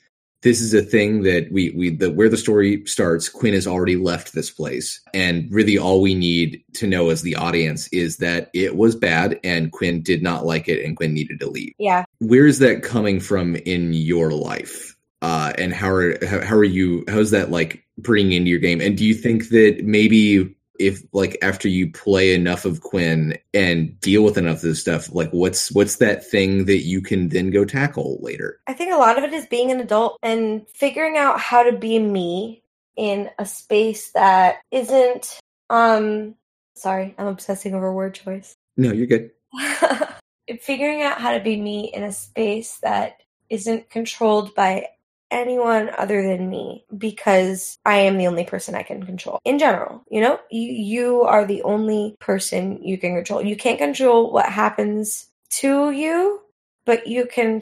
this 0.43 0.61
is 0.61 0.73
a 0.73 0.81
thing 0.81 1.23
that 1.23 1.51
we 1.51 1.71
we 1.71 1.89
the 1.89 2.11
where 2.11 2.29
the 2.29 2.37
story 2.37 2.85
starts 2.85 3.29
quinn 3.29 3.53
has 3.53 3.67
already 3.67 3.95
left 3.95 4.33
this 4.33 4.51
place. 4.51 5.01
And 5.13 5.51
really 5.51 5.77
all 5.77 6.01
we 6.01 6.13
need 6.13 6.63
to 6.75 6.87
know 6.87 7.09
as 7.09 7.21
the 7.21 7.35
audience 7.35 7.87
is 7.89 8.17
that 8.17 8.49
it 8.53 8.75
was 8.75 8.95
bad 8.95 9.39
and 9.43 9.71
quinn 9.71 10.01
did 10.01 10.21
not 10.21 10.45
like 10.45 10.67
it 10.67 10.83
and 10.85 10.95
quinn 10.95 11.13
needed 11.13 11.39
to 11.39 11.49
leave. 11.49 11.73
Yeah. 11.79 12.05
Where 12.19 12.45
is 12.45 12.59
that 12.59 12.83
coming 12.83 13.19
from 13.19 13.55
in 13.55 13.93
your 13.93 14.31
life? 14.31 14.95
Uh 15.21 15.53
and 15.57 15.73
how 15.73 15.89
are 15.89 16.23
how, 16.25 16.41
how 16.41 16.55
are 16.55 16.63
you 16.63 17.03
how's 17.07 17.31
that 17.31 17.49
like 17.49 17.83
bringing 17.97 18.33
into 18.33 18.49
your 18.49 18.59
game? 18.59 18.79
And 18.79 18.97
do 18.97 19.05
you 19.05 19.15
think 19.15 19.49
that 19.49 19.83
maybe 19.83 20.55
if 20.79 21.01
like 21.13 21.37
after 21.41 21.67
you 21.67 21.91
play 21.91 22.33
enough 22.33 22.65
of 22.65 22.81
Quinn 22.81 23.37
and 23.53 23.99
deal 23.99 24.23
with 24.23 24.37
enough 24.37 24.57
of 24.57 24.61
this 24.61 24.81
stuff, 24.81 25.13
like 25.13 25.29
what's 25.31 25.71
what's 25.71 25.97
that 25.97 26.25
thing 26.25 26.65
that 26.65 26.83
you 26.83 27.01
can 27.01 27.29
then 27.29 27.49
go 27.49 27.65
tackle 27.65 28.17
later? 28.21 28.59
I 28.67 28.73
think 28.73 28.93
a 28.93 28.97
lot 28.97 29.17
of 29.17 29.23
it 29.23 29.33
is 29.33 29.45
being 29.45 29.71
an 29.71 29.79
adult 29.79 30.17
and 30.23 30.67
figuring 30.69 31.17
out 31.17 31.39
how 31.39 31.63
to 31.63 31.77
be 31.77 31.99
me 31.99 32.63
in 32.95 33.29
a 33.37 33.45
space 33.45 34.11
that 34.11 34.57
isn't 34.71 35.39
um 35.69 36.35
sorry, 36.75 37.15
I'm 37.17 37.27
obsessing 37.27 37.73
over 37.73 37.91
word 37.91 38.13
choice. 38.13 38.55
No, 38.75 38.91
you're 38.91 39.07
good. 39.07 39.31
figuring 40.61 41.01
out 41.01 41.19
how 41.19 41.31
to 41.31 41.43
be 41.43 41.59
me 41.59 41.91
in 41.93 42.03
a 42.03 42.11
space 42.11 42.77
that 42.81 43.21
isn't 43.49 43.89
controlled 43.89 44.53
by 44.55 44.87
anyone 45.31 45.89
other 45.97 46.21
than 46.21 46.49
me 46.49 46.85
because 46.97 47.77
I 47.85 47.97
am 47.97 48.17
the 48.17 48.27
only 48.27 48.45
person 48.45 48.75
I 48.75 48.83
can 48.83 49.05
control. 49.05 49.39
In 49.45 49.59
general, 49.59 50.03
you 50.09 50.21
know, 50.21 50.39
you, 50.49 50.71
you 50.71 51.21
are 51.23 51.45
the 51.45 51.63
only 51.63 52.15
person 52.19 52.81
you 52.83 52.97
can 52.97 53.15
control. 53.15 53.43
You 53.43 53.55
can't 53.55 53.77
control 53.77 54.31
what 54.31 54.47
happens 54.47 55.27
to 55.49 55.91
you, 55.91 56.41
but 56.85 57.07
you 57.07 57.25
can 57.25 57.61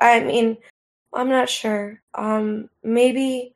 I 0.00 0.20
mean, 0.20 0.56
I'm 1.12 1.28
not 1.28 1.48
sure. 1.48 2.00
Um 2.14 2.70
maybe 2.82 3.54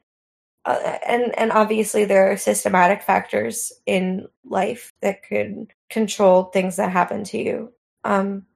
uh, 0.64 0.98
and 1.06 1.36
and 1.38 1.52
obviously 1.52 2.04
there 2.04 2.30
are 2.30 2.36
systematic 2.36 3.02
factors 3.02 3.72
in 3.86 4.28
life 4.44 4.92
that 5.02 5.22
could 5.22 5.72
control 5.90 6.44
things 6.44 6.76
that 6.76 6.92
happen 6.92 7.24
to 7.24 7.38
you. 7.38 7.72
Um 8.04 8.46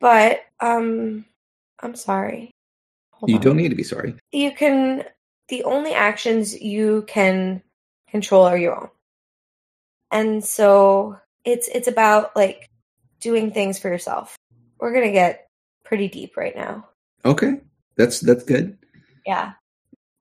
but 0.00 0.40
um 0.60 1.24
I'm 1.80 1.94
sorry. 1.94 2.50
Hold 3.20 3.30
you 3.30 3.36
on. 3.36 3.42
don't 3.42 3.56
need 3.56 3.68
to 3.68 3.74
be 3.74 3.82
sorry. 3.82 4.14
You 4.32 4.50
can. 4.52 5.04
The 5.48 5.64
only 5.64 5.92
actions 5.92 6.58
you 6.58 7.04
can 7.06 7.62
control 8.08 8.44
are 8.44 8.56
your 8.56 8.80
own, 8.80 8.88
and 10.10 10.42
so 10.44 11.18
it's 11.44 11.68
it's 11.68 11.88
about 11.88 12.34
like 12.34 12.70
doing 13.20 13.50
things 13.52 13.78
for 13.78 13.88
yourself. 13.88 14.36
We're 14.78 14.94
gonna 14.94 15.12
get 15.12 15.48
pretty 15.84 16.08
deep 16.08 16.36
right 16.36 16.56
now. 16.56 16.88
Okay, 17.26 17.60
that's 17.96 18.20
that's 18.20 18.44
good. 18.44 18.78
Yeah, 19.26 19.52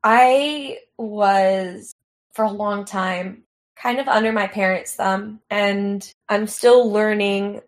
I 0.04 0.80
was 0.98 1.94
for 2.34 2.44
a 2.44 2.52
long 2.52 2.84
time 2.84 3.44
kind 3.78 4.00
of 4.00 4.10
under 4.10 4.34
my 4.34 4.48
parents' 4.48 4.96
thumb, 4.96 5.40
and 5.50 6.12
I'm 6.28 6.48
still 6.48 6.92
learning 6.92 7.62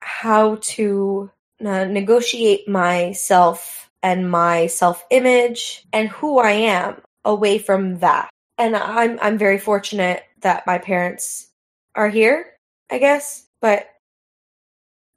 how 0.00 0.58
to 0.62 1.32
uh, 1.64 1.84
negotiate 1.86 2.68
myself 2.68 3.87
and 4.02 4.30
my 4.30 4.66
self 4.66 5.04
image 5.10 5.84
and 5.92 6.08
who 6.08 6.38
I 6.38 6.52
am 6.52 7.00
away 7.24 7.58
from 7.58 7.98
that. 7.98 8.30
And 8.56 8.76
I'm 8.76 9.18
I'm 9.20 9.38
very 9.38 9.58
fortunate 9.58 10.24
that 10.40 10.66
my 10.66 10.78
parents 10.78 11.48
are 11.94 12.08
here, 12.08 12.54
I 12.90 12.98
guess, 12.98 13.46
but 13.60 13.88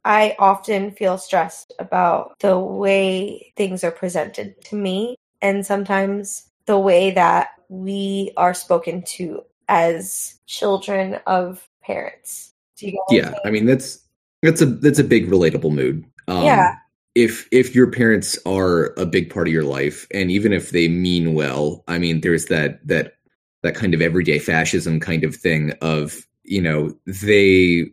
I 0.04 0.34
often 0.38 0.90
feel 0.90 1.16
stressed 1.16 1.72
about 1.78 2.34
the 2.40 2.58
way 2.58 3.52
things 3.56 3.84
are 3.84 3.92
presented 3.92 4.60
to 4.64 4.76
me 4.76 5.14
and 5.40 5.64
sometimes 5.64 6.50
the 6.66 6.78
way 6.78 7.12
that 7.12 7.50
we 7.68 8.32
are 8.36 8.54
spoken 8.54 9.02
to 9.02 9.44
as 9.68 10.38
children 10.46 11.18
of 11.26 11.68
parents. 11.82 12.52
Do 12.76 12.88
you 12.88 13.02
yeah, 13.10 13.34
I 13.44 13.50
mean 13.50 13.66
that's 13.66 14.00
that's 14.42 14.60
a 14.60 14.66
that's 14.66 14.98
a 14.98 15.04
big 15.04 15.28
relatable 15.28 15.72
mood. 15.72 16.04
Um, 16.28 16.44
yeah. 16.44 16.76
If 17.14 17.46
if 17.52 17.74
your 17.74 17.90
parents 17.90 18.38
are 18.46 18.94
a 18.96 19.04
big 19.04 19.28
part 19.28 19.46
of 19.46 19.52
your 19.52 19.64
life, 19.64 20.06
and 20.12 20.30
even 20.30 20.52
if 20.52 20.70
they 20.70 20.88
mean 20.88 21.34
well, 21.34 21.84
I 21.88 21.98
mean, 21.98 22.22
there's 22.22 22.46
that 22.46 22.86
that 22.86 23.14
that 23.62 23.74
kind 23.74 23.94
of 23.94 24.02
everyday 24.02 24.38
fascism 24.38 25.00
kind 25.00 25.24
of 25.24 25.34
thing 25.34 25.72
of 25.80 26.26
you 26.44 26.60
know 26.60 26.92
they 27.06 27.86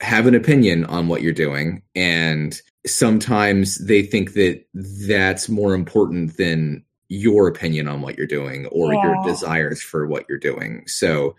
have 0.00 0.26
an 0.26 0.34
opinion 0.34 0.84
on 0.86 1.08
what 1.08 1.22
you're 1.22 1.32
doing 1.32 1.82
and 1.94 2.60
sometimes 2.86 3.76
they 3.86 4.02
think 4.02 4.32
that 4.32 4.64
that's 5.06 5.48
more 5.48 5.74
important 5.74 6.36
than 6.38 6.82
your 7.08 7.48
opinion 7.48 7.86
on 7.86 8.00
what 8.00 8.16
you're 8.16 8.26
doing 8.26 8.66
or 8.66 8.94
yeah. 8.94 9.02
your 9.02 9.24
desires 9.24 9.82
for 9.82 10.06
what 10.06 10.24
you're 10.28 10.38
doing 10.38 10.82
so 10.86 11.34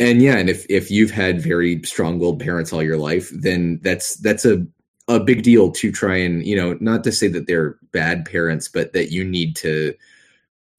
and 0.00 0.22
yeah 0.22 0.36
and 0.36 0.48
if 0.48 0.64
if 0.70 0.90
you've 0.90 1.10
had 1.10 1.40
very 1.40 1.82
strong-willed 1.82 2.40
parents 2.40 2.72
all 2.72 2.82
your 2.82 2.96
life 2.96 3.30
then 3.34 3.78
that's 3.82 4.16
that's 4.16 4.46
a 4.46 4.66
a 5.08 5.20
big 5.20 5.42
deal 5.42 5.70
to 5.70 5.92
try 5.92 6.16
and 6.16 6.44
you 6.44 6.56
know 6.56 6.76
not 6.80 7.04
to 7.04 7.12
say 7.12 7.28
that 7.28 7.46
they're 7.46 7.78
bad 7.92 8.24
parents 8.24 8.68
but 8.68 8.92
that 8.92 9.12
you 9.12 9.24
need 9.24 9.54
to 9.54 9.94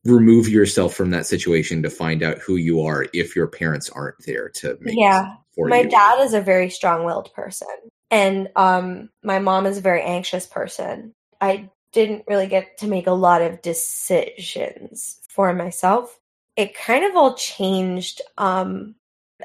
remove 0.04 0.48
yourself 0.48 0.94
from 0.94 1.12
that 1.12 1.26
situation 1.26 1.84
to 1.84 1.90
find 1.90 2.24
out 2.24 2.38
who 2.38 2.56
you 2.56 2.82
are 2.82 3.08
if 3.14 3.36
your 3.36 3.48
parents 3.48 3.90
aren't 3.90 4.26
there 4.26 4.50
to 4.50 4.78
make 4.82 4.96
yeah. 4.98 5.36
my 5.58 5.82
you. 5.82 5.90
dad 5.90 6.22
is 6.22 6.34
a 6.34 6.42
very 6.42 6.70
strong-willed 6.70 7.34
person 7.34 7.68
and 8.12 8.50
um 8.56 9.10
my 9.24 9.40
mom 9.40 9.66
is 9.66 9.78
a 9.78 9.82
very 9.82 10.02
anxious 10.02 10.46
person. 10.46 11.14
I 11.42 11.70
didn't 11.92 12.26
really 12.28 12.48
get 12.48 12.78
to 12.80 12.88
make 12.88 13.08
a 13.08 13.12
lot 13.12 13.42
of 13.42 13.62
decisions 13.62 15.20
for 15.30 15.54
myself. 15.54 16.20
It 16.56 16.76
kind 16.76 17.06
of 17.06 17.16
all 17.16 17.36
changed 17.36 18.22
um 18.38 18.96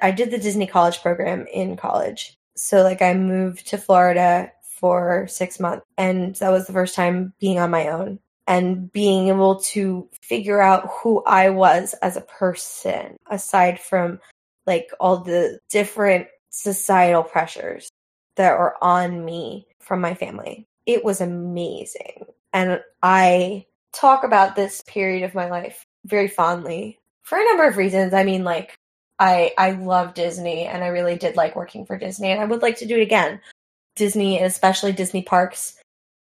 i 0.01 0.11
did 0.11 0.31
the 0.31 0.39
disney 0.39 0.67
college 0.67 1.03
program 1.03 1.47
in 1.53 1.77
college. 1.77 2.37
So 2.57 2.83
like 2.83 3.03
i 3.03 3.15
moved 3.15 3.69
to 3.69 3.79
florida 3.79 4.53
for 4.83 5.27
six 5.29 5.59
months 5.59 5.87
and 5.97 6.35
that 6.37 6.51
was 6.51 6.67
the 6.67 6.75
first 6.75 6.95
time 6.95 7.33
being 7.41 7.59
on 7.59 7.71
my 7.71 7.89
own 7.89 8.19
and 8.47 8.93
being 8.93 9.29
able 9.29 9.57
to 9.61 10.09
figure 10.21 10.61
out 10.61 10.91
who 10.91 11.23
I 11.25 11.51
was 11.51 11.95
as 12.03 12.17
a 12.17 12.23
person, 12.23 13.17
aside 13.31 13.81
from 13.81 14.21
like 14.67 14.91
all 15.01 15.19
the 15.19 15.59
different 15.71 16.27
societal 16.51 17.23
pressures 17.23 17.89
that 18.37 18.59
were 18.59 18.77
on 18.83 19.25
me 19.25 19.67
from 19.81 20.01
my 20.01 20.15
family. 20.15 20.67
It 20.87 21.05
was 21.05 21.21
amazing. 21.21 22.27
And 22.53 22.83
I 23.03 23.67
talk 23.93 24.25
about 24.25 24.57
this 24.57 24.83
period 24.87 25.23
of 25.23 25.35
my 25.35 25.49
life 25.49 25.85
very 26.05 26.29
fondly 26.29 26.99
for 27.23 27.39
a 27.39 27.45
number 27.45 27.65
of 27.65 27.77
reasons. 27.77 28.13
I 28.13 28.25
mean, 28.25 28.45
like, 28.45 28.75
I 29.19 29.53
I 29.57 29.73
love 29.73 30.15
Disney 30.15 30.67
and 30.67 30.83
I 30.83 30.89
really 30.89 31.17
did 31.17 31.37
like 31.37 31.55
working 31.55 31.87
for 31.87 31.97
Disney 31.97 32.31
and 32.31 32.41
I 32.41 32.45
would 32.45 32.63
like 32.63 32.77
to 32.79 32.87
do 32.87 32.97
it 32.97 33.03
again. 33.03 33.41
Disney, 33.97 34.41
especially 34.41 34.93
Disney 34.93 35.23
parks, 35.23 35.79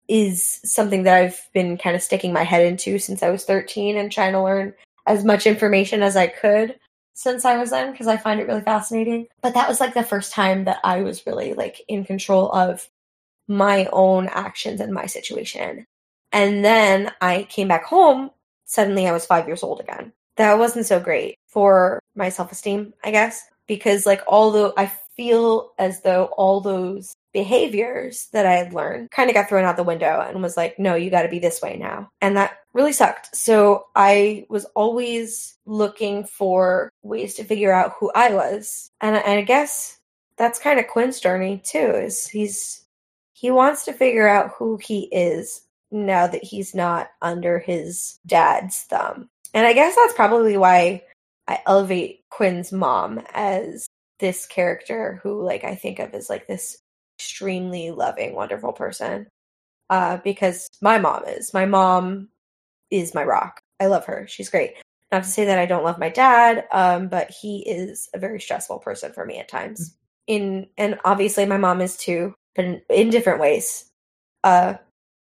is 0.09 0.61
something 0.65 1.03
that 1.03 1.17
I've 1.17 1.49
been 1.53 1.77
kind 1.79 1.97
of 1.97 2.03
sticking 2.03 2.33
my 2.33 2.45
head 2.45 2.65
into 2.65 2.99
since 2.99 3.23
I 3.23 3.31
was 3.31 3.45
13 3.45 3.97
and 3.97 4.11
trying 4.11 4.33
to 4.33 4.43
learn 4.43 4.75
as 5.07 5.25
much 5.25 5.47
information 5.47 6.03
as 6.03 6.17
I 6.17 6.27
could 6.27 6.79
since 7.15 7.45
I 7.45 7.57
was 7.57 7.71
then 7.71 7.91
because 7.91 8.07
I 8.07 8.19
find 8.19 8.41
it 8.41 8.47
really 8.47 8.61
fascinating. 8.61 9.27
But 9.41 9.55
that 9.55 9.69
was 9.69 9.81
like 9.81 9.95
the 9.95 10.03
first 10.03 10.33
time 10.33 10.65
that 10.65 10.79
I 10.85 11.01
was 11.01 11.27
really 11.27 11.55
like 11.55 11.81
in 11.89 12.05
control 12.05 12.51
of 12.53 12.89
my 13.49 13.89
own 13.93 14.29
actions 14.29 14.81
and 14.81 14.93
my 14.93 15.07
situation. 15.07 15.87
And 16.33 16.65
then 16.65 17.11
I 17.21 17.45
came 17.45 17.69
back 17.69 17.85
home. 17.85 18.31
Suddenly 18.67 19.09
I 19.09 19.13
was 19.13 19.27
five 19.27 19.47
years 19.47 19.63
old 19.63 19.81
again. 19.81 20.13
That 20.37 20.59
wasn't 20.59 20.87
so 20.87 21.01
great 21.01 21.37
for 21.47 22.01
my 22.15 22.29
self 22.29 22.53
esteem, 22.53 22.93
I 23.03 23.11
guess, 23.11 23.43
because 23.67 24.05
like 24.05 24.23
although 24.29 24.75
I 24.77 24.93
feel 25.17 25.73
as 25.79 26.03
though 26.03 26.27
all 26.37 26.61
those 26.61 27.15
behaviors 27.37 28.29
that 28.33 28.47
I 28.47 28.55
had 28.55 28.73
learned 28.73 29.11
kind 29.11 29.29
of 29.29 29.35
got 29.35 29.47
thrown 29.47 29.67
out 29.67 29.77
the 29.77 29.83
window 29.83 30.25
and 30.27 30.43
was 30.43 30.57
like, 30.57 30.79
no, 30.79 30.95
you 30.95 31.11
got 31.11 31.21
to 31.21 31.29
be 31.29 31.39
this 31.39 31.61
way 31.61 31.77
now. 31.77 32.09
And 32.23 32.35
that 32.39 32.61
really 32.73 32.95
sucked. 32.95 33.37
So 33.37 33.89
I 33.95 34.47
was 34.49 34.65
always 34.75 35.59
looking 35.67 36.25
for 36.25 36.89
ways 37.03 37.35
to 37.35 37.45
figure 37.45 37.75
out 37.75 37.93
who 38.01 38.11
I 38.15 38.33
was. 38.33 38.91
And, 39.03 39.17
and 39.17 39.39
I 39.39 39.43
guess 39.43 39.99
that's 40.39 40.59
kind 40.59 40.81
of 40.81 40.87
Quinn's 40.87 41.21
journey 41.21 41.61
too, 41.63 41.79
is 41.79 42.27
he's, 42.27 42.87
he 43.35 43.51
wants 43.51 43.85
to 43.85 43.93
figure 43.93 44.27
out 44.27 44.53
who 44.57 44.79
he 44.79 45.01
is 45.13 45.61
now 45.91 46.27
that 46.27 46.43
he's 46.43 46.75
not 46.75 47.09
under 47.21 47.59
his 47.59 48.19
dad's 48.25 48.81
thumb. 48.85 49.29
And 49.53 49.67
I 49.67 49.75
guess 49.75 49.95
that's 49.95 50.15
probably 50.15 50.57
why 50.57 51.03
I 51.47 51.59
elevate 51.67 52.25
Quinn's 52.31 52.73
mom 52.73 53.21
as 53.35 53.87
this 54.21 54.47
character 54.47 55.21
who 55.23 55.43
like 55.43 55.65
I 55.65 55.75
think 55.75 55.99
of 55.99 56.15
as 56.15 56.31
like 56.31 56.47
this 56.47 56.79
extremely 57.19 57.91
loving, 57.91 58.35
wonderful 58.35 58.73
person. 58.73 59.27
Uh, 59.89 60.19
because 60.19 60.69
my 60.83 60.99
mom 60.99 61.25
is. 61.27 61.55
My 61.55 61.65
mom 61.65 62.29
is 62.91 63.15
my 63.15 63.25
rock. 63.25 63.61
I 63.81 63.87
love 63.87 64.05
her. 64.07 64.27
She's 64.29 64.51
great. 64.51 64.75
Not 65.13 65.23
to 65.23 65.29
say 65.29 65.45
that 65.45 65.59
I 65.59 65.67
don't 65.67 65.85
love 65.85 65.99
my 65.99 66.09
dad, 66.09 66.65
um, 66.73 67.09
but 67.09 67.31
he 67.31 67.59
is 67.69 68.09
a 68.13 68.19
very 68.19 68.41
stressful 68.41 68.81
person 68.81 69.13
for 69.13 69.25
me 69.25 69.39
at 69.39 69.49
times. 69.49 69.91
Mm-hmm. 69.91 69.93
In 70.29 70.67
and 70.77 70.99
obviously 71.05 71.47
my 71.47 71.57
mom 71.57 71.81
is 71.81 71.97
too, 71.97 72.35
but 72.57 72.65
in, 72.65 72.83
in 72.91 73.11
different 73.11 73.39
ways. 73.39 73.89
Uh, 74.43 74.75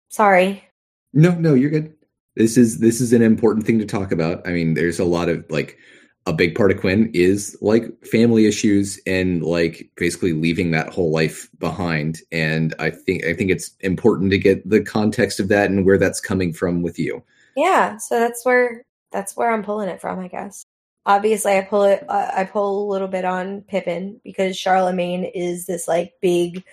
sorry. 0.08 0.64
No, 1.12 1.32
no, 1.32 1.54
you're 1.54 1.70
good. 1.70 1.94
This 2.38 2.56
is 2.56 2.80
this 2.80 3.02
is 3.02 3.12
an 3.12 3.22
important 3.22 3.66
thing 3.66 3.80
to 3.80 3.86
talk 3.86 4.14
about. 4.14 4.48
I 4.48 4.52
mean, 4.52 4.76
there's 4.76 5.00
a 5.00 5.06
lot 5.06 5.28
of 5.28 5.46
like 5.50 5.78
a 6.26 6.34
big 6.34 6.56
part 6.56 6.72
of 6.72 6.80
Quinn 6.80 7.12
is 7.14 7.58
like 7.62 7.84
family 8.06 8.46
issues 8.46 9.00
and 9.06 9.44
like 9.44 9.90
basically 9.98 10.34
leaving 10.34 10.72
that 10.72 10.90
whole 10.90 11.12
life 11.12 11.50
behind. 11.60 12.20
And 12.32 12.74
I 12.80 12.92
think 12.92 13.26
I 13.26 13.34
think 13.34 13.52
it's 13.52 13.72
important 13.82 14.32
to 14.32 14.38
get 14.38 14.68
the 14.68 14.82
context 14.82 15.40
of 15.40 15.50
that 15.50 15.70
and 15.70 15.86
where 15.86 15.98
that's 15.98 16.22
coming 16.22 16.54
from 16.54 16.82
with 16.82 16.98
you. 16.98 17.24
Yeah, 17.56 17.98
so 17.98 18.20
that's 18.20 18.46
where 18.46 18.84
that's 19.12 19.36
where 19.36 19.52
I'm 19.52 19.64
pulling 19.64 19.90
it 19.90 20.02
from, 20.02 20.20
I 20.20 20.28
guess. 20.28 20.64
Obviously, 21.06 21.58
I 21.58 21.62
pull 21.62 21.84
it. 21.84 22.06
Uh, 22.08 22.32
I 22.34 22.46
pull 22.46 22.88
a 22.88 22.92
little 22.92 23.10
bit 23.10 23.26
on 23.26 23.62
Pippin 23.62 24.22
because 24.24 24.58
Charlemagne 24.58 25.26
is 25.26 25.66
this 25.66 25.88
like 25.88 26.14
big, 26.22 26.64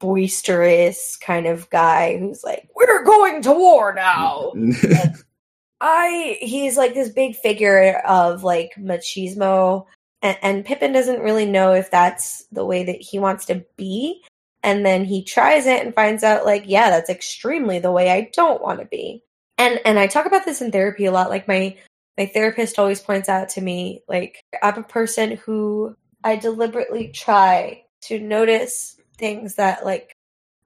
boisterous 0.00 1.16
kind 1.16 1.46
of 1.46 1.70
guy 1.70 2.18
who's 2.18 2.42
like, 2.42 2.68
"We're 2.74 3.04
going 3.04 3.42
to 3.42 3.52
war 3.52 3.94
now." 3.94 4.52
I 5.80 6.38
he's 6.40 6.76
like 6.76 6.94
this 6.94 7.10
big 7.10 7.36
figure 7.36 8.00
of 8.06 8.42
like 8.42 8.72
machismo 8.78 9.86
and, 10.22 10.38
and 10.42 10.64
Pippin 10.64 10.92
doesn't 10.92 11.20
really 11.20 11.46
know 11.46 11.72
if 11.72 11.90
that's 11.90 12.46
the 12.50 12.64
way 12.64 12.84
that 12.84 13.00
he 13.00 13.18
wants 13.18 13.44
to 13.46 13.64
be. 13.76 14.22
And 14.62 14.84
then 14.84 15.04
he 15.04 15.22
tries 15.22 15.66
it 15.66 15.84
and 15.84 15.94
finds 15.94 16.24
out 16.24 16.44
like, 16.44 16.64
yeah, 16.66 16.90
that's 16.90 17.10
extremely 17.10 17.78
the 17.78 17.92
way 17.92 18.10
I 18.10 18.30
don't 18.32 18.62
want 18.62 18.80
to 18.80 18.86
be. 18.86 19.22
And 19.58 19.80
and 19.84 19.98
I 19.98 20.06
talk 20.06 20.26
about 20.26 20.44
this 20.44 20.60
in 20.60 20.72
therapy 20.72 21.04
a 21.04 21.12
lot. 21.12 21.30
Like 21.30 21.46
my 21.46 21.76
my 22.18 22.26
therapist 22.26 22.78
always 22.78 23.00
points 23.00 23.28
out 23.28 23.50
to 23.50 23.60
me, 23.60 24.02
like 24.08 24.40
I'm 24.62 24.78
a 24.78 24.82
person 24.82 25.36
who 25.36 25.94
I 26.24 26.36
deliberately 26.36 27.08
try 27.08 27.84
to 28.02 28.18
notice 28.18 29.00
things 29.18 29.54
that 29.54 29.84
like 29.84 30.15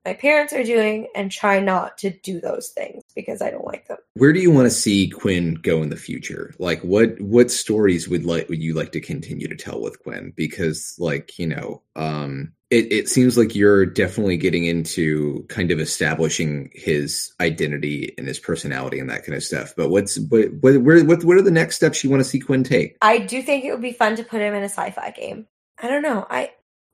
my 0.05 0.13
parents 0.13 0.53
are 0.53 0.63
doing 0.63 1.07
and 1.15 1.31
try 1.31 1.59
not 1.59 1.97
to 1.99 2.09
do 2.09 2.39
those 2.41 2.69
things 2.69 3.03
because 3.15 3.41
I 3.41 3.51
don't 3.51 3.65
like 3.65 3.87
them. 3.87 3.97
Where 4.15 4.33
do 4.33 4.39
you 4.39 4.51
want 4.51 4.65
to 4.65 4.71
see 4.71 5.09
Quinn 5.09 5.55
go 5.55 5.83
in 5.83 5.89
the 5.89 5.95
future? 5.95 6.53
Like 6.57 6.81
what 6.81 7.19
what 7.21 7.51
stories 7.51 8.09
would 8.09 8.25
like 8.25 8.49
would 8.49 8.63
you 8.63 8.73
like 8.73 8.91
to 8.93 9.01
continue 9.01 9.47
to 9.47 9.55
tell 9.55 9.81
with 9.81 10.01
Quinn? 10.01 10.33
Because 10.35 10.95
like, 10.97 11.37
you 11.37 11.47
know, 11.47 11.81
um 11.95 12.53
it, 12.71 12.89
it 12.91 13.09
seems 13.09 13.37
like 13.37 13.53
you're 13.53 13.85
definitely 13.85 14.37
getting 14.37 14.63
into 14.63 15.45
kind 15.49 15.71
of 15.71 15.79
establishing 15.81 16.71
his 16.73 17.33
identity 17.41 18.15
and 18.17 18.25
his 18.25 18.39
personality 18.39 18.97
and 18.97 19.09
that 19.09 19.25
kind 19.25 19.35
of 19.35 19.43
stuff. 19.43 19.73
But 19.75 19.89
what's 19.89 20.17
what 20.17 20.53
what 20.61 20.81
where, 20.81 21.03
what 21.03 21.23
what 21.23 21.37
are 21.37 21.41
the 21.41 21.51
next 21.51 21.75
steps 21.75 22.03
you 22.03 22.09
want 22.09 22.21
to 22.21 22.29
see 22.29 22.39
Quinn 22.39 22.63
take? 22.63 22.97
I 23.01 23.19
do 23.19 23.41
think 23.41 23.65
it 23.65 23.71
would 23.71 23.81
be 23.81 23.91
fun 23.91 24.15
to 24.15 24.23
put 24.23 24.41
him 24.41 24.53
in 24.53 24.63
a 24.63 24.69
sci-fi 24.69 25.11
game. 25.11 25.47
I 25.81 25.89
don't 25.89 26.01
know. 26.01 26.25
I 26.29 26.51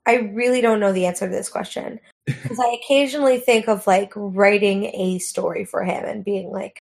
I 0.08 0.32
really 0.34 0.62
don't 0.62 0.80
know 0.80 0.94
the 0.94 1.06
answer 1.06 1.28
to 1.28 1.32
this 1.32 1.50
question 1.50 2.00
because 2.26 2.60
I 2.60 2.80
occasionally 2.84 3.40
think 3.40 3.68
of 3.68 3.86
like 3.86 4.12
writing 4.16 4.86
a 4.86 5.20
story 5.20 5.66
for 5.66 5.84
him 5.84 6.04
and 6.06 6.26
being 6.26 6.50
like, 6.50 6.80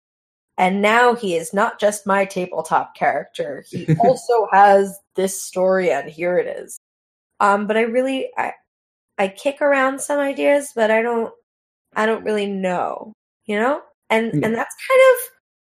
and 0.58 0.82
now 0.82 1.16
he 1.16 1.36
is 1.36 1.54
not 1.54 1.80
just 1.80 2.08
my 2.08 2.24
tabletop 2.24 2.96
character. 2.96 3.66
He 3.70 3.88
also 4.00 4.48
has 4.54 4.98
this 5.16 5.42
story, 5.42 5.92
and 5.92 6.10
here 6.10 6.38
it 6.38 6.48
is. 6.48 6.78
Um, 7.42 7.68
but 7.68 7.76
I 7.76 7.82
really, 7.82 8.30
I, 8.38 8.54
I 9.18 9.28
kick 9.28 9.62
around 9.62 10.00
some 10.00 10.20
ideas, 10.20 10.72
but 10.74 10.92
I 10.92 11.02
don't 11.02 11.34
I 11.96 12.06
don't 12.06 12.24
really 12.24 12.48
know, 12.48 13.14
you 13.46 13.58
know? 13.58 13.82
And 14.10 14.28
Yeah. 14.34 14.48
and 14.48 14.56
that's 14.56 14.76
kind 14.88 15.02
of 15.14 15.20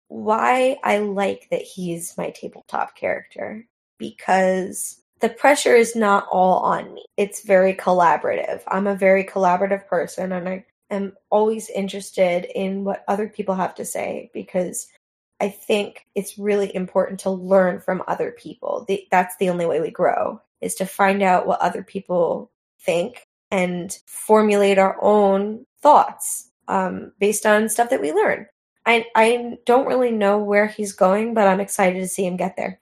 why 0.09 0.79
I 0.85 0.99
like 0.99 1.49
that 1.51 1.63
he's 1.63 2.17
my 2.17 2.31
tabletop 2.31 2.97
character 2.97 3.67
because 3.99 5.03
the 5.21 5.29
pressure 5.29 5.75
is 5.75 5.97
not 5.97 6.27
all 6.31 6.61
on 6.61 6.95
me. 6.95 7.05
It's 7.17 7.45
very 7.45 7.75
collaborative. 7.75 8.62
I'm 8.69 8.87
a 8.87 8.95
very 8.95 9.25
collaborative 9.25 9.87
person 9.87 10.33
and 10.33 10.49
I 10.49 10.67
am 10.91 11.14
always 11.31 11.71
interested 11.71 12.47
in 12.55 12.85
what 12.85 13.05
other 13.09 13.29
people 13.29 13.55
have 13.55 13.75
to 13.77 13.85
say 13.85 14.31
because 14.35 14.89
I 15.41 15.49
think 15.49 16.07
it's 16.14 16.39
really 16.39 16.75
important 16.75 17.21
to 17.21 17.31
learn 17.31 17.81
from 17.81 18.03
other 18.07 18.31
people. 18.31 18.85
The, 18.89 19.07
that's 19.11 19.37
the 19.37 19.51
only 19.51 19.67
way 19.67 19.81
we 19.81 19.91
grow 19.91 20.41
is 20.61 20.75
to 20.77 20.87
find 20.87 21.23
out 21.23 21.47
what 21.47 21.61
other 21.61 21.83
people 21.83 22.51
think 22.81 23.27
and 23.51 23.97
formulate 24.07 24.79
our 24.79 24.97
own 25.03 25.67
thoughts 25.81 26.51
um, 26.69 27.12
based 27.19 27.47
on 27.47 27.69
stuff 27.69 27.91
that 27.91 28.01
we 28.01 28.12
learn. 28.12 28.47
I 28.85 29.07
I 29.14 29.59
don't 29.67 29.87
really 29.87 30.12
know 30.12 30.39
where 30.39 30.67
he's 30.67 30.93
going, 30.93 31.35
but 31.35 31.49
I'm 31.49 31.61
excited 31.61 32.01
to 32.01 32.09
see 32.09 32.25
him 32.25 32.37
get 32.37 32.57
there. 32.57 32.81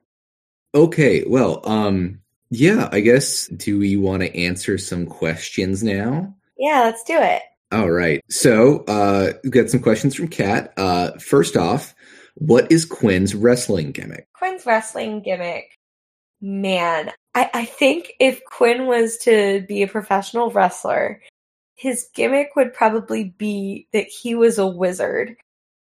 Okay, 0.75 1.25
well, 1.27 1.61
um, 1.65 2.21
yeah, 2.51 2.89
I 2.93 3.01
guess 3.01 3.47
do 3.49 3.79
we 3.79 3.97
want 3.97 4.23
to 4.23 4.37
answer 4.37 4.79
some 4.79 5.07
questions 5.07 5.83
now? 5.83 6.35
Yeah, 6.59 6.83
let's 6.83 7.03
do 7.05 7.19
it. 7.19 7.43
All 7.73 7.91
right. 7.91 8.23
So, 8.31 8.85
uh, 8.87 9.33
we 9.43 9.51
got 9.51 9.71
some 9.71 9.81
questions 9.81 10.15
from 10.15 10.29
Kat. 10.29 10.73
Uh, 10.77 11.13
first 11.19 11.57
off, 11.57 11.95
what 12.35 12.71
is 12.71 12.85
Quinn's 12.85 13.35
wrestling 13.35 13.91
gimmick? 13.91 14.29
Quinn's 14.35 14.65
wrestling 14.67 15.23
gimmick, 15.23 15.75
man, 16.41 17.11
I, 17.35 17.51
I 17.55 17.65
think 17.65 18.13
if 18.21 18.45
Quinn 18.45 18.87
was 18.87 19.17
to 19.19 19.65
be 19.67 19.83
a 19.83 19.89
professional 19.89 20.51
wrestler, 20.51 21.21
his 21.75 22.09
gimmick 22.15 22.51
would 22.55 22.73
probably 22.73 23.35
be 23.37 23.89
that 23.93 24.07
he 24.07 24.35
was 24.35 24.59
a 24.59 24.67
wizard, 24.67 25.37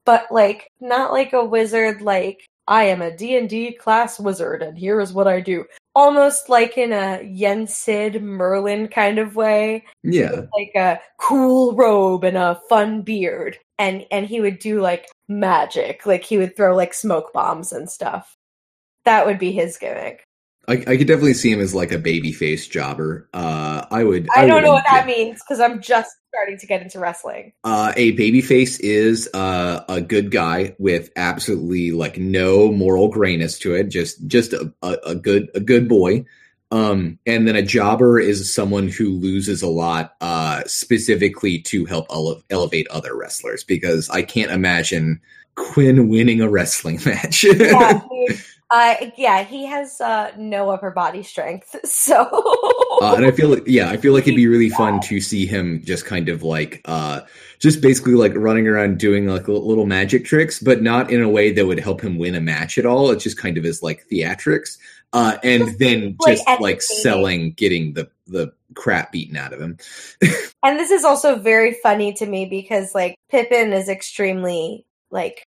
but 0.06 0.32
like 0.32 0.72
not 0.80 1.12
like 1.12 1.34
a 1.34 1.46
wizard 1.46 2.02
like 2.02 2.48
I 2.68 2.86
am 2.86 3.02
a 3.02 3.16
D&D 3.16 3.74
class 3.74 4.20
wizard 4.20 4.64
and 4.64 4.78
here 4.78 5.00
is 5.02 5.14
what 5.14 5.28
I 5.28 5.42
do. 5.42 5.66
Almost 5.96 6.50
like 6.50 6.78
in 6.78 6.92
a 6.92 7.22
Yen 7.24 7.68
Sid 7.68 8.24
Merlin 8.24 8.88
kind 8.88 9.20
of 9.20 9.36
way. 9.36 9.86
Yeah. 10.04 10.42
like 10.56 10.72
a 10.76 11.00
cool 11.20 11.76
robe 11.76 12.24
and 12.24 12.38
a 12.38 12.60
fun 12.68 13.02
beard 13.04 13.58
and 13.80 14.06
and 14.12 14.26
he 14.26 14.42
would 14.42 14.60
do 14.60 14.82
like 14.82 15.08
magic 15.28 16.06
like 16.06 16.24
he 16.24 16.38
would 16.38 16.56
throw 16.56 16.76
like 16.76 16.94
smoke 16.94 17.34
bombs 17.34 17.72
and 17.72 17.90
stuff 17.90 18.38
that 19.06 19.26
would 19.26 19.40
be 19.40 19.52
his 19.52 19.78
gimmick 19.78 20.26
I, 20.68 20.74
I 20.74 20.98
could 20.98 21.08
definitely 21.08 21.34
see 21.34 21.52
him 21.52 21.60
as 21.60 21.76
like 21.76 21.92
a 21.92 21.98
baby 21.98 22.32
face 22.32 22.68
jobber. 22.68 23.28
Uh, 23.34 23.86
I 23.92 24.06
would. 24.06 24.30
i, 24.34 24.46
don't 24.46 24.64
know 24.64 24.72
what 24.72 24.86
that 24.90 25.06
means 25.06 25.42
because 25.42 25.60
i'm 25.60 25.82
just 25.82 26.16
starting 26.34 26.58
to 26.58 26.66
get 26.66 26.82
into 26.82 26.98
wrestling 27.00 27.54
Uh, 27.64 27.94
a 27.96 28.16
babyface 28.18 28.80
is 28.80 29.30
uh, 29.36 29.84
a 29.88 30.02
good 30.02 30.32
guy 30.32 30.76
with 30.80 31.12
absolutely 31.16 31.92
like 31.92 32.18
no 32.18 32.72
moral 32.72 33.08
grayness 33.08 33.60
to 33.60 33.76
it. 33.76 33.90
Just 33.90 34.26
just 34.26 34.52
a, 34.54 34.74
a, 34.82 34.98
a 35.08 35.16
good 35.16 35.50
a 35.54 35.60
good 35.60 35.88
boy. 35.88 36.26
Um, 36.72 37.20
and 37.28 37.48
then 37.48 37.56
a 37.56 37.62
jobber 37.62 38.20
is 38.20 38.52
someone 38.52 38.88
who 38.88 39.12
loses 39.12 39.62
a 39.62 39.68
lot, 39.68 40.16
uh, 40.22 40.64
specifically 40.66 41.60
to 41.60 41.86
help 41.86 42.08
ele- 42.10 42.42
elevate 42.50 42.88
other 42.88 43.16
wrestlers. 43.16 43.64
Because 43.64 44.10
I 44.10 44.24
can't 44.24 44.50
imagine 44.50 45.22
Quinn 45.54 46.10
winning 46.10 46.42
a 46.42 46.50
wrestling 46.50 47.00
match. 47.06 47.44
yeah, 47.44 48.02
uh, 48.74 48.96
yeah 49.16 49.44
he 49.44 49.66
has 49.66 50.02
uh, 50.02 50.32
no 50.38 50.70
upper 50.70 50.92
body 50.92 51.24
strength 51.24 51.76
so 51.86 52.28
Uh, 53.02 53.16
and 53.16 53.26
I 53.26 53.32
feel 53.32 53.50
like, 53.50 53.64
yeah, 53.66 53.90
I 53.90 53.98
feel 53.98 54.14
like 54.14 54.24
it'd 54.24 54.36
be 54.36 54.48
really 54.48 54.70
fun 54.70 55.02
to 55.02 55.20
see 55.20 55.46
him 55.46 55.82
just 55.84 56.06
kind 56.06 56.30
of 56.30 56.44
like, 56.44 56.82
uh, 56.86 57.22
just 57.60 57.82
basically 57.82 58.14
like 58.14 58.34
running 58.36 58.68
around 58.68 58.98
doing 58.98 59.28
like 59.28 59.48
little 59.48 59.86
magic 59.86 60.26
tricks, 60.26 60.60
but 60.60 60.82
not 60.82 61.12
in 61.12 61.22
a 61.22 61.30
way 61.30 61.52
that 61.52 61.66
would 61.66 61.80
help 61.80 62.02
him 62.02 62.18
win 62.18 62.36
a 62.36 62.42
match 62.42 62.78
at 62.78 62.86
all. 62.86 63.12
It's 63.12 63.24
just 63.24 63.38
kind 63.38 63.58
of 63.58 63.66
as 63.66 63.84
like 63.84 64.06
theatrics. 64.10 64.78
Uh, 65.12 65.38
and 65.44 65.78
then 65.80 66.16
like, 66.20 66.38
just 66.38 66.62
like 66.62 66.82
selling, 66.82 67.52
getting 67.54 67.94
the, 67.94 68.10
the 68.28 68.54
crap 68.76 69.12
beaten 69.12 69.38
out 69.38 69.54
of 69.54 69.60
him. 69.62 69.78
And 70.66 70.80
this 70.80 70.92
is 70.92 71.04
also 71.04 71.36
very 71.36 71.74
funny 71.84 72.14
to 72.14 72.26
me 72.26 72.46
because 72.46 72.96
like 72.96 73.18
Pippin 73.30 73.74
is 73.74 73.90
extremely 73.90 74.86
like 75.12 75.44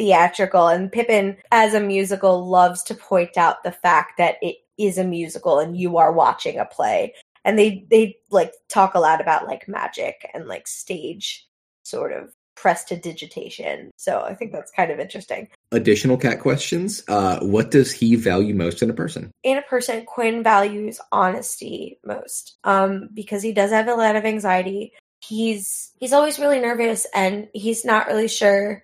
theatrical 0.00 0.68
and 0.68 0.90
Pippin 0.90 1.36
as 1.52 1.74
a 1.74 1.80
musical 1.80 2.48
loves 2.48 2.82
to 2.84 2.94
point 2.94 3.36
out 3.36 3.62
the 3.62 3.70
fact 3.70 4.16
that 4.16 4.36
it 4.40 4.56
is 4.78 4.96
a 4.96 5.04
musical 5.04 5.58
and 5.58 5.76
you 5.76 5.98
are 5.98 6.10
watching 6.10 6.58
a 6.58 6.64
play. 6.64 7.14
And 7.44 7.58
they 7.58 7.86
they 7.90 8.16
like 8.30 8.54
talk 8.70 8.94
a 8.94 8.98
lot 8.98 9.20
about 9.20 9.46
like 9.46 9.68
magic 9.68 10.26
and 10.32 10.48
like 10.48 10.66
stage 10.66 11.46
sort 11.82 12.12
of 12.12 12.32
prestidigitation. 12.56 13.90
So 13.96 14.22
I 14.22 14.34
think 14.34 14.52
that's 14.52 14.72
kind 14.72 14.90
of 14.90 14.98
interesting. 14.98 15.48
Additional 15.70 16.16
Kat 16.16 16.40
questions. 16.40 17.02
Uh, 17.06 17.38
what 17.40 17.70
does 17.70 17.92
he 17.92 18.16
value 18.16 18.54
most 18.54 18.82
in 18.82 18.88
a 18.88 18.94
person? 18.94 19.30
in 19.42 19.58
a 19.58 19.62
person, 19.62 20.06
Quinn 20.06 20.42
values 20.42 20.98
honesty 21.12 21.98
most 22.06 22.56
um, 22.64 23.10
because 23.12 23.42
he 23.42 23.52
does 23.52 23.70
have 23.70 23.88
a 23.88 23.94
lot 23.94 24.16
of 24.16 24.24
anxiety. 24.24 24.94
He's 25.22 25.92
he's 25.98 26.14
always 26.14 26.38
really 26.38 26.60
nervous 26.60 27.06
and 27.14 27.48
he's 27.52 27.84
not 27.84 28.06
really 28.06 28.28
sure. 28.28 28.82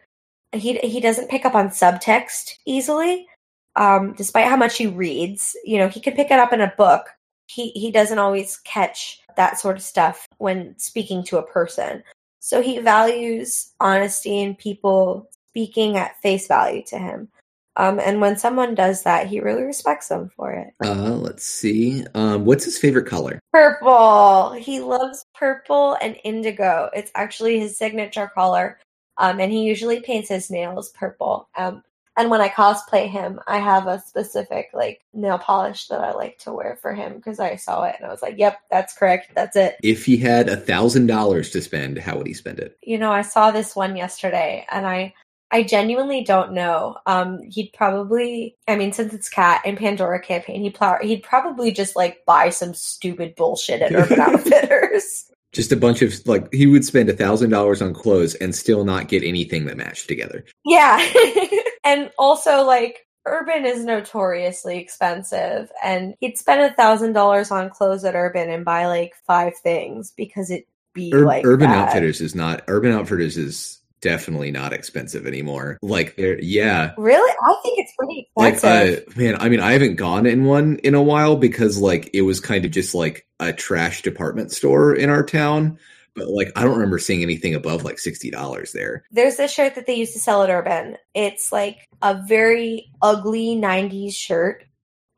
He 0.53 0.79
he 0.79 1.01
doesn't 1.01 1.31
pick 1.31 1.45
up 1.45 1.55
on 1.55 1.69
subtext 1.69 2.55
easily, 2.65 3.27
um, 3.75 4.15
despite 4.15 4.47
how 4.47 4.57
much 4.57 4.77
he 4.77 4.87
reads. 4.87 5.57
You 5.65 5.79
know, 5.79 5.89
he 5.89 6.01
can 6.01 6.15
pick 6.15 6.31
it 6.31 6.39
up 6.39 6.53
in 6.53 6.61
a 6.61 6.73
book. 6.77 7.07
He 7.47 7.71
he 7.71 7.91
doesn't 7.91 8.19
always 8.19 8.59
catch 8.59 9.21
that 9.37 9.59
sort 9.59 9.77
of 9.77 9.83
stuff 9.83 10.27
when 10.39 10.79
speaking 10.79 11.23
to 11.25 11.39
a 11.39 11.47
person. 11.47 12.03
So 12.41 12.63
he 12.63 12.79
values 12.79 13.73
honesty 13.81 14.43
and 14.43 14.57
people 14.57 15.29
speaking 15.49 15.97
at 15.97 16.21
face 16.23 16.47
value 16.47 16.83
to 16.87 16.99
him. 16.99 17.29
Um, 17.77 18.01
and 18.01 18.21
when 18.21 18.39
someone 18.39 18.75
does 18.75 19.03
that, 19.03 19.27
he 19.27 19.41
really 19.41 19.63
respects 19.63 20.09
them 20.09 20.31
for 20.35 20.53
it. 20.53 20.73
Uh, 20.83 21.15
let's 21.15 21.45
see. 21.45 22.05
Um, 22.15 22.47
what's 22.47 22.65
his 22.65 22.79
favorite 22.79 23.07
color? 23.07 23.39
Purple. 23.53 24.53
He 24.53 24.81
loves 24.81 25.27
purple 25.35 25.97
and 26.01 26.17
indigo. 26.25 26.89
It's 26.95 27.11
actually 27.15 27.59
his 27.59 27.77
signature 27.77 28.31
color. 28.35 28.79
Um, 29.19 29.41
and 29.41 29.51
he 29.53 29.63
usually 29.65 30.01
paints 30.01 30.29
his 30.29 30.51
nails 30.51 30.91
purple. 30.91 31.49
Um, 31.57 31.83
and 32.19 32.31
when 32.31 32.41
I 32.41 32.49
cosplay 32.49 33.09
him, 33.11 33.41
I 33.47 33.59
have 33.59 33.87
a 33.87 34.01
specific 34.01 34.71
like 34.73 35.03
nail 35.13 35.39
polish 35.39 35.89
that 35.89 36.01
I 36.01 36.13
like 36.13 36.39
to 36.39 36.53
wear 36.53 36.79
for 36.81 36.95
him 36.95 37.17
because 37.17 37.39
I 37.39 37.57
saw 37.57 37.85
it 37.85 37.97
and 37.99 38.07
I 38.07 38.11
was 38.11 38.23
like, 38.23 38.39
"Yep, 38.39 38.59
that's 38.71 38.95
correct. 38.95 39.33
That's 39.35 39.55
it." 39.55 39.77
If 39.83 40.07
he 40.07 40.17
had 40.17 40.49
a 40.49 40.57
thousand 40.57 41.09
dollars 41.09 41.51
to 41.51 41.61
spend, 41.61 41.99
how 41.99 42.17
would 42.17 42.27
he 42.27 42.33
spend 42.35 42.59
it? 42.59 42.79
you 42.83 42.97
know, 42.99 43.13
I 43.13 43.21
saw 43.23 43.51
this 43.51 43.77
one 43.77 43.97
yesterday 43.97 44.67
and 44.71 44.87
I 44.87 45.13
I 45.51 45.63
genuinely 45.63 46.25
don't 46.25 46.53
know. 46.55 46.97
Um 47.05 47.43
he'd 47.43 47.73
probably 47.75 48.57
I 48.67 48.77
mean 48.77 48.93
since 48.95 49.13
it's 49.13 49.29
Kat 49.29 49.61
and 49.67 49.77
Pandora 49.77 50.19
campaign, 50.21 50.63
he'd 50.63 50.75
plow, 50.75 50.97
he'd 51.03 51.23
probably 51.23 51.71
just 51.71 51.97
like 51.97 52.25
buy 52.25 52.49
some 52.49 52.73
stupid 52.73 53.35
bullshit 53.37 53.83
at 53.83 53.95
Urban 53.95 54.21
Outfitters. 54.27 55.31
Just 55.57 55.73
a 55.73 55.77
bunch 55.77 56.03
of 56.03 56.15
like 56.27 56.53
he 56.53 56.67
would 56.67 56.85
spend 56.85 57.09
a 57.09 57.15
thousand 57.15 57.49
dollars 57.49 57.81
on 57.81 57.95
clothes 57.95 58.35
and 58.35 58.55
still 58.55 58.85
not 58.85 59.09
get 59.09 59.25
anything 59.25 59.65
that 59.65 59.79
matched 59.79 60.07
together. 60.07 60.45
yeah. 60.67 61.03
and 61.85 62.11
also 62.19 62.63
like 62.63 63.07
Urban 63.25 63.65
is 63.65 63.83
notoriously 63.83 64.79
expensive 64.79 65.73
and 65.83 66.15
he'd 66.21 66.37
spend 66.37 66.61
a 66.61 66.75
thousand 66.75 67.15
dollars 67.15 67.51
on 67.51 67.71
clothes 67.71 68.05
at 68.05 68.15
Urban 68.15 68.51
and 68.51 68.67
buy 68.67 68.85
like 68.87 69.15
five 69.27 69.55
things 69.63 70.13
because 70.15 70.51
it'd 70.51 70.67
be 70.93 71.11
Ur- 71.15 71.25
like 71.25 71.47
Urban 71.47 71.71
that. 71.71 71.89
Outfitters 71.89 72.21
is 72.21 72.35
not 72.35 72.63
Urban 72.69 72.93
Outfitters 72.93 73.39
is 73.39 73.81
definitely 74.07 74.53
not 74.53 74.73
expensive 74.73 75.27
anymore. 75.27 75.79
Like 75.83 76.15
they're 76.15 76.41
yeah. 76.41 76.93
Really? 76.97 77.35
I 77.45 77.55
think 77.65 77.81
it's 77.81 77.93
pretty 77.99 78.29
Like 78.37 78.55
expensive. 78.55 79.05
uh 79.09 79.21
man, 79.21 79.37
I 79.41 79.49
mean 79.49 79.59
I 79.59 79.73
haven't 79.73 79.97
gone 79.97 80.27
in 80.27 80.45
one 80.45 80.77
in 80.85 80.95
a 80.95 81.03
while 81.03 81.35
because 81.35 81.79
like 81.79 82.09
it 82.15 82.23
was 82.23 82.39
kind 82.39 82.65
of 82.65 82.71
just 82.71 82.95
like 82.95 83.27
a 83.41 83.53
trash 83.53 84.03
department 84.03 84.53
store 84.53 84.95
in 84.95 85.11
our 85.11 85.25
town. 85.25 85.79
But 86.15 86.29
like 86.29 86.53
I 86.55 86.63
don't 86.63 86.75
remember 86.75 87.01
seeing 87.01 87.23
anything 87.23 87.57
above 87.57 87.83
like 87.83 87.99
sixty 87.99 88.31
dollars 88.31 88.71
there. 88.71 89.03
There's 89.11 89.37
this 89.37 89.53
shirt 89.53 89.75
that 89.75 89.87
they 89.87 89.97
used 89.97 90.13
to 90.13 90.21
sell 90.21 90.45
at 90.45 90.51
Urban. 90.51 90.97
It's 91.13 91.51
like 91.51 91.85
a 92.01 92.23
very 92.29 92.91
ugly 93.03 93.57
90s 93.57 94.15
shirt, 94.15 94.65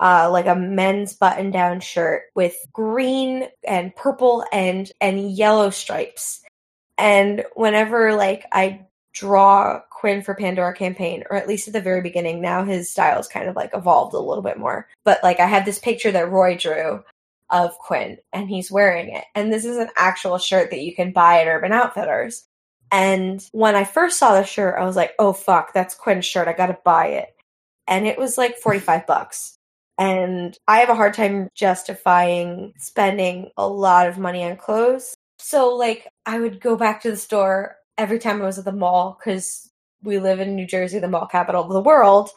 uh, 0.01 0.31
like 0.33 0.47
a 0.47 0.55
men's 0.57 1.13
button 1.13 1.51
down 1.51 1.81
shirt 1.81 2.23
with 2.35 2.57
green 2.73 3.49
and 3.67 3.95
purple 3.95 4.45
and, 4.53 4.91
and 5.01 5.31
yellow 5.31 5.71
stripes. 5.71 6.41
And 6.99 7.45
whenever 7.55 8.15
like 8.15 8.45
I 8.53 8.87
draw 9.15 9.81
Quinn 9.91 10.23
for 10.23 10.35
Pandora 10.35 10.75
campaign, 10.75 11.25
or 11.31 11.37
at 11.37 11.49
least 11.49 11.69
at 11.69 11.75
the 11.75 11.81
very 11.81 12.03
beginning, 12.03 12.41
now 12.41 12.65
his 12.65 12.91
style's 12.91 13.29
kind 13.29 13.49
of 13.49 13.57
like 13.57 13.71
evolved 13.75 14.15
a 14.15 14.19
little 14.19 14.43
bit 14.43 14.59
more. 14.59 14.89
But 15.05 15.23
like 15.23 15.41
I 15.41 15.47
had 15.47 15.65
this 15.65 15.79
picture 15.79 16.11
that 16.13 16.31
Roy 16.31 16.57
drew 16.57 17.03
of 17.51 17.79
Quinn 17.79 18.19
and 18.33 18.49
he's 18.49 18.71
wearing 18.71 19.15
it. 19.15 19.25
And 19.35 19.53
this 19.53 19.65
is 19.65 19.77
an 19.77 19.89
actual 19.97 20.39
shirt 20.39 20.71
that 20.71 20.81
you 20.81 20.95
can 20.95 21.13
buy 21.13 21.41
at 21.41 21.49
Urban 21.49 21.73
Outfitters. 21.73 22.45
And 22.91 23.47
when 23.53 23.75
I 23.75 23.85
first 23.85 24.19
saw 24.19 24.35
the 24.35 24.45
shirt, 24.45 24.79
I 24.79 24.85
was 24.85 24.97
like, 24.97 25.15
oh 25.19 25.33
fuck, 25.33 25.73
that's 25.73 25.95
Quinn's 25.95 26.27
shirt. 26.27 26.49
I 26.49 26.53
gotta 26.53 26.79
buy 26.85 27.09
it. 27.09 27.35
And 27.87 28.07
it 28.07 28.19
was 28.19 28.39
like 28.39 28.59
45 28.59 29.07
bucks. 29.07 29.57
And 29.99 30.57
I 30.69 30.79
have 30.79 30.91
a 30.91 30.95
hard 30.95 31.15
time 31.15 31.49
justifying 31.55 32.75
spending 32.79 33.51
a 33.57 33.67
lot 33.67 34.07
of 34.07 34.19
money 34.19 34.45
on 34.45 34.57
clothes. 34.57 35.17
So, 35.49 35.75
like, 35.75 36.07
I 36.27 36.39
would 36.39 36.61
go 36.61 36.77
back 36.77 37.01
to 37.01 37.11
the 37.11 37.17
store 37.17 37.77
every 37.97 38.19
time 38.19 38.43
I 38.43 38.45
was 38.45 38.59
at 38.59 38.67
the 38.67 38.73
mall 38.73 39.19
because 39.19 39.71
we 40.03 40.19
live 40.19 40.41
in 40.41 40.55
New 40.55 40.67
Jersey, 40.67 40.99
the 40.99 41.09
mall 41.09 41.27
capital 41.27 41.63
of 41.65 41.73
the 41.73 41.81
world. 41.81 42.29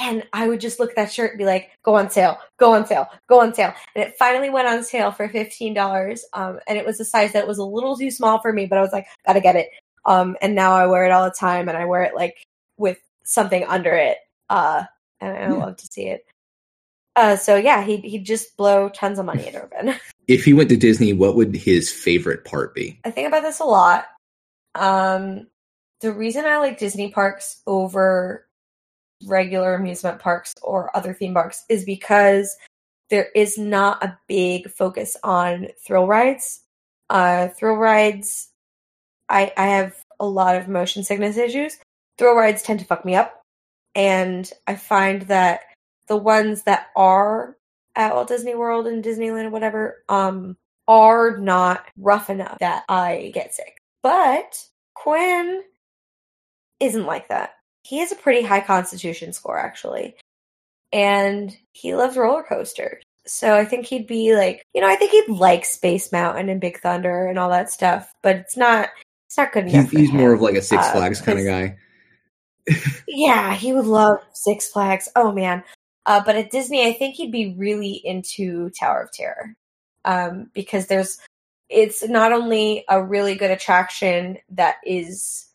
And 0.00 0.26
I 0.32 0.48
would 0.48 0.62
just 0.62 0.80
look 0.80 0.88
at 0.88 0.96
that 0.96 1.12
shirt 1.12 1.32
and 1.32 1.38
be 1.38 1.44
like, 1.44 1.72
go 1.82 1.94
on 1.94 2.08
sale, 2.08 2.38
go 2.58 2.72
on 2.72 2.86
sale, 2.86 3.06
go 3.28 3.42
on 3.42 3.52
sale. 3.52 3.74
And 3.94 4.02
it 4.04 4.16
finally 4.18 4.48
went 4.48 4.66
on 4.66 4.82
sale 4.82 5.12
for 5.12 5.28
$15. 5.28 6.20
Um, 6.32 6.58
and 6.66 6.78
it 6.78 6.86
was 6.86 6.98
a 7.00 7.04
size 7.04 7.34
that 7.34 7.46
was 7.46 7.58
a 7.58 7.64
little 7.64 7.98
too 7.98 8.10
small 8.10 8.40
for 8.40 8.50
me, 8.50 8.64
but 8.64 8.78
I 8.78 8.80
was 8.80 8.92
like, 8.94 9.08
gotta 9.26 9.40
get 9.42 9.56
it. 9.56 9.68
Um, 10.06 10.34
and 10.40 10.54
now 10.54 10.72
I 10.72 10.86
wear 10.86 11.04
it 11.04 11.12
all 11.12 11.24
the 11.26 11.36
time 11.38 11.68
and 11.68 11.76
I 11.76 11.84
wear 11.84 12.04
it 12.04 12.14
like 12.14 12.46
with 12.78 12.98
something 13.24 13.62
under 13.64 13.92
it. 13.92 14.16
Uh, 14.48 14.84
and 15.20 15.36
I 15.36 15.40
Yeah. 15.42 15.52
love 15.52 15.76
to 15.76 15.86
see 15.86 16.06
it. 16.06 16.24
Uh, 17.14 17.36
so 17.36 17.56
yeah, 17.56 17.84
he'd, 17.84 18.04
he'd 18.04 18.24
just 18.24 18.56
blow 18.56 18.88
tons 18.88 19.18
of 19.18 19.26
money 19.26 19.48
at 19.48 19.54
Urban. 19.54 19.96
If 20.26 20.44
he 20.44 20.54
went 20.54 20.68
to 20.70 20.76
Disney, 20.76 21.12
what 21.12 21.36
would 21.36 21.54
his 21.54 21.90
favorite 21.90 22.44
part 22.44 22.74
be? 22.74 22.98
I 23.04 23.10
think 23.10 23.28
about 23.28 23.42
this 23.42 23.60
a 23.60 23.64
lot. 23.64 24.06
Um, 24.74 25.46
the 26.00 26.12
reason 26.12 26.44
I 26.44 26.58
like 26.58 26.78
Disney 26.78 27.10
parks 27.10 27.62
over 27.66 28.46
regular 29.26 29.74
amusement 29.74 30.18
parks 30.18 30.52
or 30.62 30.94
other 30.96 31.14
theme 31.14 31.34
parks 31.34 31.64
is 31.68 31.84
because 31.84 32.56
there 33.10 33.28
is 33.34 33.58
not 33.58 34.02
a 34.02 34.18
big 34.28 34.70
focus 34.70 35.16
on 35.22 35.68
thrill 35.86 36.06
rides. 36.06 36.60
Uh, 37.10 37.48
thrill 37.48 37.76
rides, 37.76 38.48
I 39.28 39.52
I 39.56 39.66
have 39.66 39.94
a 40.18 40.26
lot 40.26 40.56
of 40.56 40.68
motion 40.68 41.04
sickness 41.04 41.36
issues. 41.36 41.78
Thrill 42.18 42.34
rides 42.34 42.62
tend 42.62 42.80
to 42.80 42.86
fuck 42.86 43.04
me 43.04 43.14
up, 43.14 43.40
and 43.94 44.50
I 44.66 44.76
find 44.76 45.22
that 45.22 45.60
the 46.08 46.16
ones 46.16 46.62
that 46.62 46.88
are 46.96 47.56
at 47.96 48.14
Walt 48.14 48.28
Disney 48.28 48.54
World 48.54 48.86
and 48.86 49.04
Disneyland, 49.04 49.46
or 49.46 49.50
whatever, 49.50 50.04
um, 50.08 50.56
are 50.88 51.38
not 51.38 51.86
rough 51.96 52.30
enough 52.30 52.58
that 52.60 52.84
I 52.88 53.30
get 53.34 53.54
sick. 53.54 53.78
But 54.02 54.62
Quinn 54.94 55.62
isn't 56.80 57.06
like 57.06 57.28
that. 57.28 57.54
He 57.82 57.98
has 57.98 58.12
a 58.12 58.16
pretty 58.16 58.42
high 58.42 58.60
constitution 58.60 59.32
score, 59.32 59.58
actually. 59.58 60.16
And 60.92 61.56
he 61.72 61.94
loves 61.94 62.16
roller 62.16 62.42
coasters. 62.42 63.02
So 63.26 63.54
I 63.54 63.64
think 63.64 63.86
he'd 63.86 64.06
be 64.06 64.36
like, 64.36 64.62
you 64.74 64.80
know, 64.80 64.88
I 64.88 64.96
think 64.96 65.10
he'd 65.10 65.28
like 65.28 65.64
Space 65.64 66.12
Mountain 66.12 66.48
and 66.50 66.60
Big 66.60 66.80
Thunder 66.80 67.26
and 67.26 67.38
all 67.38 67.48
that 67.50 67.70
stuff, 67.70 68.12
but 68.22 68.36
it's 68.36 68.56
not 68.56 68.90
it's 69.26 69.38
not 69.38 69.52
good 69.52 69.66
enough. 69.66 69.90
He's, 69.90 70.00
he's 70.00 70.12
more 70.12 70.34
of 70.34 70.42
like 70.42 70.54
a 70.54 70.62
Six 70.62 70.86
Uh, 70.86 70.92
Flags 70.92 71.20
kind 71.20 71.38
of 71.38 71.46
guy. 71.46 71.76
Yeah, 73.08 73.54
he 73.54 73.72
would 73.72 73.84
love 73.86 74.18
Six 74.32 74.70
Flags. 74.70 75.08
Oh 75.16 75.32
man. 75.32 75.62
Uh, 76.06 76.22
but 76.24 76.36
at 76.36 76.50
Disney, 76.50 76.86
I 76.86 76.92
think 76.92 77.14
he'd 77.14 77.32
be 77.32 77.54
really 77.56 77.92
into 77.92 78.70
Tower 78.70 79.02
of 79.02 79.12
Terror. 79.12 79.56
Um, 80.04 80.50
because 80.52 80.86
there's 80.86 81.18
it's 81.70 82.06
not 82.06 82.32
only 82.32 82.84
a 82.88 83.02
really 83.02 83.34
good 83.34 83.50
attraction 83.50 84.36
that 84.50 84.76
is 84.84 85.46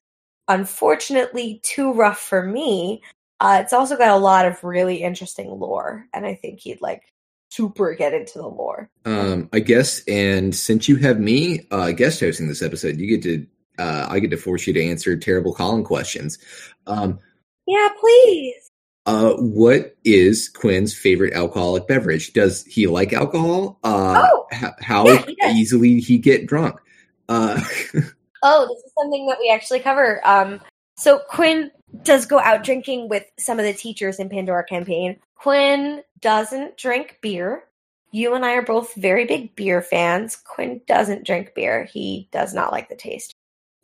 unfortunately 0.47 1.61
too 1.63 1.93
rough 1.93 2.19
for 2.19 2.43
me, 2.43 3.03
uh, 3.39 3.59
it's 3.61 3.73
also 3.73 3.95
got 3.95 4.09
a 4.09 4.17
lot 4.17 4.45
of 4.45 4.63
really 4.63 5.03
interesting 5.03 5.47
lore, 5.49 6.05
and 6.13 6.25
I 6.25 6.35
think 6.35 6.59
he'd 6.59 6.81
like 6.81 7.03
super 7.49 7.93
get 7.93 8.13
into 8.13 8.39
the 8.39 8.47
lore. 8.47 8.89
Um, 9.05 9.49
I 9.53 9.59
guess, 9.59 10.03
and 10.07 10.53
since 10.55 10.89
you 10.89 10.97
have 10.97 11.19
me 11.19 11.67
uh, 11.71 11.91
guest 11.91 12.19
hosting 12.19 12.47
this 12.47 12.61
episode, 12.61 12.97
you 12.97 13.07
get 13.07 13.23
to 13.23 13.47
uh, 13.81 14.07
I 14.09 14.19
get 14.19 14.31
to 14.31 14.37
force 14.37 14.67
you 14.67 14.73
to 14.73 14.83
answer 14.83 15.15
terrible 15.15 15.53
Colin 15.53 15.83
questions. 15.83 16.37
Um, 16.85 17.19
Yeah, 17.65 17.87
please. 17.99 18.68
Uh, 19.09 19.33
what 19.37 19.95
is 20.05 20.47
Quinn's 20.49 20.93
favorite 20.93 21.33
alcoholic 21.33 21.87
beverage? 21.87 22.31
Does 22.33 22.63
he 22.65 22.85
like 22.85 23.11
alcohol? 23.11 23.79
Uh, 23.83 24.21
Oh! 24.31 24.45
h- 24.53 24.71
how 24.81 25.07
Yeah, 25.07 25.25
he 25.25 25.59
easily 25.59 25.99
he 25.99 26.17
get 26.19 26.45
drunk? 26.45 26.79
Uh, 27.27 27.59
Oh, 28.41 28.67
this 28.67 28.83
is 28.85 28.93
something 28.97 29.27
that 29.27 29.37
we 29.39 29.49
actually 29.51 29.79
cover. 29.81 30.25
Um, 30.25 30.61
so 30.95 31.19
Quinn 31.27 31.71
does 32.03 32.25
go 32.25 32.39
out 32.39 32.63
drinking 32.63 33.09
with 33.09 33.23
some 33.37 33.59
of 33.59 33.65
the 33.65 33.73
teachers 33.73 34.19
in 34.19 34.29
Pandora 34.29 34.63
campaign. 34.63 35.17
Quinn 35.35 36.03
doesn't 36.21 36.77
drink 36.77 37.17
beer. 37.21 37.63
You 38.11 38.35
and 38.35 38.45
I 38.45 38.53
are 38.53 38.61
both 38.61 38.93
very 38.95 39.25
big 39.25 39.55
beer 39.55 39.81
fans. 39.81 40.35
Quinn 40.35 40.81
doesn't 40.87 41.25
drink 41.25 41.53
beer. 41.55 41.83
He 41.85 42.29
does 42.31 42.53
not 42.53 42.71
like 42.71 42.87
the 42.89 42.95
taste. 42.95 43.33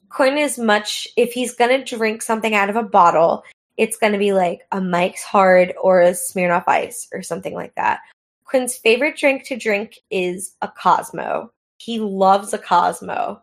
Quinn 0.09 0.37
is 0.37 0.57
much 0.57 1.07
if 1.17 1.33
he's 1.33 1.53
gonna 1.55 1.83
drink 1.83 2.21
something 2.21 2.55
out 2.55 2.69
of 2.69 2.75
a 2.77 2.83
bottle, 2.83 3.43
it's 3.77 3.97
gonna 3.97 4.17
be 4.17 4.33
like 4.33 4.61
a 4.71 4.81
Mike's 4.81 5.23
Hard 5.23 5.73
or 5.81 6.01
a 6.01 6.11
Smirnoff 6.11 6.63
Ice 6.67 7.07
or 7.13 7.21
something 7.21 7.53
like 7.53 7.75
that. 7.75 8.01
Quinn's 8.45 8.77
favorite 8.77 9.17
drink 9.17 9.43
to 9.45 9.57
drink 9.57 9.99
is 10.09 10.55
a 10.61 10.67
Cosmo. 10.67 11.51
He 11.77 11.99
loves 11.99 12.53
a 12.53 12.57
Cosmo. 12.57 13.41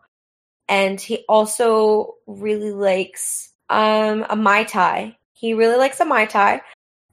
And 0.69 0.99
he 0.99 1.25
also 1.27 2.15
really 2.25 2.71
likes 2.71 3.51
um 3.69 4.25
a 4.29 4.35
mai 4.35 4.63
tai. 4.63 5.17
He 5.33 5.53
really 5.53 5.77
likes 5.77 5.99
a 5.99 6.05
mai 6.05 6.25
tai. 6.25 6.61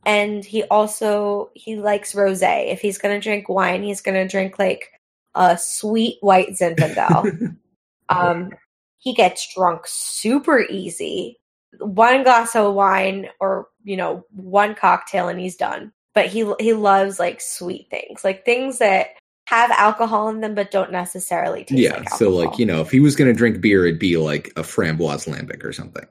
And 0.07 0.45
he 0.45 0.65
also 0.65 1.51
he 1.55 1.77
likes 1.77 2.15
rosé. 2.15 2.73
If 2.73 2.81
he's 2.81 2.99
gonna 2.99 3.21
drink 3.21 3.49
wine 3.49 3.83
he's 3.83 4.01
gonna 4.01 4.29
drink 4.29 4.59
like 4.59 4.93
a 5.35 5.59
sweet 5.59 6.19
white 6.21 6.51
zinfandel. 6.51 7.57
Um 8.09 8.51
he 8.99 9.15
gets 9.15 9.55
drunk 9.55 9.83
super 9.87 10.63
easy 10.63 11.40
one 11.79 12.23
glass 12.23 12.57
of 12.57 12.75
wine 12.75 13.29
or 13.41 13.69
you 13.85 13.97
know 13.97 14.25
one 14.33 14.75
cocktail 14.75 15.29
and 15.29 15.39
he's 15.39 15.57
done 15.57 15.93
but 16.15 16.27
he 16.27 16.53
he 16.59 16.73
loves 16.73 17.19
like 17.19 17.41
sweet 17.41 17.89
things 17.91 18.25
like 18.25 18.45
things 18.45 18.79
that 18.79 19.11
have 19.51 19.73
alcohol 19.73 20.29
in 20.29 20.41
them 20.41 20.55
but 20.55 20.71
don't 20.71 20.93
necessarily 20.93 21.65
taste 21.65 21.81
yeah, 21.81 21.97
like 21.97 22.09
so 22.11 22.31
like 22.31 22.57
you 22.57 22.65
know, 22.65 22.81
if 22.81 22.89
he 22.93 23.01
was 23.01 23.17
gonna 23.17 23.33
drink 23.33 23.61
beer, 23.61 23.85
it'd 23.85 23.99
be 23.99 24.17
like 24.17 24.53
a 24.57 24.63
framboise 24.63 25.27
lambic 25.29 25.65
or 25.65 25.73
something. 25.73 26.07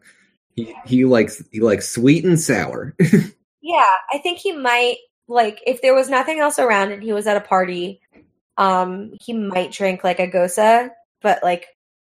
He 0.58 0.76
he 0.86 1.06
likes 1.06 1.42
he 1.50 1.62
likes 1.62 1.88
sweet 1.88 2.26
and 2.26 2.40
sour. 2.40 2.96
Yeah, 3.62 3.86
I 4.12 4.18
think 4.18 4.40
he 4.40 4.52
might 4.52 4.98
like 5.28 5.62
if 5.68 5.82
there 5.82 5.94
was 5.94 6.10
nothing 6.10 6.40
else 6.40 6.58
around 6.58 6.92
and 6.92 7.04
he 7.04 7.14
was 7.14 7.28
at 7.28 7.38
a 7.38 7.42
party, 7.42 8.02
um, 8.58 9.12
he 9.22 9.32
might 9.32 9.72
drink 9.72 10.04
like 10.04 10.20
a 10.20 10.28
gose, 10.28 10.90
but 11.22 11.44
like 11.44 11.68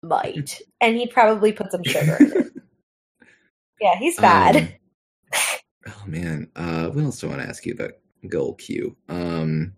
might. 0.03 0.61
And 0.81 0.97
he'd 0.97 1.11
probably 1.11 1.53
put 1.53 1.71
some 1.71 1.83
sugar 1.83 2.17
in 2.19 2.31
it. 2.31 2.51
Yeah, 3.81 3.95
he's 3.97 4.17
bad. 4.17 4.55
Um, 4.55 4.67
oh 5.87 6.03
man, 6.05 6.49
uh, 6.55 6.87
what 6.89 7.03
else 7.03 7.19
do 7.19 7.27
I 7.27 7.29
want 7.31 7.41
to 7.41 7.49
ask 7.49 7.65
you 7.65 7.73
about 7.73 7.91
goal 8.29 8.55
Q? 8.55 8.95
Um, 9.09 9.73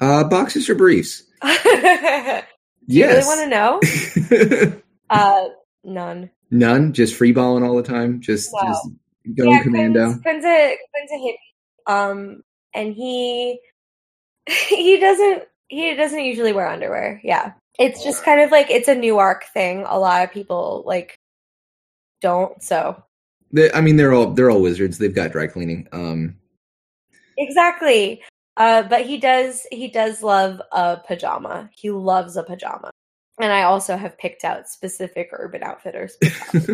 uh, 0.00 0.24
boxes 0.24 0.68
or 0.68 0.74
briefs? 0.74 1.24
Do 1.42 2.96
you 2.96 3.06
really 3.06 3.24
want 3.24 3.40
to 3.40 4.66
know? 4.68 4.82
Uh 5.10 5.48
none. 5.82 6.30
None. 6.52 6.92
Just 6.92 7.16
free 7.16 7.32
balling 7.32 7.64
all 7.64 7.74
the 7.76 7.82
time. 7.82 8.20
Just 8.20 8.52
No. 8.52 8.60
just 8.68 8.88
going 9.34 9.50
yeah, 9.50 9.62
commando. 9.62 10.04
Quinn's, 10.04 10.22
Quinn's 10.22 10.44
a 10.44 10.78
Quinn's 10.94 11.10
a 11.10 11.14
hippie. 11.16 11.92
Um 11.92 12.42
and 12.72 12.94
he 12.94 13.58
he 14.46 15.00
doesn't 15.00 15.42
he 15.66 15.96
doesn't 15.96 16.24
usually 16.24 16.52
wear 16.52 16.68
underwear. 16.68 17.20
Yeah. 17.24 17.54
It's 17.76 18.04
just 18.04 18.22
kind 18.22 18.40
of 18.40 18.52
like 18.52 18.70
it's 18.70 18.86
a 18.86 18.94
new 18.94 19.18
arc 19.18 19.46
thing. 19.52 19.84
A 19.88 19.98
lot 19.98 20.22
of 20.22 20.32
people 20.32 20.84
like 20.86 21.18
don't. 22.20 22.62
So 22.62 23.02
They, 23.52 23.72
I 23.72 23.80
mean, 23.80 23.96
they're 23.96 24.12
all 24.12 24.32
they're 24.32 24.50
all 24.50 24.62
wizards. 24.62 24.98
They've 24.98 25.14
got 25.14 25.32
dry 25.32 25.46
cleaning. 25.46 25.88
Um, 25.92 26.36
exactly. 27.36 28.22
Uh 28.56 28.82
but 28.82 29.06
he 29.06 29.18
does 29.18 29.66
he 29.70 29.88
does 29.88 30.22
love 30.22 30.60
a 30.72 30.98
pajama. 30.98 31.70
He 31.74 31.90
loves 31.90 32.36
a 32.36 32.42
pajama. 32.42 32.90
And 33.40 33.52
I 33.52 33.62
also 33.62 33.96
have 33.96 34.18
picked 34.18 34.44
out 34.44 34.68
specific 34.68 35.30
urban 35.32 35.62
outfitters 35.62 36.16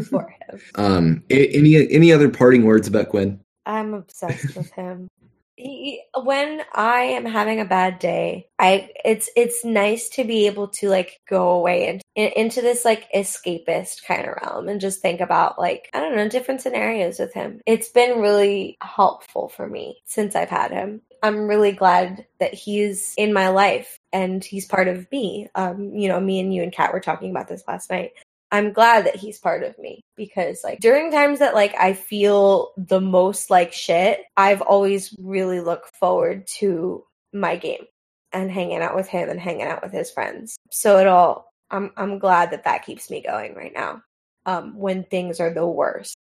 for 0.08 0.28
him. 0.48 0.60
um, 0.74 1.22
any 1.30 1.88
any 1.92 2.12
other 2.12 2.28
parting 2.28 2.64
words 2.64 2.88
about 2.88 3.08
Quinn? 3.08 3.40
I'm 3.66 3.94
obsessed 3.94 4.56
with 4.56 4.72
him. 4.72 5.08
He, 5.56 6.02
when 6.22 6.60
I 6.74 7.00
am 7.02 7.24
having 7.24 7.60
a 7.60 7.64
bad 7.64 7.98
day, 7.98 8.48
I 8.58 8.90
it's 9.04 9.30
it's 9.36 9.64
nice 9.64 10.10
to 10.10 10.24
be 10.24 10.46
able 10.46 10.68
to 10.68 10.90
like 10.90 11.20
go 11.28 11.50
away 11.50 11.88
and 11.88 12.02
in, 12.14 12.30
into 12.36 12.60
this 12.60 12.84
like 12.84 13.10
escapist 13.12 14.04
kind 14.06 14.26
of 14.28 14.36
realm 14.42 14.68
and 14.68 14.80
just 14.80 15.00
think 15.00 15.20
about 15.20 15.58
like 15.58 15.88
I 15.94 16.00
don't 16.00 16.14
know 16.14 16.28
different 16.28 16.60
scenarios 16.60 17.18
with 17.18 17.32
him. 17.32 17.60
It's 17.66 17.88
been 17.88 18.20
really 18.20 18.76
helpful 18.82 19.48
for 19.48 19.66
me 19.66 20.02
since 20.04 20.36
I've 20.36 20.50
had 20.50 20.72
him. 20.72 21.00
I'm 21.22 21.48
really 21.48 21.72
glad 21.72 22.26
that 22.38 22.54
he's 22.54 23.14
in 23.16 23.32
my 23.32 23.48
life 23.48 23.98
and 24.12 24.44
he's 24.44 24.66
part 24.66 24.88
of 24.88 25.10
me. 25.10 25.48
Um, 25.54 25.94
you 25.94 26.08
know, 26.08 26.20
me 26.20 26.38
and 26.40 26.54
you 26.54 26.62
and 26.62 26.72
Kat 26.72 26.92
were 26.92 27.00
talking 27.00 27.30
about 27.30 27.48
this 27.48 27.64
last 27.66 27.90
night. 27.90 28.12
I'm 28.52 28.72
glad 28.72 29.06
that 29.06 29.16
he's 29.16 29.38
part 29.38 29.64
of 29.64 29.76
me 29.78 30.02
because 30.16 30.60
like 30.62 30.78
during 30.80 31.10
times 31.10 31.40
that 31.40 31.54
like 31.54 31.74
I 31.78 31.92
feel 31.94 32.72
the 32.76 33.00
most 33.00 33.50
like 33.50 33.72
shit, 33.72 34.20
I've 34.36 34.62
always 34.62 35.14
really 35.18 35.60
looked 35.60 35.96
forward 35.96 36.46
to 36.58 37.04
my 37.32 37.56
game 37.56 37.84
and 38.32 38.50
hanging 38.50 38.82
out 38.82 38.94
with 38.94 39.08
him 39.08 39.28
and 39.28 39.40
hanging 39.40 39.66
out 39.66 39.82
with 39.82 39.92
his 39.92 40.10
friends. 40.10 40.56
So 40.70 40.98
it 40.98 41.06
all 41.06 41.52
I'm 41.70 41.90
I'm 41.96 42.18
glad 42.18 42.52
that 42.52 42.64
that 42.64 42.84
keeps 42.84 43.10
me 43.10 43.20
going 43.20 43.54
right 43.54 43.72
now. 43.74 44.02
Um 44.46 44.78
when 44.78 45.04
things 45.04 45.40
are 45.40 45.52
the 45.52 45.66
worst. 45.66 46.16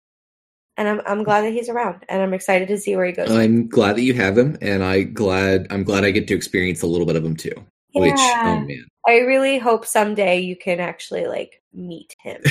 and 0.77 0.89
I'm 0.89 1.01
I'm 1.07 1.25
glad 1.25 1.43
that 1.43 1.53
he's 1.53 1.69
around, 1.69 2.05
and 2.09 2.23
I'm 2.23 2.35
excited 2.35 2.69
to 2.69 2.79
see 2.79 2.97
where 2.97 3.07
he 3.07 3.13
goes. 3.13 3.31
I'm 3.31 3.69
glad 3.69 3.97
that 3.97 4.03
you 4.03 4.15
have 4.15 4.37
him, 4.37 4.57
and 4.61 4.83
I 4.83 5.03
glad 5.03 5.67
I'm 5.71 5.85
glad 5.85 6.05
I 6.05 6.11
get 6.11 6.27
to 6.29 6.35
experience 6.35 6.83
a 6.83 6.87
little 6.87 7.07
bit 7.07 7.17
of 7.17 7.25
him 7.25 7.37
too. 7.37 7.55
Which 7.93 8.19
Yeah. 8.19 8.43
oh 8.47 8.59
man, 8.61 8.87
I 9.07 9.19
really 9.19 9.59
hope 9.59 9.85
someday 9.85 10.41
you 10.41 10.57
can 10.57 10.81
actually 10.81 11.27
like 11.27 11.63
meet 11.73 12.15
him. 12.21 12.43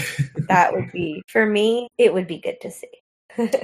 that 0.47 0.73
would 0.73 0.91
be 0.91 1.23
for 1.27 1.45
me. 1.45 1.87
It 1.97 2.13
would 2.13 2.27
be 2.27 2.39
good 2.39 2.61
to 2.61 2.71
see. 2.71 2.87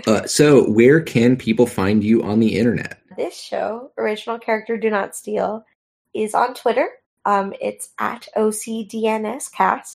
uh, 0.07 0.25
so 0.25 0.67
where 0.71 0.99
can 0.99 1.35
people 1.35 1.67
find 1.67 2.03
you 2.03 2.23
on 2.23 2.39
the 2.39 2.57
internet? 2.57 2.99
this 3.19 3.37
show, 3.37 3.91
original 3.97 4.39
character 4.39 4.77
Do 4.77 4.89
Not 4.89 5.15
Steal, 5.15 5.65
is 6.15 6.33
on 6.33 6.53
Twitter. 6.53 6.89
Um, 7.25 7.53
it's 7.61 7.89
at 7.99 8.27
OCDNScast. 8.35 9.93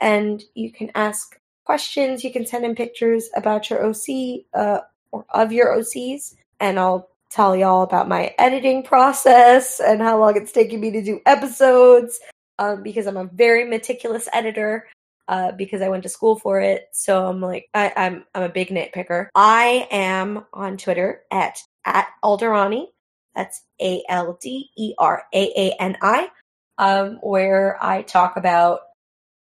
And 0.00 0.42
you 0.54 0.72
can 0.72 0.90
ask 0.94 1.38
questions, 1.64 2.24
you 2.24 2.32
can 2.32 2.46
send 2.46 2.64
in 2.64 2.74
pictures 2.74 3.28
about 3.36 3.70
your 3.70 3.84
OC 3.84 4.46
uh, 4.54 4.80
or 5.12 5.24
of 5.30 5.52
your 5.52 5.76
OCs, 5.76 6.34
and 6.58 6.80
I'll 6.80 7.08
tell 7.30 7.54
y'all 7.54 7.82
about 7.82 8.08
my 8.08 8.34
editing 8.38 8.82
process 8.82 9.80
and 9.80 10.02
how 10.02 10.18
long 10.18 10.36
it's 10.36 10.52
taking 10.52 10.80
me 10.80 10.90
to 10.90 11.02
do 11.02 11.20
episodes 11.24 12.20
um, 12.62 12.82
because 12.82 13.06
I'm 13.06 13.16
a 13.16 13.24
very 13.24 13.64
meticulous 13.64 14.28
editor. 14.32 14.88
Uh, 15.28 15.52
because 15.52 15.80
I 15.80 15.88
went 15.88 16.02
to 16.02 16.08
school 16.08 16.36
for 16.36 16.60
it, 16.60 16.88
so 16.92 17.26
I'm 17.26 17.40
like 17.40 17.68
I, 17.72 17.92
I'm 17.96 18.24
I'm 18.34 18.42
a 18.42 18.48
big 18.48 18.68
nitpicker. 18.68 19.28
I 19.36 19.86
am 19.90 20.44
on 20.52 20.76
Twitter 20.76 21.22
at 21.30 21.58
at 21.84 22.08
Alderaani. 22.24 22.86
That's 23.34 23.62
A 23.80 24.02
L 24.08 24.36
D 24.42 24.70
E 24.76 24.94
R 24.98 25.22
A 25.32 25.52
A 25.56 25.76
N 25.80 25.96
I, 26.02 26.28
um, 26.76 27.18
where 27.22 27.78
I 27.80 28.02
talk 28.02 28.36
about 28.36 28.80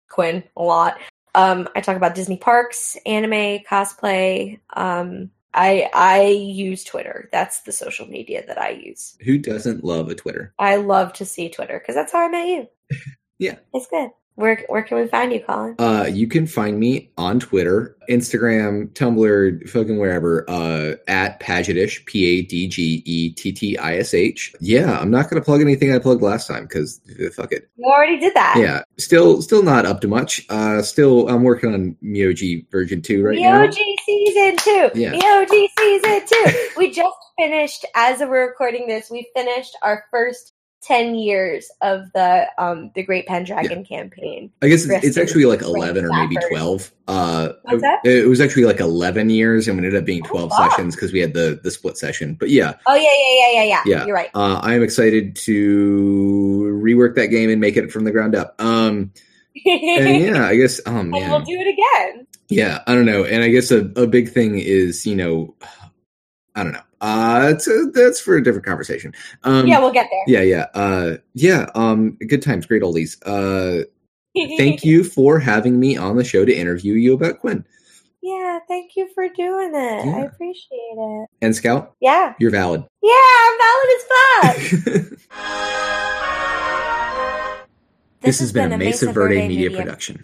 Quinn 0.08 0.44
a 0.56 0.62
lot. 0.62 1.00
Um, 1.34 1.68
I 1.76 1.82
talk 1.82 1.98
about 1.98 2.14
Disney 2.14 2.38
parks, 2.38 2.96
anime, 3.06 3.64
cosplay. 3.68 4.60
Um, 4.74 5.32
I 5.54 5.90
I 5.94 6.24
use 6.28 6.84
Twitter. 6.84 7.30
That's 7.32 7.62
the 7.62 7.72
social 7.72 8.08
media 8.08 8.44
that 8.48 8.58
I 8.60 8.70
use. 8.70 9.18
Who 9.24 9.38
doesn't 9.38 9.84
love 9.84 10.10
a 10.10 10.16
Twitter? 10.16 10.54
I 10.60 10.78
love 10.78 11.14
to 11.14 11.26
see 11.26 11.50
Twitter 11.50 11.80
because 11.80 11.96
that's 11.96 12.12
how 12.12 12.26
I 12.26 12.30
met 12.30 12.48
you. 12.48 12.68
Yeah. 13.40 13.56
it's 13.74 13.88
good. 13.88 14.12
Where 14.42 14.66
where 14.68 14.82
can 14.82 14.98
we 14.98 15.08
find 15.08 15.32
you, 15.32 15.40
Colin? 15.40 15.76
Uh, 15.78 16.08
you 16.12 16.28
can 16.28 16.48
find 16.48 16.80
me 16.80 17.12
on 17.18 17.40
Twitter, 17.40 17.96
Instagram, 18.10 18.90
Tumblr, 18.90 19.70
fucking 19.70 20.00
wherever, 20.00 20.50
uh, 20.50 20.96
at 21.08 21.40
Padgettish, 21.40 22.04
P 22.06 22.26
A 22.26 22.42
D 22.42 22.68
G 22.68 23.04
E 23.06 23.32
T 23.34 23.52
T 23.52 23.78
I 23.78 23.98
S 23.98 24.14
H. 24.14 24.54
Yeah, 24.60 25.00
I'm 25.00 25.12
not 25.12 25.30
going 25.30 25.42
to 25.42 25.46
plug 25.46 25.62
anything 25.62 25.94
I 25.94 26.00
plugged 26.00 26.22
last 26.22 26.48
time 26.48 26.64
because 26.64 27.00
fuck 27.34 27.52
it. 27.52 27.70
You 27.78 27.86
already 27.86 28.20
did 28.20 28.34
that. 28.34 28.56
Yeah, 28.58 28.82
still, 28.98 29.42
still 29.42 29.64
not 29.64 29.86
up 29.86 30.02
to 30.02 30.08
much. 30.08 30.46
Uh, 30.50 30.82
still, 30.82 31.30
I'm 31.30 31.44
working 31.44 31.74
on 31.74 31.96
Myoji 32.04 32.70
version 32.72 33.02
two 33.02 33.24
right 33.24 33.38
now. 33.38 33.68
EOG 33.68 33.78
season 34.06 34.58
two. 34.58 34.90
Yeah. 34.96 35.14
EOG 35.14 35.68
season 35.78 36.22
two. 36.28 36.70
we 36.78 36.92
just 36.92 37.16
finished, 37.38 37.86
as 37.96 38.20
we're 38.20 38.48
recording 38.48 38.88
this, 38.88 39.10
we 39.10 39.30
finished 39.36 39.78
our 39.82 40.06
first 40.12 40.54
ten 40.82 41.16
years 41.16 41.70
of 41.82 42.12
the 42.14 42.48
um 42.58 42.92
the 42.96 43.04
Great 43.04 43.28
Pendragon 43.28 43.86
campaign. 43.86 44.52
I 44.62 44.68
guess 44.68 44.86
it's, 44.86 45.06
it's 45.06 45.18
actually 45.18 45.46
like 45.46 45.62
11 45.62 46.04
or 46.06 46.10
maybe 46.10 46.36
12. 46.50 46.92
Uh, 47.08 47.50
What's 47.64 47.82
that? 47.82 48.00
It, 48.04 48.26
it 48.26 48.28
was 48.28 48.42
actually 48.42 48.66
like 48.66 48.80
11 48.80 49.30
years 49.30 49.68
and 49.68 49.78
we 49.78 49.86
ended 49.86 50.00
up 50.00 50.06
being 50.06 50.24
12 50.24 50.50
wow. 50.50 50.70
sessions 50.70 50.96
because 50.96 51.14
we 51.14 51.20
had 51.20 51.34
the, 51.34 51.60
the 51.62 51.72
split 51.72 51.98
session. 51.98 52.36
But 52.36 52.50
yeah, 52.50 52.76
Oh 52.88 52.96
yeah, 52.96 53.02
yeah, 53.04 53.36
yeah, 53.36 53.64
yeah, 53.64 53.70
yeah. 53.70 53.82
Yeah. 53.86 54.06
You're 54.06 54.16
right. 54.16 54.30
uh, 54.34 54.60
I 54.62 54.74
am 54.74 54.84
excited 54.84 55.36
to 55.38 56.82
rework 56.84 57.16
that 57.16 57.28
game 57.28 57.50
and 57.50 57.62
make 57.62 57.78
it 57.78 57.92
from 57.92 58.04
the 58.04 58.12
ground 58.12 58.36
up. 58.36 58.56
Um, 58.60 59.12
and 59.66 60.24
yeah, 60.36 60.48
I 60.48 60.56
guess, 60.56 60.80
oh 60.86 60.98
and 60.98 61.12
we'll 61.12 61.42
do 61.42 61.58
it 61.60 61.68
again. 61.68 62.28
Yeah, 62.50 62.82
I 62.88 62.96
don't 62.96 63.06
know. 63.06 63.24
And 63.24 63.44
I 63.44 63.50
guess 63.50 63.72
a, 63.72 63.80
a 63.96 64.08
big 64.08 64.30
thing 64.30 64.60
is, 64.60 65.06
you 65.06 65.16
know, 65.16 65.56
I 66.56 66.64
don't 66.64 66.74
know. 66.74 66.82
Uh, 67.02 67.54
a, 67.56 67.92
that's 67.94 68.20
for 68.20 68.38
a 68.38 68.44
different 68.44 68.66
conversation. 68.66 69.14
Um, 69.44 69.68
yeah, 69.68 69.80
we'll 69.80 69.92
get 69.92 70.08
there. 70.12 70.24
yeah, 70.28 70.42
yeah, 70.42 70.80
uh, 70.80 71.18
yeah. 71.34 71.68
Um, 71.76 72.18
good 72.28 72.42
times, 72.42 72.66
great 72.66 72.84
oldies. 72.84 73.18
Uh, 73.26 73.84
thank 74.58 74.84
you 74.86 75.04
for 75.04 75.40
having 75.40 75.80
me 75.80 75.98
on 75.98 76.16
the 76.16 76.24
show 76.24 76.46
to 76.46 76.54
interview 76.54 76.94
you 76.94 77.14
about 77.14 77.40
Quinn 77.40 77.66
yeah, 78.22 78.60
thank 78.68 78.96
you 78.96 79.10
for 79.14 79.28
doing 79.30 79.72
it. 79.74 80.06
I 80.06 80.22
appreciate 80.26 80.78
it. 80.96 81.28
and 81.42 81.56
Scout. 81.56 81.96
Yeah. 82.00 82.34
You're 82.40 82.52
valid. 82.52 82.86
Yeah, 83.02 83.14
I'm 83.14 83.58
valid 83.58 83.90
as 83.98 84.04
fuck. 84.14 85.26
this 88.22 88.40
has 88.40 88.52
been 88.52 88.72
a 88.72 88.78
Mesa 88.78 89.12
Verde 89.12 89.48
Media 89.48 89.72
production. 89.72 90.24